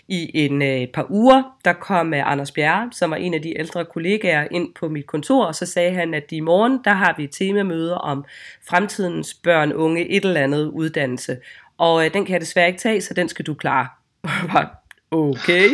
i 0.08 0.32
en 0.45 0.62
øh, 0.62 0.88
par 0.93 1.06
uger, 1.10 1.43
der 1.65 1.73
kom 1.73 2.13
øh, 2.13 2.32
Anders 2.32 2.51
Bjerre, 2.51 2.89
som 2.91 3.12
var 3.12 3.17
en 3.17 3.34
af 3.34 3.41
de 3.41 3.60
ældre 3.60 3.86
kollegaer, 3.86 4.47
ind 4.51 4.73
på 4.80 4.88
mit 4.89 5.08
kontor, 5.08 5.45
og 5.45 5.56
så 5.56 5.65
sagde 5.65 5.93
han, 5.93 6.13
at 6.13 6.32
i 6.32 6.39
morgen, 6.39 6.80
der 6.84 6.93
har 6.93 7.13
vi 7.17 7.23
et 7.23 7.32
temamøde 7.32 7.97
om 7.97 8.25
fremtidens 8.69 9.34
børn, 9.34 9.73
unge, 9.73 10.10
et 10.10 10.25
eller 10.25 10.41
andet 10.41 10.67
uddannelse, 10.67 11.38
og 11.78 12.06
øh, 12.06 12.13
den 12.13 12.25
kan 12.25 12.34
jeg 12.34 12.41
desværre 12.41 12.67
ikke 12.67 12.80
tage, 12.80 13.01
så 13.01 13.13
den 13.13 13.30
skal 13.30 13.45
du 13.45 13.54
klare. 13.54 13.88
okay. 15.15 15.69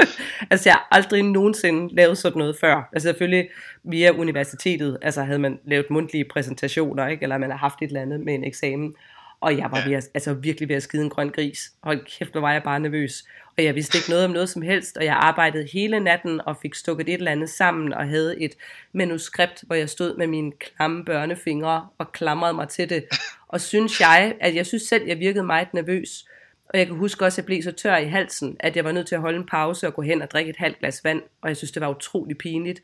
altså 0.50 0.68
jeg 0.68 0.74
har 0.74 0.88
aldrig 0.90 1.22
nogensinde 1.22 1.94
lavet 1.94 2.18
sådan 2.18 2.38
noget 2.38 2.56
før. 2.60 2.88
Altså 2.92 3.08
selvfølgelig 3.08 3.48
via 3.84 4.10
universitetet, 4.10 4.98
altså 5.02 5.22
havde 5.22 5.38
man 5.38 5.58
lavet 5.64 5.90
mundtlige 5.90 6.24
præsentationer, 6.24 7.06
ikke? 7.06 7.22
eller 7.22 7.38
man 7.38 7.50
har 7.50 7.58
haft 7.58 7.82
et 7.82 7.86
eller 7.86 8.00
andet 8.02 8.20
med 8.20 8.34
en 8.34 8.44
eksamen. 8.44 8.94
Og 9.40 9.58
jeg 9.58 9.68
var 9.70 9.88
ved 9.88 9.94
at, 9.94 10.08
altså 10.14 10.34
virkelig 10.34 10.68
ved 10.68 10.76
at 10.76 10.82
skide 10.82 11.02
en 11.02 11.10
grøn 11.10 11.28
gris. 11.28 11.72
Hold 11.82 12.04
kæft, 12.18 12.32
hvor 12.32 12.40
var 12.40 12.52
jeg 12.52 12.62
bare 12.62 12.80
nervøs. 12.80 13.24
Og 13.58 13.64
jeg 13.64 13.74
vidste 13.74 13.98
ikke 13.98 14.10
noget 14.10 14.24
om 14.24 14.30
noget 14.30 14.48
som 14.48 14.62
helst, 14.62 14.96
og 14.96 15.04
jeg 15.04 15.14
arbejdede 15.14 15.68
hele 15.72 16.00
natten 16.00 16.40
og 16.46 16.56
fik 16.62 16.74
stukket 16.74 17.08
et 17.08 17.14
eller 17.14 17.30
andet 17.30 17.50
sammen 17.50 17.92
og 17.92 18.08
havde 18.08 18.42
et 18.42 18.54
manuskript, 18.92 19.64
hvor 19.66 19.74
jeg 19.74 19.88
stod 19.88 20.16
med 20.16 20.26
mine 20.26 20.52
klamme 20.52 21.04
børnefingre 21.04 21.86
og 21.98 22.12
klamrede 22.12 22.54
mig 22.54 22.68
til 22.68 22.90
det. 22.90 23.04
Og 23.48 23.60
synes 23.60 24.00
jeg, 24.00 24.34
at 24.40 24.54
jeg 24.54 24.66
synes 24.66 24.82
selv, 24.82 25.06
jeg 25.06 25.18
virkede 25.18 25.44
meget 25.44 25.74
nervøs. 25.74 26.24
Og 26.72 26.78
jeg 26.78 26.86
kan 26.86 26.96
huske 26.96 27.24
også, 27.24 27.34
at 27.34 27.38
jeg 27.38 27.46
blev 27.46 27.62
så 27.62 27.72
tør 27.72 27.96
i 27.96 28.06
halsen, 28.06 28.56
at 28.60 28.76
jeg 28.76 28.84
var 28.84 28.92
nødt 28.92 29.06
til 29.06 29.14
at 29.14 29.20
holde 29.20 29.38
en 29.38 29.46
pause 29.46 29.86
og 29.86 29.94
gå 29.94 30.02
hen 30.02 30.22
og 30.22 30.30
drikke 30.30 30.50
et 30.50 30.56
halvt 30.56 30.78
glas 30.78 31.04
vand. 31.04 31.22
Og 31.42 31.48
jeg 31.48 31.56
synes, 31.56 31.72
det 31.72 31.82
var 31.82 31.88
utrolig 31.88 32.38
pinligt. 32.38 32.82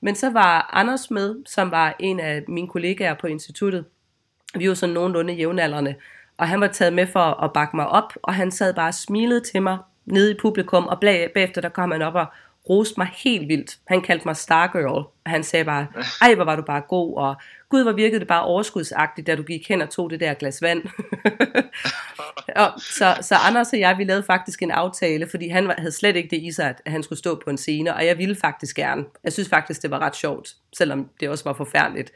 Men 0.00 0.14
så 0.14 0.30
var 0.30 0.70
Anders 0.72 1.10
med, 1.10 1.36
som 1.46 1.70
var 1.70 1.96
en 1.98 2.20
af 2.20 2.44
mine 2.48 2.68
kollegaer 2.68 3.14
på 3.14 3.26
instituttet. 3.26 3.84
Vi 4.58 4.68
var 4.68 4.74
sådan 4.74 4.94
nogenlunde 4.94 5.34
jævnaldrende. 5.34 5.94
Og 6.36 6.48
han 6.48 6.60
var 6.60 6.66
taget 6.66 6.92
med 6.92 7.06
for 7.06 7.42
at 7.44 7.52
bakke 7.52 7.76
mig 7.76 7.88
op, 7.88 8.12
og 8.22 8.34
han 8.34 8.50
sad 8.50 8.74
bare 8.74 8.88
og 8.88 8.94
smilede 8.94 9.40
til 9.40 9.62
mig 9.62 9.78
nede 10.04 10.30
i 10.30 10.36
publikum, 10.40 10.86
og 10.86 11.00
bagefter 11.00 11.60
der 11.60 11.68
kom 11.68 11.90
han 11.90 12.02
op 12.02 12.14
og 12.14 12.26
roste 12.70 13.00
mig 13.00 13.08
helt 13.24 13.48
vildt. 13.48 13.78
Han 13.86 14.02
kaldte 14.02 14.28
mig 14.28 14.36
Stargirl, 14.36 14.86
og 14.86 15.12
han 15.26 15.44
sagde 15.44 15.64
bare, 15.64 15.86
ej 16.22 16.34
hvor 16.34 16.44
var 16.44 16.56
du 16.56 16.62
bare 16.62 16.82
god, 16.88 17.16
og 17.16 17.36
gud 17.68 17.82
hvor 17.82 17.92
virkede 17.92 18.20
det 18.20 18.28
bare 18.28 18.44
overskudsagtigt, 18.44 19.26
da 19.26 19.36
du 19.36 19.42
gik 19.42 19.68
hen 19.68 19.82
og 19.82 19.90
tog 19.90 20.10
det 20.10 20.20
der 20.20 20.34
glas 20.34 20.62
vand. 20.62 20.82
og, 22.62 22.72
så, 22.80 23.16
så 23.20 23.34
Anders 23.34 23.72
og 23.72 23.78
jeg, 23.78 23.98
vi 23.98 24.04
lavede 24.04 24.22
faktisk 24.22 24.62
en 24.62 24.70
aftale, 24.70 25.28
fordi 25.30 25.48
han 25.48 25.72
havde 25.78 25.92
slet 25.92 26.16
ikke 26.16 26.28
det 26.30 26.42
i 26.42 26.52
sig, 26.52 26.68
at 26.68 26.82
han 26.86 27.02
skulle 27.02 27.18
stå 27.18 27.40
på 27.44 27.50
en 27.50 27.58
scene, 27.58 27.94
og 27.94 28.06
jeg 28.06 28.18
ville 28.18 28.36
faktisk 28.36 28.76
gerne. 28.76 29.04
Jeg 29.24 29.32
synes 29.32 29.48
faktisk, 29.48 29.82
det 29.82 29.90
var 29.90 29.98
ret 29.98 30.16
sjovt, 30.16 30.54
selvom 30.76 31.08
det 31.20 31.28
også 31.28 31.44
var 31.44 31.52
forfærdeligt. 31.52 32.12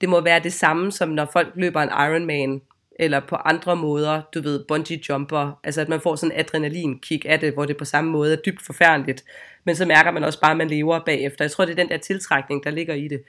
Det 0.00 0.08
må 0.08 0.20
være 0.20 0.40
det 0.40 0.52
samme, 0.52 0.92
som 0.92 1.08
når 1.08 1.28
folk 1.32 1.52
løber 1.54 1.82
en 1.82 1.88
Ironman, 1.88 2.60
eller 2.98 3.20
på 3.20 3.36
andre 3.36 3.76
måder, 3.76 4.22
du 4.34 4.42
ved, 4.42 4.64
bungee 4.68 5.00
jumper, 5.08 5.60
altså 5.64 5.80
at 5.80 5.88
man 5.88 6.00
får 6.00 6.16
sådan 6.16 6.32
en 6.32 6.40
adrenalin-kick 6.40 7.24
af 7.28 7.40
det, 7.40 7.52
hvor 7.52 7.64
det 7.64 7.76
på 7.76 7.84
samme 7.84 8.10
måde 8.10 8.32
er 8.32 8.36
dybt 8.36 8.62
forfærdeligt, 8.62 9.24
men 9.64 9.76
så 9.76 9.86
mærker 9.86 10.10
man 10.10 10.24
også 10.24 10.40
bare, 10.40 10.50
at 10.50 10.56
man 10.56 10.68
lever 10.68 11.00
bagefter. 11.06 11.44
Jeg 11.44 11.50
tror, 11.50 11.64
det 11.64 11.72
er 11.72 11.76
den 11.76 11.88
der 11.88 11.96
tiltrækning, 11.96 12.64
der 12.64 12.70
ligger 12.70 12.94
i 12.94 13.08
det. 13.08 13.22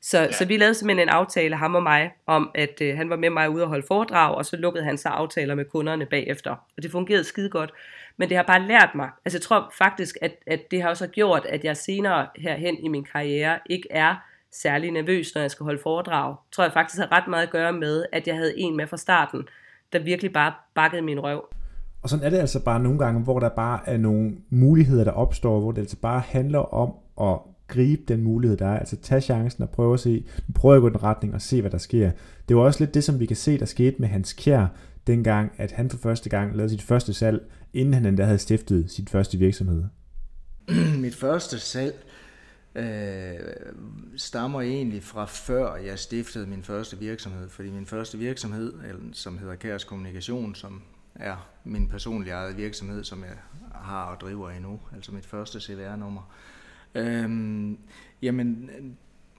Så, 0.00 0.18
ja. 0.18 0.32
så 0.32 0.44
vi 0.44 0.56
lavede 0.56 0.74
simpelthen 0.74 1.08
en 1.08 1.14
aftale, 1.14 1.56
ham 1.56 1.74
og 1.74 1.82
mig, 1.82 2.10
om 2.26 2.50
at 2.54 2.80
øh, 2.80 2.96
han 2.96 3.10
var 3.10 3.16
med 3.16 3.30
mig 3.30 3.50
ude 3.50 3.62
og 3.62 3.68
holde 3.68 3.86
foredrag, 3.86 4.34
og 4.34 4.46
så 4.46 4.56
lukkede 4.56 4.84
han 4.84 4.98
sig 4.98 5.10
aftaler 5.10 5.54
med 5.54 5.64
kunderne 5.64 6.06
bagefter. 6.06 6.50
Og 6.50 6.82
det 6.82 6.90
fungerede 6.90 7.24
skide 7.24 7.50
godt. 7.50 7.72
Men 8.16 8.28
det 8.28 8.36
har 8.36 8.44
bare 8.44 8.66
lært 8.66 8.90
mig, 8.94 9.10
altså 9.24 9.38
jeg 9.38 9.42
tror 9.42 9.72
faktisk, 9.78 10.16
at, 10.22 10.32
at 10.46 10.70
det 10.70 10.82
har 10.82 10.88
også 10.88 11.06
gjort, 11.06 11.46
at 11.46 11.64
jeg 11.64 11.76
senere 11.76 12.26
herhen 12.36 12.84
i 12.84 12.88
min 12.88 13.04
karriere 13.04 13.58
ikke 13.70 13.88
er 13.90 14.14
særlig 14.52 14.90
nervøs, 14.90 15.34
når 15.34 15.42
jeg 15.42 15.50
skal 15.50 15.64
holde 15.64 15.80
foredrag. 15.82 16.36
Tror 16.52 16.64
jeg 16.64 16.72
faktisk 16.72 16.98
har 16.98 17.12
ret 17.12 17.28
meget 17.28 17.42
at 17.42 17.52
gøre 17.52 17.72
med, 17.72 18.04
at 18.12 18.26
jeg 18.26 18.36
havde 18.36 18.58
en 18.58 18.76
med 18.76 18.86
fra 18.86 18.96
starten, 18.96 19.42
der 19.92 19.98
virkelig 19.98 20.32
bare 20.32 20.52
bakkede 20.74 21.02
min 21.02 21.20
røv. 21.20 21.44
Og 22.02 22.08
sådan 22.08 22.24
er 22.24 22.30
det 22.30 22.38
altså 22.38 22.64
bare 22.64 22.80
nogle 22.80 22.98
gange, 22.98 23.20
hvor 23.20 23.40
der 23.40 23.48
bare 23.48 23.80
er 23.86 23.96
nogle 23.96 24.36
muligheder, 24.50 25.04
der 25.04 25.12
opstår, 25.12 25.60
hvor 25.60 25.72
det 25.72 25.80
altså 25.80 25.96
bare 25.96 26.20
handler 26.20 26.74
om 26.74 26.92
at 27.20 27.38
gribe 27.68 28.02
den 28.08 28.22
mulighed, 28.22 28.56
der 28.56 28.66
er. 28.66 28.78
Altså 28.78 28.96
tage 28.96 29.20
chancen 29.20 29.62
og 29.62 29.70
prøve 29.70 29.94
at 29.94 30.00
se, 30.00 30.24
prøve 30.54 30.76
at 30.76 30.82
gå 30.82 30.88
den 30.88 31.02
retning 31.02 31.34
og 31.34 31.42
se, 31.42 31.60
hvad 31.60 31.70
der 31.70 31.78
sker. 31.78 32.10
Det 32.48 32.56
var 32.56 32.62
også 32.62 32.80
lidt 32.80 32.94
det, 32.94 33.04
som 33.04 33.20
vi 33.20 33.26
kan 33.26 33.36
se, 33.36 33.58
der 33.58 33.64
skete 33.64 33.96
med 33.98 34.08
Hans 34.08 34.32
Kjær, 34.32 34.66
dengang, 35.06 35.52
at 35.58 35.72
han 35.72 35.90
for 35.90 35.98
første 35.98 36.30
gang 36.30 36.56
lavede 36.56 36.70
sit 36.70 36.82
første 36.82 37.14
salg, 37.14 37.50
inden 37.74 37.94
han 37.94 38.06
endda 38.06 38.24
havde 38.24 38.38
stiftet 38.38 38.90
sit 38.90 39.10
første 39.10 39.38
virksomhed. 39.38 39.84
Mit 41.04 41.14
første 41.14 41.58
salg 41.58 41.94
øh, 42.78 43.40
stammer 44.16 44.60
egentlig 44.60 45.02
fra 45.02 45.24
før 45.24 45.76
jeg 45.76 45.98
stiftede 45.98 46.46
min 46.46 46.62
første 46.62 46.98
virksomhed, 46.98 47.48
fordi 47.48 47.70
min 47.70 47.86
første 47.86 48.18
virksomhed, 48.18 48.72
som 49.12 49.38
hedder 49.38 49.54
Kærs 49.54 49.84
Kommunikation, 49.84 50.54
som 50.54 50.82
er 51.14 51.48
min 51.64 51.88
personlige 51.88 52.32
eget 52.32 52.56
virksomhed, 52.56 53.04
som 53.04 53.24
jeg 53.24 53.36
har 53.74 54.04
og 54.04 54.20
driver 54.20 54.50
endnu, 54.50 54.80
altså 54.94 55.12
mit 55.12 55.26
første 55.26 55.60
CVR-nummer. 55.60 56.34
Øhm, 56.94 57.78
jamen, 58.22 58.70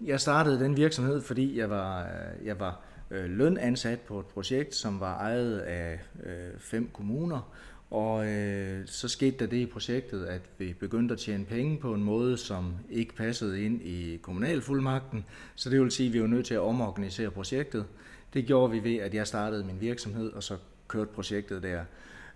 jeg 0.02 0.20
startede 0.20 0.60
den 0.60 0.78
virksomhed, 0.78 1.22
fordi 1.22 1.58
jeg 1.58 1.70
var, 1.70 2.02
øh, 2.02 2.46
jeg 2.46 2.60
var 2.60 2.82
øh, 3.12 3.26
lønansat 3.26 4.00
på 4.00 4.20
et 4.20 4.26
projekt, 4.26 4.76
som 4.76 5.00
var 5.00 5.18
ejet 5.18 5.60
af 5.60 6.00
øh, 6.24 6.60
fem 6.60 6.90
kommuner, 6.94 7.54
og 7.92 8.28
øh, 8.28 8.88
så 8.88 9.08
skete 9.08 9.38
der 9.38 9.46
det 9.46 9.58
i 9.58 9.66
projektet, 9.66 10.26
at 10.26 10.42
vi 10.58 10.74
begyndte 10.74 11.14
at 11.14 11.20
tjene 11.20 11.46
penge 11.46 11.78
på 11.78 11.94
en 11.94 12.04
måde, 12.04 12.38
som 12.38 12.74
ikke 12.90 13.16
passede 13.16 13.64
ind 13.64 13.82
i 13.82 14.20
kommunalfuldmagten. 14.22 15.26
Så 15.56 15.70
det 15.70 15.82
vil 15.82 15.92
sige, 15.92 16.08
at 16.08 16.14
vi 16.14 16.22
var 16.22 16.28
nødt 16.28 16.46
til 16.46 16.54
at 16.54 16.60
omorganisere 16.60 17.32
projektet. 17.32 17.86
Det 18.34 18.46
gjorde 18.46 18.72
vi 18.72 18.84
ved, 18.84 18.98
at 18.98 19.14
jeg 19.14 19.28
startede 19.28 19.64
min 19.64 19.82
virksomhed, 19.82 20.32
og 20.34 20.44
så 20.44 20.58
kørte 20.88 21.12
projektet 21.14 21.64
der. 21.64 21.84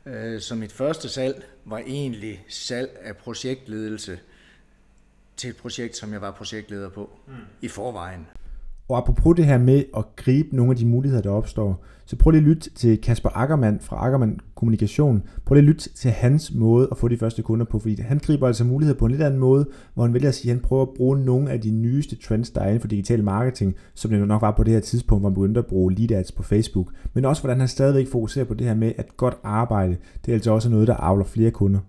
Øh, 0.05 0.41
så 0.41 0.55
mit 0.55 0.71
første 0.71 1.09
salg 1.09 1.45
var 1.65 1.77
egentlig 1.77 2.45
salg 2.47 2.97
af 3.01 3.17
projektledelse 3.17 4.19
til 5.37 5.49
et 5.49 5.57
projekt, 5.57 5.97
som 5.97 6.13
jeg 6.13 6.21
var 6.21 6.31
projektleder 6.31 6.89
på 6.89 7.09
mm. 7.27 7.33
i 7.61 7.67
forvejen. 7.67 8.27
Og 8.93 8.97
apropos 8.97 9.35
det 9.35 9.45
her 9.45 9.57
med 9.57 9.83
at 9.97 10.05
gribe 10.15 10.55
nogle 10.55 10.71
af 10.71 10.77
de 10.77 10.85
muligheder, 10.85 11.21
der 11.21 11.29
opstår, 11.29 11.83
så 12.05 12.15
prøv 12.15 12.31
lige 12.31 12.41
at 12.41 12.47
lytte 12.47 12.69
til 12.69 13.01
Kasper 13.01 13.29
Ackermann 13.37 13.79
fra 13.79 14.05
Ackermann 14.05 14.39
Kommunikation. 14.55 15.23
Prøv 15.45 15.55
lige 15.55 15.61
at 15.61 15.67
lytte 15.67 15.89
til 15.89 16.11
hans 16.11 16.53
måde 16.55 16.87
at 16.91 16.97
få 16.97 17.07
de 17.07 17.17
første 17.17 17.41
kunder 17.41 17.65
på, 17.65 17.79
fordi 17.79 18.01
han 18.01 18.17
griber 18.17 18.47
altså 18.47 18.63
muligheder 18.63 18.99
på 18.99 19.05
en 19.05 19.11
lidt 19.11 19.21
anden 19.23 19.39
måde, 19.39 19.65
hvor 19.93 20.03
han 20.03 20.13
vælger 20.13 20.29
at 20.29 20.35
sige, 20.35 20.51
at 20.51 20.57
han 20.57 20.63
prøver 20.63 20.81
at 20.81 20.89
bruge 20.97 21.25
nogle 21.25 21.51
af 21.51 21.61
de 21.61 21.71
nyeste 21.71 22.15
trends, 22.15 22.49
der 22.49 22.61
er 22.61 22.67
inden 22.67 22.81
for 22.81 22.87
digital 22.87 23.23
marketing, 23.23 23.75
som 23.93 24.11
det 24.11 24.27
nok 24.27 24.41
var 24.41 24.51
på 24.51 24.63
det 24.63 24.73
her 24.73 24.81
tidspunkt, 24.81 25.21
hvor 25.21 25.29
han 25.29 25.35
begyndte 25.35 25.59
at 25.59 25.65
bruge 25.65 25.93
lead 25.93 26.11
ads 26.11 26.31
på 26.31 26.43
Facebook. 26.43 26.87
Men 27.13 27.25
også 27.25 27.41
hvordan 27.41 27.59
han 27.59 27.67
stadigvæk 27.67 28.07
fokuserer 28.07 28.45
på 28.45 28.53
det 28.53 28.67
her 28.67 28.75
med, 28.75 28.91
at 28.97 29.17
godt 29.17 29.37
arbejde, 29.43 29.97
det 30.25 30.31
er 30.31 30.35
altså 30.35 30.51
også 30.51 30.69
noget, 30.69 30.87
der 30.87 30.95
avler 30.95 31.25
flere 31.25 31.51
kunder 31.51 31.79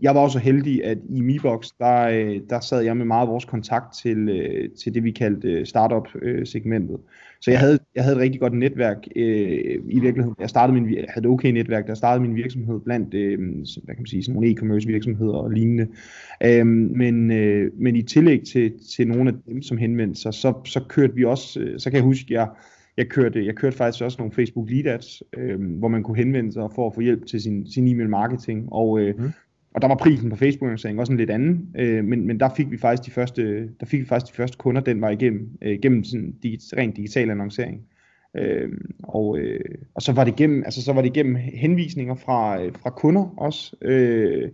jeg 0.00 0.14
var 0.14 0.20
også 0.20 0.38
heldig, 0.38 0.84
at 0.84 0.98
i 1.08 1.20
Mibox, 1.20 1.68
der, 1.78 2.08
øh, 2.08 2.40
der 2.50 2.60
sad 2.60 2.82
jeg 2.82 2.96
med 2.96 3.04
meget 3.04 3.28
vores 3.28 3.44
kontakt 3.44 3.94
til, 4.02 4.28
øh, 4.28 4.70
til 4.70 4.94
det, 4.94 5.04
vi 5.04 5.10
kaldte 5.10 5.48
øh, 5.48 5.66
startup-segmentet. 5.66 6.96
Så 7.40 7.50
jeg 7.50 7.60
havde, 7.60 7.78
jeg 7.94 8.04
havde 8.04 8.16
et 8.16 8.22
rigtig 8.22 8.40
godt 8.40 8.52
netværk 8.52 8.96
øh, 9.16 9.78
i 9.88 10.00
virkeligheden. 10.00 10.34
Jeg 10.40 10.50
startede 10.50 10.80
min, 10.80 10.94
jeg 10.94 11.04
havde 11.08 11.26
et 11.26 11.32
okay 11.32 11.50
netværk, 11.50 11.86
der 11.86 11.94
startede 11.94 12.28
min 12.28 12.36
virksomhed 12.36 12.80
blandt 12.80 13.14
øh, 13.14 13.38
hvad 13.84 13.94
kan 13.94 14.02
man 14.02 14.06
sige, 14.06 14.22
sådan 14.22 14.34
nogle 14.34 14.50
e-commerce 14.50 14.86
virksomheder 14.86 15.34
og 15.34 15.50
lignende. 15.50 15.86
Øh, 16.44 16.66
men, 16.66 17.30
øh, 17.30 17.70
men 17.78 17.96
i 17.96 18.02
tillæg 18.02 18.42
til, 18.42 18.72
til 18.96 19.08
nogle 19.08 19.30
af 19.30 19.36
dem, 19.48 19.62
som 19.62 19.76
henvendte 19.76 20.20
sig, 20.20 20.34
så, 20.34 20.54
så 20.64 20.80
kørte 20.88 21.14
vi 21.14 21.24
også, 21.24 21.74
så 21.78 21.90
kan 21.90 21.96
jeg 21.96 22.04
huske, 22.04 22.34
jeg, 22.34 22.48
jeg 22.96 23.08
kørte, 23.08 23.46
jeg 23.46 23.54
kørte 23.54 23.76
faktisk 23.76 24.04
også 24.04 24.18
nogle 24.18 24.32
Facebook 24.32 24.70
lead 24.70 24.86
ads, 24.86 25.22
øh, 25.36 25.78
hvor 25.78 25.88
man 25.88 26.02
kunne 26.02 26.16
henvende 26.16 26.52
sig 26.52 26.68
for 26.74 26.86
at 26.86 26.94
få 26.94 27.00
hjælp 27.00 27.26
til 27.26 27.40
sin, 27.40 27.70
sin 27.70 27.88
e-mail 27.88 28.08
marketing. 28.08 28.68
Og, 28.72 29.00
øh, 29.00 29.18
mm. 29.18 29.30
Og 29.76 29.82
der 29.82 29.88
var 29.88 29.94
prisen 29.94 30.30
på 30.30 30.36
facebook 30.36 30.68
annoncering 30.68 31.00
også 31.00 31.12
en 31.12 31.18
lidt 31.18 31.30
anden, 31.30 31.68
øh, 31.78 32.04
men, 32.04 32.26
men 32.26 32.40
der 32.40 32.48
fik 32.56 32.70
vi 32.70 32.78
faktisk 32.78 33.06
de 33.06 33.10
første, 33.10 33.68
der 33.80 33.86
fik 33.86 34.00
vi 34.00 34.06
faktisk 34.06 34.32
de 34.32 34.36
første 34.36 34.56
kunder 34.58 34.80
den 34.80 35.00
var 35.00 35.10
igennem, 35.10 35.50
øh, 35.62 35.78
gennem 35.82 36.04
sådan 36.04 36.34
digit, 36.42 36.60
rent 36.76 36.96
digital 36.96 37.30
annoncering. 37.30 37.80
Øh, 38.36 38.72
og, 39.02 39.38
øh, 39.38 39.60
og 39.94 40.02
så 40.02 40.12
var 40.12 40.24
det 40.24 40.36
gennem, 40.36 40.62
altså 40.64 40.82
så 40.82 40.92
var 40.92 41.02
det 41.02 41.12
gennem 41.12 41.34
henvisninger 41.34 42.14
fra, 42.14 42.62
øh, 42.62 42.72
fra 42.82 42.90
kunder 42.90 43.34
også. 43.36 43.76
Øh, 43.82 44.50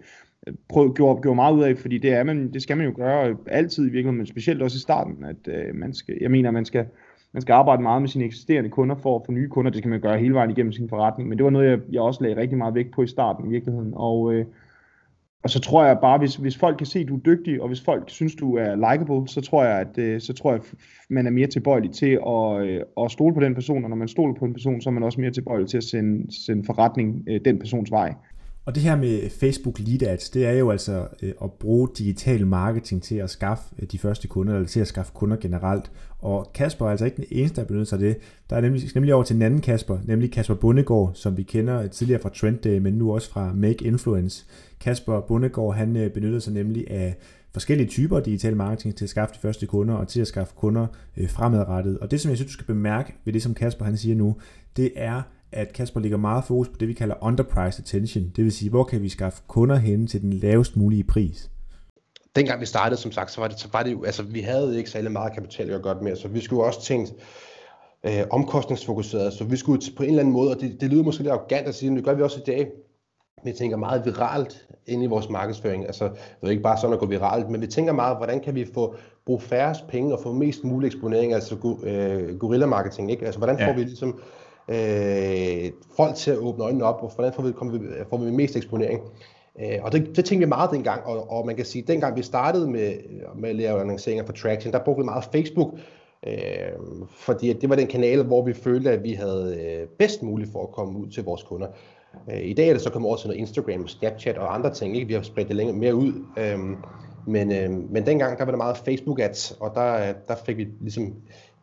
prøv, 0.68 0.94
gjorde, 0.94 1.22
gjorde 1.22 1.36
meget 1.36 1.54
ud 1.54 1.62
af, 1.62 1.76
fordi 1.76 1.98
det, 1.98 2.12
er 2.12 2.22
man, 2.22 2.52
det 2.52 2.62
skal 2.62 2.76
man 2.76 2.86
jo 2.86 2.92
gøre 2.96 3.36
altid 3.46 3.82
i 3.82 3.90
virkeligheden, 3.90 4.16
men 4.16 4.26
specielt 4.26 4.62
også 4.62 4.76
i 4.76 4.80
starten, 4.80 5.24
at 5.24 5.48
øh, 5.48 5.74
man 5.74 5.94
skal, 5.94 6.18
jeg 6.20 6.30
mener, 6.30 6.50
man 6.50 6.64
skal, 6.64 6.86
man 7.32 7.42
skal 7.42 7.52
arbejde 7.52 7.82
meget 7.82 8.02
med 8.02 8.08
sine 8.08 8.24
eksisterende 8.24 8.70
kunder 8.70 8.96
for 8.96 9.16
at 9.16 9.22
få 9.26 9.32
nye 9.32 9.48
kunder. 9.48 9.70
Det 9.70 9.78
skal 9.78 9.90
man 9.90 10.00
gøre 10.00 10.18
hele 10.18 10.34
vejen 10.34 10.50
igennem 10.50 10.72
sin 10.72 10.88
forretning, 10.88 11.28
men 11.28 11.38
det 11.38 11.44
var 11.44 11.50
noget, 11.50 11.70
jeg, 11.70 11.78
jeg 11.92 12.00
også 12.00 12.22
lagde 12.22 12.40
rigtig 12.40 12.58
meget 12.58 12.74
vægt 12.74 12.92
på 12.92 13.02
i 13.02 13.06
starten 13.06 13.46
i 13.46 13.50
virkeligheden. 13.50 13.92
Og, 13.96 14.34
øh, 14.34 14.46
og 15.42 15.50
så 15.50 15.60
tror 15.60 15.84
jeg 15.84 15.98
bare, 16.00 16.18
hvis, 16.18 16.36
hvis 16.36 16.56
folk 16.56 16.78
kan 16.78 16.86
se, 16.86 16.98
at 16.98 17.08
du 17.08 17.16
er 17.16 17.20
dygtig, 17.20 17.62
og 17.62 17.68
hvis 17.68 17.80
folk 17.80 18.10
synes, 18.10 18.34
du 18.34 18.56
er 18.56 18.74
likable, 18.74 19.28
så 19.28 19.40
tror 19.40 19.64
jeg, 19.64 19.80
at 19.80 19.98
øh, 19.98 20.20
så 20.20 20.32
tror 20.32 20.52
jeg, 20.52 20.60
man 21.10 21.26
er 21.26 21.30
mere 21.30 21.46
tilbøjelig 21.46 21.90
til 21.90 22.18
at, 22.26 22.62
øh, 22.62 22.80
at 23.00 23.10
stole 23.10 23.34
på 23.34 23.40
den 23.40 23.54
person, 23.54 23.84
og 23.84 23.90
når 23.90 23.96
man 23.96 24.08
stoler 24.08 24.34
på 24.34 24.44
en 24.44 24.52
person, 24.52 24.80
så 24.80 24.88
er 24.88 24.92
man 24.92 25.02
også 25.02 25.20
mere 25.20 25.30
tilbøjelig 25.30 25.68
til 25.68 25.76
at 25.76 25.84
sende, 25.84 26.32
sende 26.46 26.64
forretning 26.64 27.24
øh, 27.28 27.40
den 27.44 27.58
persons 27.58 27.90
vej. 27.90 28.14
Og 28.64 28.74
det 28.74 28.82
her 28.82 28.96
med 28.96 29.30
Facebook 29.30 29.78
Lead 29.78 30.02
Ads, 30.02 30.30
det 30.30 30.46
er 30.46 30.52
jo 30.52 30.70
altså 30.70 31.08
øh, 31.22 31.32
at 31.44 31.52
bruge 31.52 31.88
digital 31.98 32.46
marketing 32.46 33.02
til 33.02 33.16
at 33.16 33.30
skaffe 33.30 33.64
øh, 33.78 33.88
de 33.92 33.98
første 33.98 34.28
kunder, 34.28 34.54
eller 34.54 34.68
til 34.68 34.80
at 34.80 34.86
skaffe 34.86 35.12
kunder 35.14 35.36
generelt. 35.36 35.90
Og 36.18 36.50
Kasper 36.54 36.86
er 36.86 36.90
altså 36.90 37.04
ikke 37.04 37.16
den 37.16 37.24
eneste, 37.30 37.60
der 37.60 37.66
benytter 37.66 37.84
sig 37.84 37.96
af 37.96 38.00
det. 38.00 38.16
Der 38.50 38.56
er 38.56 38.60
nemlig, 38.60 38.82
nemlig 38.94 39.14
over 39.14 39.24
til 39.24 39.36
en 39.36 39.42
anden 39.42 39.60
Kasper, 39.60 39.98
nemlig 40.04 40.32
Kasper 40.32 40.54
Bundegård, 40.54 41.10
som 41.14 41.36
vi 41.36 41.42
kender 41.42 41.86
tidligere 41.86 42.22
fra 42.22 42.28
Trendday, 42.28 42.78
men 42.78 42.94
nu 42.94 43.14
også 43.14 43.30
fra 43.30 43.52
Make 43.54 43.84
Influence. 43.84 44.46
Kasper 44.80 45.20
Bundegård, 45.20 45.74
han 45.74 45.96
øh, 45.96 46.10
benytter 46.10 46.38
sig 46.38 46.52
nemlig 46.52 46.90
af 46.90 47.16
forskellige 47.52 47.88
typer 47.88 48.16
af 48.16 48.22
digital 48.22 48.56
marketing 48.56 48.96
til 48.96 49.04
at 49.04 49.10
skaffe 49.10 49.34
de 49.34 49.40
første 49.40 49.66
kunder 49.66 49.94
og 49.94 50.08
til 50.08 50.20
at 50.20 50.26
skaffe 50.26 50.54
kunder 50.56 50.86
fremadrettet. 51.28 51.98
Og 51.98 52.10
det, 52.10 52.20
som 52.20 52.28
jeg 52.28 52.36
synes, 52.36 52.50
du 52.50 52.52
skal 52.52 52.66
bemærke 52.66 53.14
ved 53.24 53.32
det, 53.32 53.42
som 53.42 53.54
Kasper 53.54 53.84
han 53.84 53.96
siger 53.96 54.16
nu, 54.16 54.36
det 54.76 54.92
er, 54.96 55.22
at 55.52 55.72
Kasper 55.72 56.00
ligger 56.00 56.18
meget 56.18 56.44
fokus 56.44 56.68
på 56.68 56.74
det, 56.80 56.88
vi 56.88 56.92
kalder 56.92 57.14
underpriced 57.20 57.84
attention. 57.84 58.32
Det 58.36 58.44
vil 58.44 58.52
sige, 58.52 58.70
hvor 58.70 58.84
kan 58.84 59.02
vi 59.02 59.08
skaffe 59.08 59.42
kunder 59.48 59.76
hen 59.76 60.06
til 60.06 60.20
den 60.20 60.32
lavest 60.32 60.76
mulige 60.76 61.04
pris? 61.04 61.50
Dengang 62.36 62.60
vi 62.60 62.66
startede, 62.66 63.00
som 63.00 63.12
sagt, 63.12 63.30
så 63.30 63.40
var 63.40 63.48
det, 63.48 63.60
så 63.60 63.68
var 63.72 63.82
det 63.82 63.92
jo, 63.92 64.04
altså 64.04 64.22
vi 64.22 64.40
havde 64.40 64.78
ikke 64.78 64.90
særlig 64.90 65.12
meget 65.12 65.32
kapital 65.32 65.70
at 65.70 65.82
gøre 65.82 66.02
med, 66.02 66.16
så 66.16 66.28
vi 66.28 66.40
skulle 66.40 66.64
også 66.64 66.82
tænkt 66.82 67.12
øh, 68.06 68.22
omkostningsfokuseret, 68.30 69.32
så 69.32 69.44
vi 69.44 69.56
skulle 69.56 69.82
på 69.96 70.02
en 70.02 70.08
eller 70.08 70.20
anden 70.20 70.32
måde, 70.32 70.50
og 70.50 70.60
det, 70.60 70.80
det 70.80 70.90
lyder 70.90 71.02
måske 71.02 71.22
lidt 71.22 71.32
arrogant 71.32 71.68
at 71.68 71.74
sige, 71.74 71.90
men 71.90 71.96
det 71.96 72.04
gør 72.04 72.14
vi 72.14 72.22
også 72.22 72.40
i 72.40 72.44
dag, 72.46 72.70
vi 73.44 73.52
tænker 73.52 73.76
meget 73.76 74.04
viralt 74.04 74.66
ind 74.86 75.02
i 75.02 75.06
vores 75.06 75.28
markedsføring. 75.28 75.86
Altså, 75.86 76.04
det 76.04 76.46
er 76.46 76.50
ikke 76.50 76.62
bare 76.62 76.78
sådan 76.78 76.94
at 76.94 77.00
gå 77.00 77.06
viralt, 77.06 77.50
men 77.50 77.60
vi 77.60 77.66
tænker 77.66 77.92
meget, 77.92 78.16
hvordan 78.16 78.40
kan 78.40 78.54
vi 78.54 78.66
få 78.74 78.94
bruge 79.26 79.40
færrest 79.40 79.86
penge 79.88 80.14
og 80.14 80.22
få 80.22 80.32
mest 80.32 80.64
mulig 80.64 80.86
eksponering, 80.86 81.34
altså 81.34 81.76
øh, 81.84 82.38
gorilla-marketing, 82.38 83.10
ikke? 83.10 83.26
Altså, 83.26 83.38
hvordan 83.38 83.58
får 83.58 83.64
ja. 83.64 83.74
vi 83.74 83.82
ligesom 83.82 84.20
øh, 84.68 85.72
folk 85.96 86.14
til 86.14 86.30
at 86.30 86.38
åbne 86.38 86.64
øjnene 86.64 86.84
op, 86.84 87.02
og 87.02 87.12
hvordan 87.14 87.32
får 87.32 87.42
vi, 87.42 87.52
kommer 87.52 87.78
vi, 87.78 87.86
får 88.10 88.16
vi 88.16 88.30
mest 88.30 88.56
eksponering? 88.56 89.00
Øh, 89.60 89.78
og 89.82 89.92
det, 89.92 90.16
det 90.16 90.24
tænkte 90.24 90.46
vi 90.46 90.48
meget 90.48 90.70
dengang, 90.70 91.04
og, 91.04 91.30
og 91.30 91.46
man 91.46 91.56
kan 91.56 91.64
sige, 91.64 91.82
at 91.82 91.88
dengang 91.88 92.16
vi 92.16 92.22
startede 92.22 92.70
med, 92.70 92.92
med 93.36 93.50
at 93.50 93.56
lave 93.56 93.80
annonceringer 93.80 94.24
for 94.26 94.32
Traction, 94.32 94.72
der 94.72 94.84
brugte 94.84 95.00
vi 95.00 95.04
meget 95.04 95.24
Facebook, 95.32 95.78
øh, 96.26 96.34
fordi 97.10 97.52
det 97.52 97.68
var 97.68 97.76
den 97.76 97.86
kanal, 97.86 98.22
hvor 98.22 98.44
vi 98.44 98.52
følte, 98.52 98.90
at 98.90 99.02
vi 99.02 99.12
havde 99.12 99.56
øh, 99.60 99.86
bedst 99.98 100.22
muligt 100.22 100.52
for 100.52 100.62
at 100.62 100.72
komme 100.72 100.98
ud 100.98 101.06
til 101.06 101.24
vores 101.24 101.42
kunder. 101.42 101.66
Øh, 102.30 102.40
I 102.42 102.52
dag 102.52 102.68
er 102.68 102.72
det 102.72 102.82
så 102.82 102.90
kommet 102.90 103.08
over 103.08 103.16
til 103.16 103.28
noget 103.28 103.40
Instagram, 103.40 103.88
Snapchat 103.88 104.38
og 104.38 104.54
andre 104.54 104.74
ting. 104.74 104.96
Ikke? 104.96 105.08
Vi 105.08 105.14
har 105.14 105.22
spredt 105.22 105.48
det 105.48 105.56
længere 105.56 105.76
mere 105.76 105.94
ud. 105.94 106.12
Øh, 106.38 106.58
men, 107.26 107.52
øh, 107.52 107.90
men 107.90 108.06
dengang 108.06 108.38
der 108.38 108.44
var 108.44 108.52
det 108.52 108.58
meget 108.58 108.76
Facebook 108.76 109.20
ads, 109.20 109.56
og 109.60 109.72
der, 109.74 110.12
der 110.28 110.34
fik 110.46 110.56
vi 110.56 110.68
ligesom 110.80 111.14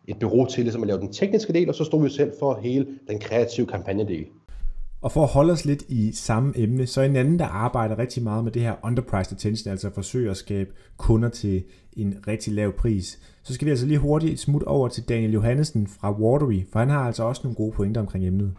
et 0.10 0.20
bureau 0.20 0.46
til 0.46 0.64
ligesom 0.64 0.84
at 0.84 0.88
lave 0.88 1.00
den 1.00 1.14
tekniske 1.14 1.54
del, 1.54 1.70
og 1.70 1.76
så 1.76 1.84
stod 1.84 2.04
vi 2.04 2.10
selv 2.10 2.32
for 2.40 2.60
hele 2.64 2.88
den 3.08 3.20
kreative 3.20 3.68
kampagnedel. 3.68 4.26
Og 5.02 5.12
for 5.12 5.24
at 5.24 5.30
holde 5.30 5.54
os 5.54 5.66
lidt 5.66 5.84
i 5.88 6.12
samme 6.14 6.54
emne, 6.56 6.88
så 6.88 7.02
en 7.02 7.16
anden, 7.16 7.40
der 7.40 7.46
arbejder 7.46 8.00
rigtig 8.00 8.24
meget 8.24 8.44
med 8.44 8.52
det 8.52 8.62
her 8.62 8.76
underpriced 8.84 9.34
attention, 9.34 9.72
altså 9.72 9.90
forsøger 9.94 10.32
at 10.32 10.38
skabe 10.38 10.70
kunder 10.98 11.30
til 11.30 11.64
en 11.94 12.16
rigtig 12.28 12.54
lav 12.54 12.72
pris, 12.72 13.20
så 13.44 13.54
skal 13.54 13.66
vi 13.66 13.70
altså 13.70 13.86
lige 13.86 13.98
hurtigt 13.98 14.34
et 14.34 14.40
smut 14.40 14.64
over 14.64 14.88
til 14.88 15.10
Daniel 15.10 15.34
Johannesen 15.34 15.88
fra 15.88 16.12
Watery, 16.12 16.64
for 16.72 16.80
han 16.80 16.90
har 16.90 17.00
altså 17.00 17.24
også 17.24 17.42
nogle 17.44 17.56
gode 17.56 17.72
pointer 17.72 18.02
omkring 18.02 18.28
emnet. 18.28 18.54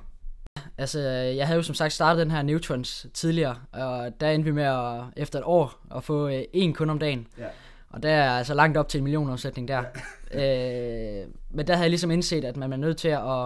Altså, 0.78 1.00
jeg 1.08 1.46
havde 1.46 1.56
jo 1.56 1.62
som 1.62 1.74
sagt 1.74 1.92
startet 1.92 2.24
den 2.24 2.30
her 2.30 2.42
Neutrons 2.42 3.06
tidligere, 3.14 3.56
og 3.72 4.20
der 4.20 4.30
endte 4.30 4.44
vi 4.44 4.52
med 4.52 4.64
at, 4.64 5.00
efter 5.16 5.38
et 5.38 5.44
år 5.44 5.86
at 5.96 6.04
få 6.04 6.28
øh, 6.28 6.42
én 6.56 6.72
kunde 6.72 6.90
om 6.90 6.98
dagen. 6.98 7.26
Ja. 7.38 7.44
Og 7.90 8.02
der 8.02 8.10
er 8.10 8.30
altså 8.30 8.54
langt 8.54 8.76
op 8.76 8.88
til 8.88 8.98
en 8.98 9.04
millionomsætning 9.04 9.68
der. 9.68 9.78
øh, 10.34 11.28
men 11.50 11.66
der 11.66 11.74
havde 11.74 11.84
jeg 11.84 11.90
ligesom 11.90 12.10
indset, 12.10 12.44
at 12.44 12.56
man 12.56 12.72
er 12.72 12.76
nødt 12.76 12.96
til 12.96 13.08
at, 13.08 13.44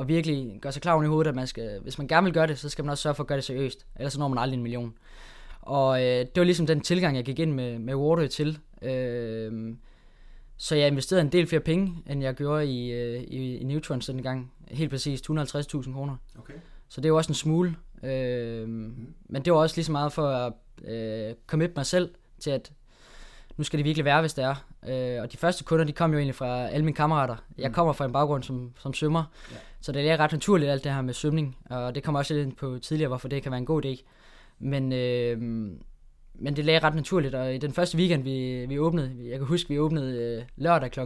at 0.00 0.08
virkelig 0.08 0.58
gøre 0.62 0.72
sig 0.72 0.82
klar 0.82 1.02
i 1.02 1.06
hovedet, 1.06 1.28
at 1.28 1.34
man 1.34 1.46
skal, 1.46 1.80
hvis 1.80 1.98
man 1.98 2.08
gerne 2.08 2.24
vil 2.24 2.34
gøre 2.34 2.46
det, 2.46 2.58
så 2.58 2.68
skal 2.68 2.84
man 2.84 2.90
også 2.90 3.02
sørge 3.02 3.14
for 3.14 3.22
at 3.22 3.26
gøre 3.26 3.36
det 3.36 3.44
seriøst. 3.44 3.86
Ellers 3.96 4.12
så 4.12 4.18
når 4.18 4.28
man 4.28 4.38
aldrig 4.38 4.56
en 4.56 4.62
million. 4.62 4.94
Og 5.60 6.02
øh, 6.02 6.06
det 6.06 6.36
var 6.36 6.44
ligesom 6.44 6.66
den 6.66 6.80
tilgang, 6.80 7.16
jeg 7.16 7.24
gik 7.24 7.38
ind 7.38 7.52
med, 7.52 7.78
med 7.78 7.94
Water 7.94 8.26
til. 8.26 8.58
Øh, 8.82 9.74
så 10.56 10.76
jeg 10.76 10.88
investerede 10.88 11.20
en 11.20 11.32
del 11.32 11.46
flere 11.46 11.60
penge, 11.60 12.02
end 12.06 12.22
jeg 12.22 12.34
gjorde 12.34 12.66
i, 12.66 12.92
øh, 12.92 13.22
i, 13.22 13.56
i 13.56 13.64
Neutrons 13.64 14.06
den 14.06 14.22
gang. 14.22 14.52
Helt 14.68 14.90
præcis 14.90 15.20
250.000 15.30 15.92
kroner. 15.92 16.16
Okay. 16.38 16.54
Så 16.88 17.00
det 17.00 17.04
er 17.04 17.08
jo 17.08 17.16
også 17.16 17.30
en 17.30 17.34
smule. 17.34 17.76
Øh, 18.02 18.68
mm. 18.68 19.14
Men 19.28 19.42
det 19.44 19.52
var 19.52 19.58
også 19.58 19.76
lige 19.76 19.84
så 19.84 19.92
meget 19.92 20.12
for 20.12 20.28
at 20.28 20.52
øh, 20.84 21.34
commit 21.46 21.76
mig 21.76 21.86
selv 21.86 22.14
til, 22.40 22.50
at 22.50 22.72
nu 23.58 23.64
skal 23.64 23.78
det 23.78 23.84
virkelig 23.84 24.04
være, 24.04 24.20
hvis 24.20 24.34
det 24.34 24.44
er. 24.44 24.54
Øh, 24.88 25.22
og 25.22 25.32
de 25.32 25.36
første 25.36 25.64
kunder, 25.64 25.84
de 25.84 25.92
kom 25.92 26.12
jo 26.12 26.18
egentlig 26.18 26.34
fra 26.34 26.68
alle 26.68 26.84
mine 26.84 26.94
kammerater. 26.94 27.36
Jeg 27.58 27.68
mm. 27.68 27.74
kommer 27.74 27.92
fra 27.92 28.04
en 28.04 28.12
baggrund 28.12 28.42
som, 28.42 28.72
som 28.78 28.94
svømmer, 28.94 29.24
ja. 29.50 29.56
så 29.80 29.92
det 29.92 30.10
er 30.10 30.16
ret 30.16 30.32
naturligt 30.32 30.70
alt 30.70 30.84
det 30.84 30.92
her 30.92 31.02
med 31.02 31.14
svømning. 31.14 31.56
Og 31.70 31.94
det 31.94 32.02
kommer 32.02 32.18
også 32.18 32.34
lidt 32.34 32.46
ind 32.46 32.56
på 32.56 32.78
tidligere, 32.78 33.08
hvorfor 33.08 33.28
det 33.28 33.42
kan 33.42 33.52
være 33.52 33.58
en 33.58 33.66
god 33.66 33.84
idé. 33.84 34.04
Men, 34.58 34.92
øh, 34.92 35.38
men 36.34 36.56
det 36.56 36.64
lagde 36.64 36.80
ret 36.80 36.94
naturligt, 36.94 37.34
og 37.34 37.54
i 37.54 37.58
den 37.58 37.72
første 37.72 37.98
weekend, 37.98 38.22
vi, 38.22 38.66
vi 38.68 38.78
åbnede, 38.78 39.16
jeg 39.30 39.38
kan 39.38 39.46
huske, 39.46 39.68
vi 39.68 39.78
åbnede 39.78 40.16
øh, 40.16 40.42
lørdag 40.56 40.90
kl. 40.90 41.00
00.01, 41.00 41.04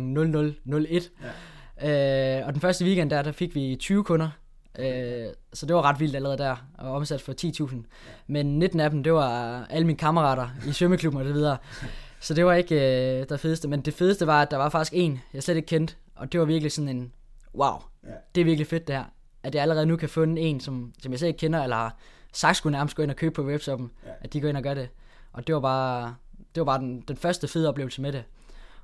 ja. 1.83 2.41
øh, 2.41 2.47
og 2.47 2.53
den 2.53 2.61
første 2.61 2.85
weekend 2.85 3.11
der, 3.11 3.23
der 3.23 3.33
fik 3.33 3.55
vi 3.55 3.77
20 3.81 4.05
kunder, 4.05 4.31
øh, 4.79 5.27
så 5.53 5.67
det 5.67 5.77
var 5.77 5.83
ret 5.83 6.01
vildt 6.01 6.17
allerede 6.17 6.38
der, 6.38 6.57
og 6.79 6.93
omsat 6.93 7.21
for 7.21 7.33
10.000. 7.33 7.75
Ja. 7.75 7.81
Men 8.27 8.59
19 8.59 8.81
af 8.81 8.91
dem, 8.91 9.03
det 9.03 9.12
var 9.12 9.65
alle 9.71 9.87
mine 9.87 9.99
kammerater 9.99 10.49
i 10.69 10.73
svømmeklubben 10.73 11.21
og 11.21 11.27
så 11.27 11.33
videre. 11.33 11.57
Så 12.23 12.35
det 12.35 12.47
var 12.47 12.55
ikke 12.55 12.75
øh, 13.21 13.29
det 13.29 13.41
fedeste, 13.41 13.69
men 13.69 13.81
det 13.81 13.95
fedeste 13.95 14.27
var, 14.27 14.43
at 14.43 14.51
der 14.51 14.57
var 14.57 14.69
faktisk 14.69 14.93
en, 14.97 15.21
jeg 15.35 15.43
slet 15.43 15.57
ikke 15.57 15.67
kendte, 15.67 15.95
og 16.15 16.33
det 16.33 16.41
var 16.41 16.47
virkelig 16.47 16.73
sådan 16.73 16.89
en, 16.89 17.13
wow, 17.55 17.75
ja. 18.05 18.09
det 18.35 18.41
er 18.41 18.45
virkelig 18.45 18.67
fedt 18.67 18.89
det 18.89 18.97
her. 18.97 19.05
At 19.43 19.55
jeg 19.55 19.63
allerede 19.63 19.87
nu 19.87 19.97
kan 19.97 20.09
få 20.09 20.23
en, 20.23 20.61
som, 20.61 20.93
som 21.03 21.13
jeg 21.13 21.19
slet 21.19 21.29
ikke 21.29 21.39
kender, 21.39 21.63
eller 21.63 21.77
har 21.77 21.97
sagt 22.33 22.57
skulle 22.57 22.73
nærmest 22.73 22.97
gå 22.97 23.03
ind 23.03 23.11
og 23.11 23.17
købe 23.17 23.35
på 23.35 23.43
webshoppen, 23.43 23.91
ja. 24.07 24.11
at 24.21 24.33
de 24.33 24.41
går 24.41 24.49
ind 24.49 24.57
og 24.57 24.63
gør 24.63 24.75
det. 24.75 24.89
Og 25.33 25.47
det 25.47 25.55
var 25.55 25.61
bare, 25.61 26.15
det 26.55 26.61
var 26.61 26.65
bare 26.65 26.79
den, 26.79 27.05
den 27.09 27.17
første 27.17 27.49
fede 27.49 27.69
oplevelse 27.69 28.03
med 28.03 28.13
det. 28.13 28.25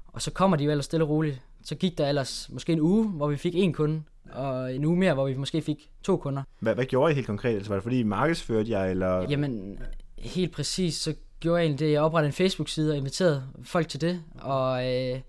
Og 0.06 0.22
så 0.22 0.30
kommer 0.30 0.56
de 0.56 0.64
jo 0.64 0.70
ellers 0.70 0.84
stille 0.84 1.04
og 1.04 1.10
roligt. 1.10 1.42
Så 1.64 1.74
gik 1.74 1.98
der 1.98 2.08
ellers 2.08 2.50
måske 2.52 2.72
en 2.72 2.80
uge, 2.80 3.08
hvor 3.08 3.28
vi 3.28 3.36
fik 3.36 3.54
en 3.54 3.72
kunde, 3.72 4.02
og 4.32 4.74
en 4.74 4.84
uge 4.84 4.96
mere, 4.96 5.14
hvor 5.14 5.26
vi 5.26 5.34
måske 5.34 5.62
fik 5.62 5.90
to 6.02 6.16
kunder. 6.16 6.42
Hvad, 6.60 6.74
hvad 6.74 6.84
gjorde 6.84 7.12
I 7.12 7.14
helt 7.14 7.26
konkret? 7.26 7.54
Altså, 7.54 7.68
var 7.68 7.76
det 7.76 7.82
fordi 7.82 8.00
I 8.00 8.02
markedsførte 8.02 8.70
jer, 8.70 8.84
eller? 8.84 9.26
Jamen, 9.30 9.78
helt 10.18 10.52
præcis, 10.52 10.94
så 10.94 11.14
gjorde 11.40 11.58
jeg 11.58 11.64
egentlig 11.64 11.86
det. 11.86 11.92
Jeg 11.92 12.02
oprettede 12.02 12.28
en 12.28 12.32
Facebook-side 12.32 12.92
og 12.92 12.96
inviterede 12.96 13.44
folk 13.62 13.88
til 13.88 14.00
det, 14.00 14.22
og 14.40 14.86
øh, 14.86 15.20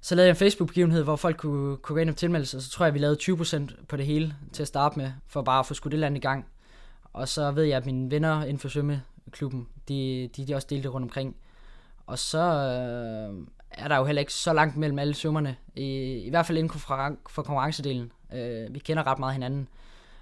så 0.00 0.14
lavede 0.14 0.26
jeg 0.26 0.32
en 0.32 0.36
Facebook-begivenhed, 0.36 1.02
hvor 1.04 1.16
folk 1.16 1.36
kunne, 1.36 1.76
kunne 1.76 1.96
gå 1.96 2.00
ind 2.00 2.10
og 2.10 2.16
tilmelde 2.16 2.46
sig, 2.46 2.56
og 2.56 2.62
så 2.62 2.70
tror 2.70 2.84
jeg, 2.86 2.94
vi 2.94 2.98
lavede 2.98 3.18
20% 3.22 3.84
på 3.88 3.96
det 3.96 4.06
hele 4.06 4.34
til 4.52 4.62
at 4.62 4.68
starte 4.68 4.98
med, 4.98 5.12
for 5.26 5.42
bare 5.42 5.58
at 5.58 5.66
få 5.66 5.74
skudt 5.74 5.92
det 5.92 6.00
land 6.00 6.16
i 6.16 6.20
gang. 6.20 6.46
Og 7.12 7.28
så 7.28 7.50
ved 7.50 7.64
jeg, 7.64 7.76
at 7.76 7.86
mine 7.86 8.10
venner 8.10 8.42
inden 8.42 8.58
for 8.58 8.68
svømmeklubben, 8.68 9.68
de, 9.88 10.30
de, 10.36 10.46
de 10.46 10.54
også 10.54 10.66
delte 10.70 10.88
rundt 10.88 11.04
omkring. 11.04 11.36
Og 12.06 12.18
så 12.18 12.38
øh, 12.38 13.46
er 13.70 13.88
der 13.88 13.96
jo 13.96 14.04
heller 14.04 14.20
ikke 14.20 14.32
så 14.32 14.52
langt 14.52 14.76
mellem 14.76 14.98
alle 14.98 15.14
svømmerne, 15.14 15.56
i, 15.74 16.12
i 16.26 16.30
hvert 16.30 16.46
fald 16.46 16.58
inden 16.58 16.78
for, 16.78 17.16
for 17.28 17.42
konkurrencedelen. 17.42 18.12
Øh, 18.32 18.74
vi 18.74 18.78
kender 18.78 19.06
ret 19.06 19.18
meget 19.18 19.34
hinanden, 19.34 19.68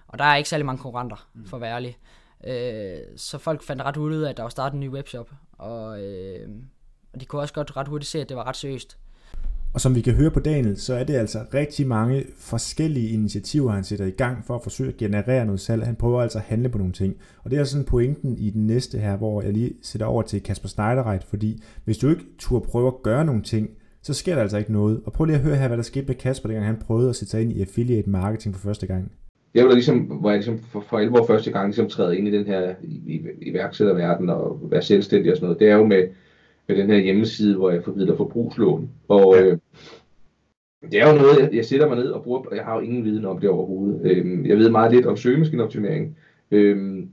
og 0.09 0.19
der 0.19 0.25
er 0.25 0.37
ikke 0.37 0.49
særlig 0.49 0.67
mange 0.67 0.83
konkurrenter, 0.83 1.29
mm. 1.35 1.47
for 1.47 1.57
at 1.57 1.61
være 1.61 1.75
ærlig. 1.75 1.99
Øh, 2.47 2.99
så 3.17 3.39
folk 3.39 3.63
fandt 3.63 3.83
ret 3.83 3.97
hurtigt 3.97 4.19
ud 4.19 4.23
af, 4.23 4.31
at 4.31 4.37
der 4.37 4.43
var 4.43 4.51
startet 4.51 4.75
en 4.75 4.81
ny 4.81 4.89
webshop, 4.89 5.31
og, 5.53 6.03
øh, 6.03 6.49
og 7.13 7.21
de 7.21 7.25
kunne 7.25 7.43
også 7.43 7.55
godt 7.55 7.77
ret 7.77 7.89
hurtigt 7.89 8.11
se, 8.11 8.21
at 8.21 8.29
det 8.29 8.37
var 8.37 8.49
ret 8.49 8.57
seriøst. 8.57 8.99
Og 9.77 9.81
som 9.81 9.95
vi 9.95 10.01
kan 10.01 10.15
høre 10.15 10.31
på 10.31 10.41
Daniel, 10.41 10.81
så 10.81 10.95
er 10.95 11.05
det 11.05 11.15
altså 11.15 11.45
rigtig 11.55 11.87
mange 11.87 12.25
forskellige 12.39 13.09
initiativer, 13.09 13.73
han 13.73 13.85
sætter 13.85 14.05
i 14.05 14.11
gang 14.11 14.45
for 14.45 14.57
at 14.57 14.63
forsøge 14.63 14.89
at 14.89 14.97
generere 14.97 15.47
noget 15.47 15.61
salg. 15.61 15.85
Han 15.85 15.97
prøver 15.97 16.23
altså 16.23 16.39
at 16.39 16.45
handle 16.45 16.69
på 16.69 16.79
nogle 16.79 16.93
ting. 16.93 17.17
Og 17.45 17.51
det 17.51 17.59
er 17.59 17.65
sådan 17.65 17.85
pointen 17.85 18.39
i 18.39 18.51
den 18.51 18.67
næste 18.67 18.99
her, 18.99 19.17
hvor 19.17 19.43
jeg 19.43 19.53
lige 19.53 19.73
sætter 19.83 20.07
over 20.07 20.23
til 20.23 20.43
Kasper 20.43 20.69
Schneiderreit, 20.69 21.25
fordi 21.25 21.63
hvis 21.85 21.99
du 21.99 22.09
ikke 22.09 22.25
turde 22.39 22.67
prøve 22.67 22.87
at 22.87 23.03
gøre 23.03 23.25
nogle 23.25 23.43
ting, 23.43 23.69
så 24.03 24.15
sker 24.15 24.35
der 24.35 24.43
altså 24.43 24.57
ikke 24.57 24.73
noget. 24.73 25.01
Og 25.07 25.13
prøv 25.13 25.25
lige 25.25 25.37
at 25.37 25.43
høre 25.43 25.57
her, 25.57 25.69
hvad 25.69 25.77
der 25.77 25.83
skete 25.83 26.07
med 26.07 26.15
Kasper, 26.15 26.49
dengang 26.49 26.67
han 26.67 26.79
prøvede 26.87 27.09
at 27.09 27.17
sætte 27.17 27.31
sig 27.31 27.43
ind 27.43 27.53
i 27.53 27.61
affiliate 27.61 28.11
marketing 28.11 28.55
for 28.55 28.63
første 28.63 28.87
gang. 28.87 29.13
Det 29.57 29.65
var 29.65 29.73
ligesom, 29.73 29.99
hvor 29.99 30.31
jeg 30.31 30.39
ligesom 30.39 30.59
for, 30.59 30.81
for 30.81 30.99
alvor 30.99 31.27
første 31.27 31.51
gang 31.53 31.67
ligesom 31.67 31.89
træder 31.89 32.13
ind 32.13 32.29
i 32.29 32.31
den 32.31 32.47
her 32.47 32.75
iværksætterverden 33.43 34.31
og 34.31 34.61
være 34.71 34.83
selvstændig 34.83 35.33
og 35.33 35.37
sådan 35.37 35.47
noget. 35.47 35.61
Det 35.61 35.69
er 35.69 35.77
jo 35.77 35.87
med, 35.87 36.09
med 36.69 36.77
den 36.77 36.91
her 36.91 36.99
hjemmeside, 36.99 37.57
hvor 37.57 37.71
jeg 37.71 37.85
formidler 37.85 38.17
forbrugslån. 38.17 38.91
Og 39.09 39.35
ja. 39.35 39.45
øh, 39.45 39.59
det 40.83 41.01
er 41.01 41.13
jo 41.13 41.19
noget, 41.19 41.39
jeg, 41.39 41.51
jeg 41.53 41.65
sætter 41.65 41.89
mig 41.89 41.97
ned 41.97 42.11
og 42.11 42.23
bruger, 42.23 42.41
og 42.41 42.57
jeg 42.57 42.65
har 42.65 42.75
jo 42.75 42.81
ingen 42.81 43.05
viden 43.05 43.25
om 43.25 43.39
det 43.39 43.51
overhovedet. 43.51 44.01
Øh, 44.05 44.49
jeg 44.49 44.59
ved 44.59 44.71
meget 44.71 44.93
lidt 44.93 45.07
om 45.07 45.17
søgemaskineoptimering. 45.17 46.17
Øh, 46.51 47.07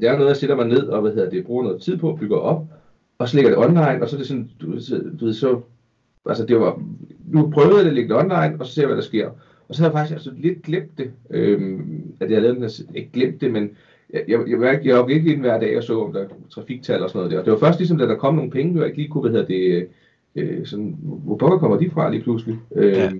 det 0.00 0.08
er 0.08 0.12
noget, 0.12 0.28
jeg 0.28 0.36
sætter 0.36 0.56
mig 0.56 0.68
ned 0.68 0.86
og 0.86 1.00
hvad 1.00 1.14
hedder 1.14 1.30
det, 1.30 1.44
bruger 1.44 1.62
noget 1.62 1.82
tid 1.82 1.96
på, 1.96 2.16
bygger 2.20 2.36
op, 2.36 2.66
og 3.18 3.28
så 3.28 3.36
lægger 3.36 3.50
det 3.50 3.58
online, 3.58 4.02
og 4.02 4.08
så 4.08 4.16
er 4.16 4.18
det 4.18 4.26
sådan, 4.26 4.50
du, 4.60 4.66
du 5.20 5.24
ved, 5.24 5.34
så, 5.34 5.60
altså 6.26 6.46
det 6.46 6.60
var, 6.60 6.82
nu 7.26 7.50
prøvede 7.50 7.78
jeg 7.78 7.86
at 7.86 7.94
lægge 7.94 8.08
det 8.08 8.16
online, 8.16 8.56
og 8.60 8.66
så 8.66 8.72
ser 8.72 8.82
jeg, 8.82 8.86
hvad 8.86 8.96
der 8.96 9.02
sker. 9.02 9.30
Og 9.68 9.74
så 9.74 9.82
har 9.82 9.88
jeg 9.88 9.92
faktisk 9.92 10.12
altså 10.14 10.30
lidt 10.36 10.62
glemt 10.62 10.98
det, 10.98 11.10
øh, 11.30 11.80
at 12.20 12.30
jeg 12.30 12.36
havde 12.36 12.42
lavet 12.42 12.56
den 12.56 12.62
her, 12.62 12.98
ikke 12.98 13.10
glemt 13.12 13.40
det, 13.40 13.52
men 13.52 13.70
jeg, 14.12 14.24
jeg, 14.28 14.40
jeg, 14.48 14.80
jeg 14.84 14.96
var 14.96 15.06
virkelig 15.06 15.32
ind 15.32 15.40
hver 15.40 15.60
dag 15.60 15.76
og 15.76 15.82
så, 15.82 16.00
om 16.00 16.12
der 16.12 16.20
er 16.20 16.28
trafiktal 16.50 17.02
og 17.02 17.10
sådan 17.10 17.18
noget 17.18 17.32
der. 17.32 17.42
Det 17.42 17.52
var 17.52 17.58
først 17.58 17.78
ligesom, 17.78 17.98
da 17.98 18.06
der 18.06 18.16
kom 18.16 18.34
nogle 18.34 18.50
penge, 18.50 18.78
jeg 18.78 18.86
ikke 18.86 18.98
lige 18.98 19.08
kunne, 19.08 19.20
hvad 19.20 19.30
hedder 19.30 19.46
det, 19.46 19.88
øh, 20.36 20.66
sådan, 20.66 20.96
hvor 21.00 21.36
pokker 21.36 21.58
kommer 21.58 21.76
de 21.76 21.90
fra 21.90 22.10
lige 22.10 22.22
pludselig? 22.22 22.58
Øh, 22.74 22.92
ja. 22.92 23.10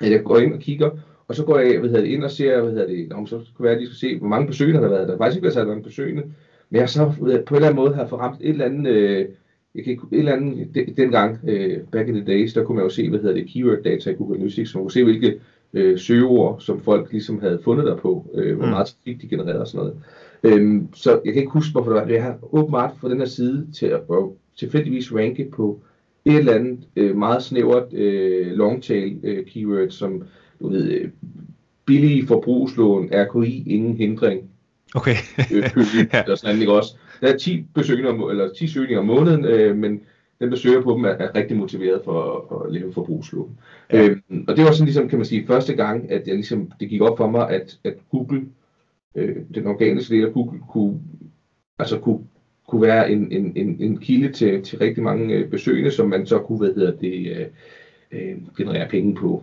At 0.00 0.10
jeg 0.10 0.24
går 0.24 0.38
ind 0.38 0.54
og 0.54 0.60
kigger, 0.60 0.90
og 1.28 1.34
så 1.34 1.44
går 1.44 1.58
jeg 1.58 1.78
hvad 1.78 1.88
hedder 1.88 2.04
det, 2.04 2.10
ind 2.10 2.24
og 2.24 2.30
ser, 2.30 2.60
hvad 2.60 2.72
hedder 2.72 2.86
det, 2.86 3.08
Nå, 3.08 3.26
så 3.26 3.40
kunne 3.56 3.64
være, 3.64 3.74
at 3.74 3.80
de 3.80 3.86
skal 3.86 3.96
se, 3.96 4.18
hvor 4.18 4.28
mange 4.28 4.46
besøgende 4.46 4.80
der 4.80 4.88
har 4.88 4.94
været. 4.94 5.08
Der 5.08 5.14
har 5.14 5.18
faktisk 5.18 5.36
ikke 5.36 5.44
været 5.44 5.54
så 5.54 5.64
mange 5.64 5.82
besøgende, 5.82 6.22
men 6.70 6.80
jeg 6.80 6.88
så 6.88 7.12
på 7.18 7.24
en 7.24 7.30
eller 7.30 7.68
anden 7.68 7.76
måde 7.76 7.94
har 7.94 8.06
forramt 8.06 8.40
et 8.40 8.48
eller 8.48 8.64
andet, 8.64 8.92
øh, 8.92 9.28
jeg 9.74 9.84
kan 9.84 9.90
ikke, 9.90 10.02
et 10.12 10.18
eller 10.18 10.32
andet, 10.32 10.74
den, 10.74 10.96
dengang, 10.96 11.38
øh, 11.48 11.78
back 11.92 12.08
in 12.08 12.14
the 12.14 12.24
days, 12.24 12.52
der 12.52 12.64
kunne 12.64 12.76
man 12.76 12.84
jo 12.84 12.90
se, 12.90 13.08
hvad 13.10 13.20
hedder 13.20 13.34
det, 13.34 13.46
keyword 13.46 13.82
data 13.84 14.10
i 14.10 14.14
Google 14.14 14.36
Analytics, 14.36 14.70
så 14.70 14.78
man 14.78 14.84
kunne 14.84 14.92
se, 14.92 15.04
hvilke 15.04 15.40
øh, 15.72 15.98
søgeord, 15.98 16.60
som 16.60 16.80
folk 16.80 17.12
ligesom 17.12 17.40
havde 17.40 17.60
fundet 17.64 17.86
der 17.86 17.96
på, 17.96 18.26
øh, 18.34 18.56
hvor 18.56 18.66
mm. 18.66 18.70
meget 18.70 18.86
trafik 18.86 19.22
de 19.22 19.28
genererede 19.28 19.60
og 19.60 19.66
sådan 19.66 19.86
noget. 19.86 19.96
Øhm, 20.42 20.88
så 20.94 21.20
jeg 21.24 21.32
kan 21.32 21.42
ikke 21.42 21.52
huske, 21.52 21.72
hvorfor 21.72 21.92
det 21.92 22.00
var. 22.00 22.08
Jeg 22.08 22.22
har 22.22 22.38
åbenbart 22.52 22.90
fået 23.00 23.10
den 23.10 23.20
her 23.20 23.26
side 23.26 23.66
til 23.74 23.86
at 23.86 24.00
tilfældigvis 24.56 25.14
ranke 25.14 25.48
på 25.52 25.80
et 26.24 26.38
eller 26.38 26.54
andet 26.54 26.78
øh, 26.96 27.16
meget 27.16 27.42
snævert 27.42 27.92
øh, 27.92 28.52
longtail 28.52 29.20
øh, 29.22 29.46
keyword, 29.46 29.88
som 29.88 30.22
du 30.60 30.68
ved, 30.68 30.90
øh, 30.90 31.08
billige 31.86 32.26
forbrugslån, 32.26 33.10
RKI, 33.12 33.62
ingen 33.66 33.96
hindring. 33.96 34.50
Okay. 34.94 35.16
øh, 35.52 35.62
ja. 36.12 36.36
Sådan, 36.36 36.60
ikke 36.60 36.72
også. 36.72 36.96
der 37.20 37.32
er 37.32 37.36
10 37.36 37.66
besøgninger, 37.74 38.28
eller 38.28 38.52
10 38.52 38.66
søgninger 38.66 39.00
om 39.00 39.06
måneden, 39.06 39.44
øh, 39.44 39.76
men 39.76 40.00
dem, 40.40 40.50
der 40.50 40.56
søger 40.56 40.82
på 40.82 40.92
dem, 40.92 41.04
er, 41.04 41.08
er 41.08 41.34
rigtig 41.34 41.56
motiveret 41.56 42.00
for, 42.04 42.46
for 42.48 42.58
at 42.58 42.72
leve 42.72 42.92
forbrugslån. 42.92 43.58
Ja. 43.92 44.08
Øhm, 44.08 44.44
og 44.48 44.56
det 44.56 44.64
var 44.64 44.72
sådan 44.72 44.84
ligesom, 44.84 45.08
kan 45.08 45.18
man 45.18 45.26
sige, 45.26 45.46
første 45.46 45.74
gang, 45.74 46.10
at 46.10 46.26
jeg 46.26 46.34
ligesom, 46.34 46.72
det 46.80 46.88
gik 46.88 47.00
op 47.00 47.16
for 47.16 47.30
mig, 47.30 47.50
at, 47.50 47.78
at 47.84 47.94
Google, 48.10 48.42
øh, 49.14 49.36
den 49.54 49.66
organiske 49.66 50.14
del 50.14 50.26
af 50.26 50.32
Google, 50.32 50.60
kunne, 50.70 51.00
altså 51.78 51.98
kunne, 51.98 52.20
kunne 52.68 52.82
være 52.82 53.10
en, 53.10 53.32
en, 53.32 53.52
en, 53.56 53.76
en 53.80 53.98
kilde 53.98 54.32
til, 54.32 54.62
til 54.62 54.78
rigtig 54.78 55.02
mange 55.02 55.34
øh, 55.34 55.50
besøgende, 55.50 55.90
som 55.90 56.08
man 56.08 56.26
så 56.26 56.38
kunne, 56.38 56.58
hvad 56.58 56.74
hedder 56.74 56.96
det, 56.96 57.36
øh, 57.36 57.46
øh, 58.12 58.36
generere 58.56 58.88
penge 58.88 59.14
på. 59.14 59.42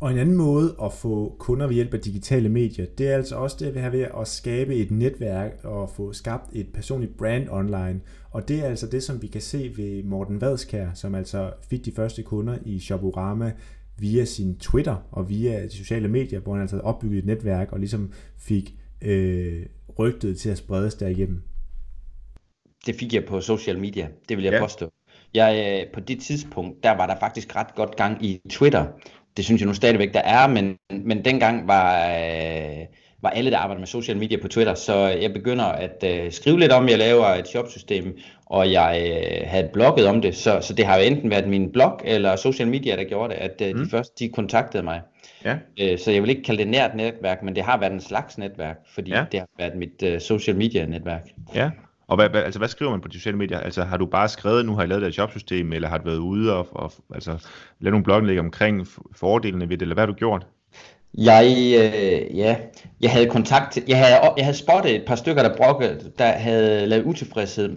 Og 0.00 0.10
en 0.10 0.18
anden 0.18 0.36
måde 0.36 0.76
at 0.82 0.92
få 0.92 1.36
kunder 1.38 1.66
ved 1.66 1.74
hjælp 1.74 1.94
af 1.94 2.00
digitale 2.00 2.48
medier, 2.48 2.86
det 2.98 3.08
er 3.08 3.14
altså 3.14 3.36
også 3.36 3.56
det, 3.60 3.66
at 3.66 3.74
vi 3.74 3.80
har 3.80 3.90
ved 3.90 4.06
at 4.20 4.28
skabe 4.28 4.74
et 4.74 4.90
netværk 4.90 5.60
og 5.62 5.90
få 5.90 6.12
skabt 6.12 6.50
et 6.52 6.66
personligt 6.74 7.16
brand 7.16 7.48
online. 7.50 8.00
Og 8.30 8.48
det 8.48 8.60
er 8.60 8.64
altså 8.64 8.86
det, 8.86 9.02
som 9.02 9.22
vi 9.22 9.26
kan 9.26 9.40
se 9.40 9.72
ved 9.76 10.02
Morten 10.02 10.40
Vadskær, 10.40 10.88
som 10.94 11.14
altså 11.14 11.52
fik 11.70 11.84
de 11.84 11.92
første 11.92 12.22
kunder 12.22 12.58
i 12.64 12.78
Shoporama 12.78 13.52
via 13.98 14.24
sin 14.24 14.58
Twitter 14.58 14.96
og 15.10 15.28
via 15.28 15.62
de 15.62 15.70
sociale 15.70 16.08
medier, 16.08 16.40
hvor 16.40 16.52
han 16.52 16.60
altså 16.60 16.80
opbyggede 16.80 17.18
et 17.18 17.26
netværk 17.26 17.72
og 17.72 17.78
ligesom 17.78 18.12
fik 18.38 18.74
øh, 19.02 19.66
rygtet 19.98 20.38
til 20.38 20.50
at 20.50 20.58
spredes 20.58 20.94
derigennem. 20.94 21.42
Det 22.86 22.94
fik 22.94 23.14
jeg 23.14 23.24
på 23.24 23.40
social 23.40 23.78
media, 23.78 24.08
det 24.28 24.36
vil 24.36 24.44
jeg 24.44 24.52
ja. 24.52 24.60
påstå. 24.60 24.90
Jeg, 25.34 25.82
øh, 25.86 25.92
på 25.94 26.00
det 26.00 26.20
tidspunkt, 26.20 26.82
der 26.82 26.90
var 26.90 27.06
der 27.06 27.16
faktisk 27.20 27.56
ret 27.56 27.74
godt 27.74 27.96
gang 27.96 28.24
i 28.24 28.40
Twitter, 28.50 28.86
det 29.36 29.44
synes 29.44 29.60
jeg 29.60 29.68
nu 29.68 29.74
stadigvæk, 29.74 30.14
der 30.14 30.20
er, 30.20 30.46
men, 30.46 30.76
men 31.04 31.24
dengang 31.24 31.68
var, 31.68 32.06
øh, 32.06 32.86
var 33.22 33.30
alle, 33.30 33.50
der 33.50 33.58
arbejder 33.58 33.80
med 33.80 33.86
social 33.86 34.16
media 34.16 34.38
på 34.42 34.48
Twitter. 34.48 34.74
Så 34.74 34.94
jeg 34.96 35.32
begynder 35.32 35.64
at 35.64 36.04
øh, 36.06 36.32
skrive 36.32 36.60
lidt 36.60 36.72
om, 36.72 36.88
jeg 36.88 36.98
laver 36.98 37.26
et 37.26 37.48
shopsystem, 37.48 38.18
og 38.46 38.72
jeg 38.72 39.02
øh, 39.10 39.48
havde 39.48 39.68
blogget 39.72 40.06
om 40.06 40.20
det. 40.20 40.36
Så, 40.36 40.58
så 40.62 40.74
det 40.74 40.86
har 40.86 40.96
jo 40.96 41.02
enten 41.02 41.30
været 41.30 41.48
min 41.48 41.72
blog 41.72 42.00
eller 42.04 42.36
social 42.36 42.68
media, 42.68 42.96
der 42.96 43.04
gjorde 43.04 43.34
det, 43.34 43.40
at 43.40 43.60
øh, 43.62 43.76
mm. 43.76 43.84
de 43.84 43.90
første 43.90 44.24
de 44.24 44.32
kontaktede 44.32 44.82
mig. 44.82 45.00
Ja. 45.44 45.56
Øh, 45.80 45.98
så 45.98 46.10
jeg 46.10 46.22
vil 46.22 46.30
ikke 46.30 46.42
kalde 46.42 46.58
det 46.58 46.68
nært 46.68 46.94
netværk, 46.94 47.42
men 47.42 47.56
det 47.56 47.64
har 47.64 47.80
været 47.80 47.92
en 47.92 48.00
slags 48.00 48.38
netværk, 48.38 48.76
fordi 48.94 49.10
ja. 49.10 49.24
det 49.32 49.40
har 49.40 49.48
været 49.58 49.76
mit 49.76 50.02
øh, 50.02 50.20
social 50.20 50.56
media 50.56 50.86
netværk. 50.86 51.28
Ja. 51.54 51.70
Og 52.06 52.16
hvad, 52.16 52.28
hvad, 52.28 52.42
altså, 52.42 52.58
hvad 52.58 52.68
skriver 52.68 52.90
man 52.90 53.00
på 53.00 53.08
de 53.08 53.14
sociale 53.14 53.38
medier? 53.38 53.60
Altså, 53.60 53.84
har 53.84 53.96
du 53.96 54.06
bare 54.06 54.28
skrevet, 54.28 54.66
nu 54.66 54.74
har 54.74 54.80
jeg 54.82 54.88
lavet 54.88 55.02
det 55.02 55.18
jobsystem, 55.18 55.72
eller 55.72 55.88
har 55.88 55.98
du 55.98 56.04
været 56.04 56.18
ude 56.18 56.56
og, 56.56 56.68
og 56.70 56.92
altså, 57.14 57.30
lavet 57.80 57.92
nogle 57.92 58.04
blogindlæg 58.04 58.38
omkring 58.38 58.86
fordelene 59.12 59.68
ved 59.68 59.76
det, 59.76 59.82
eller 59.82 59.94
hvad 59.94 60.02
har 60.02 60.06
du 60.06 60.18
gjort? 60.18 60.46
Jeg, 61.18 61.44
øh, 61.46 62.38
ja, 62.38 62.56
jeg 63.00 63.10
havde 63.10 63.26
kontakt 63.26 63.78
jeg 63.88 63.98
havde, 63.98 64.32
jeg 64.36 64.44
havde 64.44 64.56
spottet 64.56 64.94
et 64.94 65.04
par 65.06 65.14
stykker, 65.14 65.42
der 65.42 65.56
brokkede, 65.56 66.12
der 66.18 66.32
havde 66.32 66.86
lavet 66.86 67.04
utilfredshed. 67.04 67.76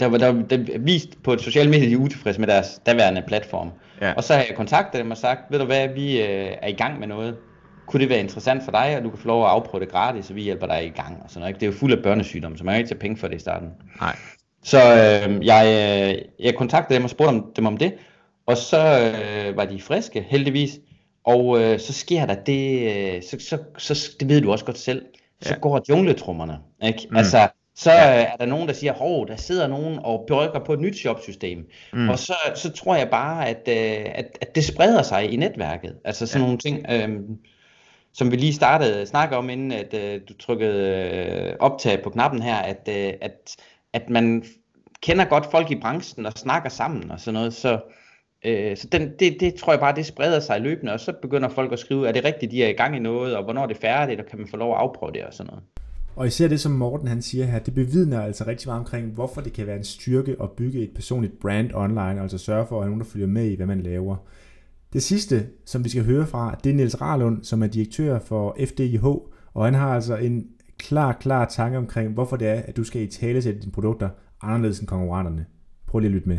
Der 0.00 0.06
var 0.06 0.18
der, 0.18 0.32
der 0.32 0.78
vist 0.78 1.22
på 1.22 1.32
et 1.32 1.40
sociale 1.40 1.70
medier, 1.70 1.88
de 1.88 1.92
er 1.92 1.98
utilfredse 1.98 2.40
med 2.40 2.48
deres 2.48 2.80
daværende 2.86 3.22
platform. 3.26 3.70
Ja. 4.00 4.12
Og 4.12 4.24
så 4.24 4.32
har 4.34 4.40
jeg 4.40 4.56
kontaktet 4.56 5.02
dem 5.02 5.10
og 5.10 5.16
sagt, 5.16 5.40
ved 5.50 5.58
du 5.58 5.64
hvad, 5.64 5.88
vi 5.88 6.22
øh, 6.22 6.48
er 6.62 6.68
i 6.68 6.72
gang 6.72 6.98
med 6.98 7.06
noget. 7.06 7.36
Kunne 7.88 8.00
det 8.00 8.08
være 8.08 8.20
interessant 8.20 8.62
for 8.62 8.70
dig, 8.70 8.96
og 8.96 9.04
du 9.04 9.10
kan 9.10 9.18
få 9.18 9.26
lov 9.26 9.44
at 9.44 9.50
afprøve 9.50 9.84
det 9.84 9.92
gratis, 9.92 10.30
og 10.30 10.36
vi 10.36 10.42
hjælper 10.42 10.66
dig 10.66 10.86
i 10.86 10.88
gang. 10.88 11.20
Og 11.24 11.30
sådan 11.30 11.40
noget. 11.40 11.50
ikke? 11.50 11.60
Det 11.60 11.66
er 11.66 11.72
jo 11.72 11.78
fuld 11.78 11.92
af 11.92 12.02
børnesygdomme, 12.02 12.58
så 12.58 12.64
man 12.64 12.72
kan 12.72 12.78
ikke 12.78 12.88
tage 12.88 12.98
penge 12.98 13.16
for 13.16 13.28
det 13.28 13.36
i 13.36 13.38
starten. 13.38 13.68
Nej. 14.00 14.16
Så 14.64 14.78
øh, 14.78 15.46
jeg, 15.46 15.64
øh, 15.66 16.44
jeg 16.46 16.54
kontaktede 16.54 16.96
dem 16.96 17.04
og 17.04 17.10
spurgte 17.10 17.40
dem, 17.56 17.66
om 17.66 17.76
det, 17.76 17.94
og 18.46 18.56
så 18.56 19.12
øh, 19.48 19.56
var 19.56 19.64
de 19.64 19.80
friske, 19.80 20.26
heldigvis. 20.28 20.78
Og 21.24 21.60
øh, 21.62 21.78
så 21.78 21.92
sker 21.92 22.26
der 22.26 22.34
det, 22.34 22.80
øh, 23.16 23.22
så, 23.22 23.36
så, 23.38 23.58
så, 23.94 24.10
det 24.20 24.28
ved 24.28 24.40
du 24.40 24.52
også 24.52 24.64
godt 24.64 24.78
selv, 24.78 25.02
så 25.42 25.54
Ja. 25.54 25.60
går 25.60 25.80
jungletrummerne. 25.88 26.58
Ikke? 26.82 27.06
Mm. 27.10 27.16
Altså, 27.16 27.48
så 27.76 27.90
øh, 27.90 27.96
er 27.98 28.36
der 28.36 28.46
nogen, 28.46 28.68
der 28.68 28.74
siger, 28.74 28.92
hov, 28.92 29.28
der 29.28 29.36
sidder 29.36 29.66
nogen 29.66 29.98
og 29.98 30.24
brygger 30.28 30.60
på 30.64 30.72
et 30.72 30.80
nyt 30.80 30.98
shopsystem. 30.98 31.58
Mm. 31.92 32.08
Og 32.08 32.18
så, 32.18 32.34
så 32.54 32.72
tror 32.72 32.96
jeg 32.96 33.08
bare, 33.10 33.48
at, 33.48 33.68
øh, 33.68 34.06
at, 34.14 34.38
at 34.40 34.54
det 34.54 34.64
spreder 34.64 35.02
sig 35.02 35.32
i 35.32 35.36
netværket. 35.36 35.94
Altså 36.04 36.26
sådan 36.26 36.40
ja. 36.40 36.46
nogle 36.46 36.58
ting, 36.58 36.86
øh, 36.90 37.20
som 38.12 38.30
vi 38.30 38.36
lige 38.36 38.52
startede 38.52 39.00
at 39.00 39.08
snakke 39.08 39.36
om, 39.36 39.50
inden 39.50 39.72
at 39.72 39.94
øh, 39.94 40.20
du 40.28 40.34
trykkede 40.34 41.10
øh, 41.14 41.56
optag 41.60 42.02
på 42.02 42.10
knappen 42.10 42.42
her, 42.42 42.56
at, 42.56 42.88
øh, 42.88 43.12
at, 43.20 43.56
at 43.92 44.10
man 44.10 44.44
kender 45.02 45.24
godt 45.24 45.50
folk 45.50 45.70
i 45.70 45.80
branchen 45.80 46.26
og 46.26 46.32
snakker 46.32 46.68
sammen 46.68 47.10
og 47.10 47.20
sådan 47.20 47.34
noget. 47.34 47.54
Så, 47.54 47.80
øh, 48.44 48.76
så 48.76 48.88
den, 48.92 49.12
det, 49.18 49.36
det 49.40 49.54
tror 49.54 49.72
jeg 49.72 49.80
bare, 49.80 49.96
det 49.96 50.06
spreder 50.06 50.40
sig 50.40 50.60
løbende, 50.60 50.92
og 50.92 51.00
så 51.00 51.12
begynder 51.22 51.48
folk 51.48 51.72
at 51.72 51.78
skrive, 51.78 52.08
er 52.08 52.12
det 52.12 52.24
rigtigt, 52.24 52.52
de 52.52 52.64
er 52.64 52.68
i 52.68 52.72
gang 52.72 52.96
i 52.96 52.98
noget, 52.98 53.36
og 53.36 53.44
hvornår 53.44 53.62
er 53.62 53.66
det 53.66 53.76
færdigt, 53.76 54.20
og 54.20 54.26
kan 54.26 54.38
man 54.38 54.48
få 54.48 54.56
lov 54.56 54.72
at 54.72 54.78
afprøve 54.78 55.12
det 55.12 55.24
og 55.24 55.34
sådan 55.34 55.50
noget. 55.50 55.64
Og 56.16 56.26
især 56.26 56.48
det, 56.48 56.60
som 56.60 56.72
Morten 56.72 57.08
han 57.08 57.22
siger 57.22 57.44
her, 57.44 57.58
det 57.58 57.74
bevidner 57.74 58.22
altså 58.22 58.44
rigtig 58.46 58.68
meget 58.68 58.80
omkring, 58.80 59.06
hvorfor 59.06 59.40
det 59.40 59.52
kan 59.52 59.66
være 59.66 59.76
en 59.76 59.84
styrke 59.84 60.36
at 60.42 60.50
bygge 60.50 60.82
et 60.82 60.90
personligt 60.94 61.40
brand 61.40 61.70
online, 61.74 62.22
altså 62.22 62.38
sørge 62.38 62.66
for, 62.66 62.80
at 62.80 62.86
nogen, 62.86 63.00
der 63.00 63.06
følger 63.06 63.26
med 63.26 63.44
i, 63.44 63.54
hvad 63.54 63.66
man 63.66 63.80
laver. 63.80 64.16
Det 64.92 65.02
sidste, 65.02 65.46
som 65.66 65.84
vi 65.84 65.88
skal 65.88 66.04
høre 66.04 66.26
fra, 66.26 66.58
det 66.64 66.70
er 66.70 66.74
Niels 66.74 67.00
Rarlund, 67.00 67.44
som 67.44 67.62
er 67.62 67.66
direktør 67.66 68.18
for 68.18 68.56
FDIH, 68.68 69.04
og 69.54 69.64
han 69.64 69.74
har 69.74 69.94
altså 69.94 70.16
en 70.16 70.46
klar, 70.78 71.12
klar 71.12 71.44
tanke 71.44 71.78
omkring, 71.78 72.12
hvorfor 72.12 72.36
det 72.36 72.48
er, 72.48 72.62
at 72.64 72.76
du 72.76 72.84
skal 72.84 73.02
i 73.02 73.06
tale 73.06 73.42
sætte 73.42 73.60
dine 73.60 73.72
produkter 73.72 74.08
anderledes 74.42 74.80
end 74.80 74.88
konkurrenterne. 74.88 75.46
Prøv 75.86 75.98
lige 75.98 76.08
at 76.08 76.14
lytte 76.14 76.28
med. 76.28 76.38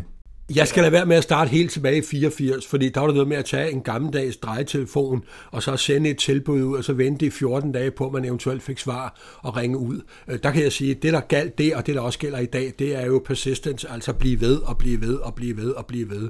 Jeg 0.55 0.67
skal 0.67 0.83
lade 0.83 0.91
være 0.91 1.05
med 1.05 1.15
at 1.15 1.23
starte 1.23 1.49
helt 1.49 1.71
tilbage 1.71 1.97
i 1.97 2.01
84, 2.01 2.67
fordi 2.67 2.89
der 2.89 2.99
var 2.99 3.07
der 3.07 3.13
noget 3.13 3.27
med 3.27 3.37
at 3.37 3.45
tage 3.45 3.71
en 3.71 3.81
gammeldags 3.81 4.37
drejetelefon, 4.37 5.23
og 5.51 5.63
så 5.63 5.77
sende 5.77 6.09
et 6.09 6.17
tilbud 6.17 6.63
ud, 6.63 6.77
og 6.77 6.83
så 6.83 6.93
vente 6.93 7.25
i 7.25 7.29
14 7.29 7.71
dage 7.71 7.91
på, 7.91 8.05
at 8.05 8.13
man 8.13 8.25
eventuelt 8.25 8.63
fik 8.63 8.79
svar 8.79 9.19
og 9.41 9.57
ringe 9.57 9.77
ud. 9.77 10.01
Øh, 10.27 10.39
der 10.43 10.51
kan 10.51 10.63
jeg 10.63 10.71
sige, 10.71 10.91
at 10.91 11.03
det 11.03 11.13
der 11.13 11.19
galt 11.19 11.57
det, 11.57 11.75
og 11.75 11.87
det 11.87 11.95
der 11.95 12.01
også 12.01 12.19
gælder 12.19 12.39
i 12.39 12.45
dag, 12.45 12.73
det 12.79 12.95
er 12.95 13.05
jo 13.05 13.21
persistence, 13.25 13.89
altså 13.89 14.13
blive 14.13 14.41
ved 14.41 14.57
og 14.57 14.77
blive 14.77 15.01
ved 15.01 15.15
og 15.15 15.35
blive 15.35 15.57
ved 15.57 15.71
og 15.71 15.85
blive 15.85 16.09
ved. 16.09 16.29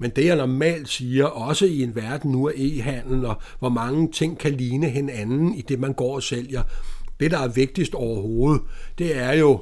Men 0.00 0.10
det 0.10 0.24
jeg 0.24 0.36
normalt 0.36 0.88
siger, 0.88 1.24
også 1.24 1.66
i 1.66 1.82
en 1.82 1.96
verden 1.96 2.32
nu 2.32 2.48
af 2.48 2.52
e-handel, 2.56 3.26
og 3.26 3.40
hvor 3.58 3.68
mange 3.68 4.12
ting 4.12 4.38
kan 4.38 4.52
ligne 4.52 4.88
hinanden 4.88 5.54
i 5.54 5.62
det, 5.62 5.80
man 5.80 5.92
går 5.92 6.14
og 6.14 6.22
sælger, 6.22 6.62
det 7.20 7.30
der 7.30 7.38
er 7.38 7.48
vigtigst 7.48 7.94
overhovedet, 7.94 8.62
det 8.98 9.16
er 9.16 9.32
jo, 9.32 9.60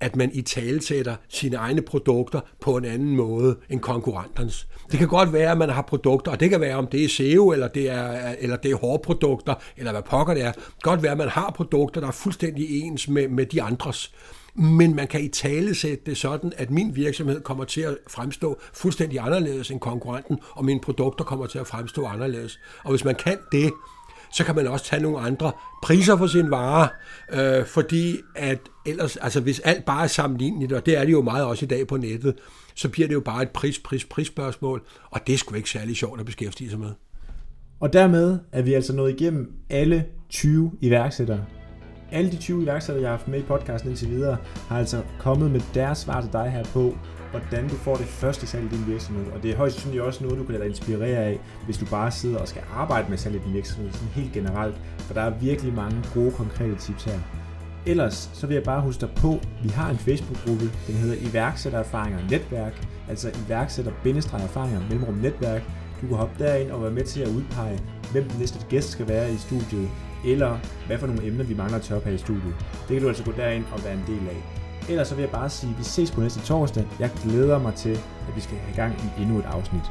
at 0.00 0.16
man 0.16 0.30
i 0.32 0.42
talesætter 0.42 1.16
sine 1.28 1.56
egne 1.56 1.82
produkter 1.82 2.40
på 2.60 2.76
en 2.76 2.84
anden 2.84 3.16
måde 3.16 3.56
end 3.70 3.80
konkurrenternes. 3.80 4.66
Det 4.90 4.98
kan 4.98 5.08
godt 5.08 5.32
være, 5.32 5.50
at 5.50 5.58
man 5.58 5.68
har 5.68 5.82
produkter, 5.82 6.32
og 6.32 6.40
det 6.40 6.50
kan 6.50 6.60
være, 6.60 6.76
om 6.76 6.86
det 6.86 7.04
er 7.04 7.08
SEO, 7.08 7.52
eller 7.52 7.68
det 7.68 7.90
er, 7.90 8.34
eller 8.38 8.56
det 8.56 8.70
er 8.70 8.76
hårprodukter, 8.76 9.54
eller 9.76 9.92
hvad 9.92 10.02
pokker 10.02 10.34
det 10.34 10.42
er. 10.42 10.52
Det 10.52 10.62
kan 10.62 10.90
godt 10.90 11.02
være, 11.02 11.12
at 11.12 11.18
man 11.18 11.28
har 11.28 11.52
produkter, 11.56 12.00
der 12.00 12.08
er 12.08 12.12
fuldstændig 12.12 12.80
ens 12.82 13.08
med, 13.08 13.28
med 13.28 13.46
de 13.46 13.62
andres. 13.62 14.12
Men 14.54 14.96
man 14.96 15.06
kan 15.06 15.20
i 15.20 15.28
talesætte 15.28 16.04
det 16.06 16.16
sådan, 16.16 16.52
at 16.56 16.70
min 16.70 16.96
virksomhed 16.96 17.40
kommer 17.40 17.64
til 17.64 17.80
at 17.80 17.96
fremstå 18.08 18.58
fuldstændig 18.72 19.18
anderledes 19.18 19.70
end 19.70 19.80
konkurrenten, 19.80 20.38
og 20.50 20.64
mine 20.64 20.80
produkter 20.80 21.24
kommer 21.24 21.46
til 21.46 21.58
at 21.58 21.66
fremstå 21.66 22.04
anderledes. 22.04 22.60
Og 22.84 22.90
hvis 22.90 23.04
man 23.04 23.14
kan 23.14 23.38
det, 23.52 23.72
så 24.32 24.44
kan 24.44 24.54
man 24.54 24.66
også 24.66 24.84
tage 24.84 25.02
nogle 25.02 25.18
andre 25.18 25.52
priser 25.82 26.16
for 26.16 26.26
sin 26.26 26.50
vare, 26.50 26.88
øh, 27.32 27.66
fordi 27.66 28.16
at 28.34 28.58
ellers, 28.86 29.16
altså 29.16 29.40
hvis 29.40 29.60
alt 29.60 29.84
bare 29.84 30.02
er 30.02 30.06
sammenligneligt, 30.06 30.72
og 30.72 30.86
det 30.86 30.98
er 30.98 31.04
det 31.04 31.12
jo 31.12 31.22
meget 31.22 31.44
også 31.44 31.64
i 31.64 31.68
dag 31.68 31.86
på 31.86 31.96
nettet, 31.96 32.34
så 32.74 32.88
bliver 32.88 33.08
det 33.08 33.14
jo 33.14 33.20
bare 33.20 33.42
et 33.42 33.50
pris, 33.50 33.78
pris, 33.78 34.04
pris 34.04 34.26
spørgsmål, 34.26 34.82
og 35.10 35.20
det 35.26 35.32
er 35.32 35.38
sgu 35.38 35.54
ikke 35.54 35.70
særlig 35.70 35.96
sjovt 35.96 36.20
at 36.20 36.26
beskæftige 36.26 36.70
sig 36.70 36.78
med. 36.78 36.90
Og 37.80 37.92
dermed 37.92 38.38
er 38.52 38.62
vi 38.62 38.74
altså 38.74 38.92
nået 38.92 39.20
igennem 39.20 39.52
alle 39.70 40.04
20 40.28 40.72
iværksættere. 40.80 41.44
Alle 42.12 42.30
de 42.30 42.36
20 42.36 42.62
iværksættere, 42.62 43.02
jeg 43.02 43.10
har 43.10 43.16
haft 43.16 43.28
med 43.28 43.38
i 43.38 43.42
podcasten 43.42 43.90
indtil 43.90 44.10
videre, 44.10 44.36
har 44.68 44.78
altså 44.78 45.02
kommet 45.18 45.50
med 45.50 45.60
deres 45.74 45.98
svar 45.98 46.20
til 46.20 46.32
dig 46.32 46.50
her 46.50 46.64
på, 46.64 46.98
hvordan 47.30 47.68
du 47.68 47.74
får 47.74 47.96
det 47.96 48.06
første 48.06 48.46
salg 48.46 48.64
i 48.64 48.76
din 48.76 48.86
virksomhed. 48.86 49.32
Og 49.32 49.42
det 49.42 49.50
er 49.50 49.56
højst 49.56 49.74
sandsynligt 49.74 50.02
også 50.02 50.24
noget, 50.24 50.38
du 50.38 50.44
kan 50.44 50.52
lade 50.52 50.64
dig 50.64 50.70
inspirere 50.70 51.18
af, 51.18 51.40
hvis 51.64 51.78
du 51.78 51.86
bare 51.86 52.10
sidder 52.10 52.38
og 52.38 52.48
skal 52.48 52.62
arbejde 52.72 53.10
med 53.10 53.18
salg 53.18 53.34
i 53.34 53.38
din 53.38 53.54
virksomhed, 53.54 53.92
sådan 53.92 54.08
helt 54.08 54.32
generelt. 54.32 54.76
For 54.98 55.14
der 55.14 55.20
er 55.20 55.30
virkelig 55.30 55.74
mange 55.74 56.04
gode, 56.14 56.30
konkrete 56.30 56.74
tips 56.74 57.04
her. 57.04 57.18
Ellers 57.86 58.30
så 58.32 58.46
vil 58.46 58.54
jeg 58.54 58.64
bare 58.64 58.80
huske 58.80 59.00
dig 59.00 59.10
på, 59.16 59.32
at 59.32 59.64
vi 59.64 59.68
har 59.68 59.90
en 59.90 59.98
Facebook-gruppe, 59.98 60.64
den 60.86 60.94
hedder 60.94 61.30
iværksættererfaringer 61.30 62.20
netværk, 62.30 62.86
altså 63.08 63.30
iværksætter-erfaringer 63.46 64.80
mellemrum 64.80 65.14
netværk. 65.14 65.62
Du 66.00 66.06
kan 66.06 66.16
hoppe 66.16 66.44
derind 66.44 66.70
og 66.70 66.82
være 66.82 66.90
med 66.90 67.04
til 67.04 67.20
at 67.20 67.28
udpege, 67.28 67.80
hvem 68.12 68.24
den 68.24 68.38
næste 68.38 68.66
gæst 68.68 68.90
skal 68.90 69.08
være 69.08 69.32
i 69.32 69.36
studiet, 69.36 69.90
eller 70.26 70.58
hvad 70.86 70.98
for 70.98 71.06
nogle 71.06 71.26
emner 71.26 71.44
vi 71.44 71.54
mangler 71.54 71.76
at 71.76 71.82
tage 71.82 71.98
op 72.00 72.04
her 72.04 72.12
i 72.12 72.18
studiet. 72.18 72.54
Det 72.88 72.88
kan 72.88 73.02
du 73.02 73.08
altså 73.08 73.24
gå 73.24 73.32
derind 73.32 73.64
og 73.72 73.84
være 73.84 73.94
en 73.94 74.04
del 74.06 74.28
af. 74.28 74.59
Ellers 74.90 75.08
så 75.08 75.14
vil 75.14 75.22
jeg 75.22 75.30
bare 75.30 75.50
sige, 75.50 75.70
at 75.70 75.78
vi 75.78 75.84
ses 75.84 76.10
på 76.10 76.20
næste 76.20 76.40
torsdag. 76.40 76.86
Jeg 76.98 77.10
glæder 77.22 77.58
mig 77.58 77.74
til, 77.74 77.90
at 78.28 78.36
vi 78.36 78.40
skal 78.40 78.56
have 78.56 78.76
gang 78.76 78.94
i 79.18 79.22
endnu 79.22 79.38
et 79.38 79.44
afsnit. 79.44 79.90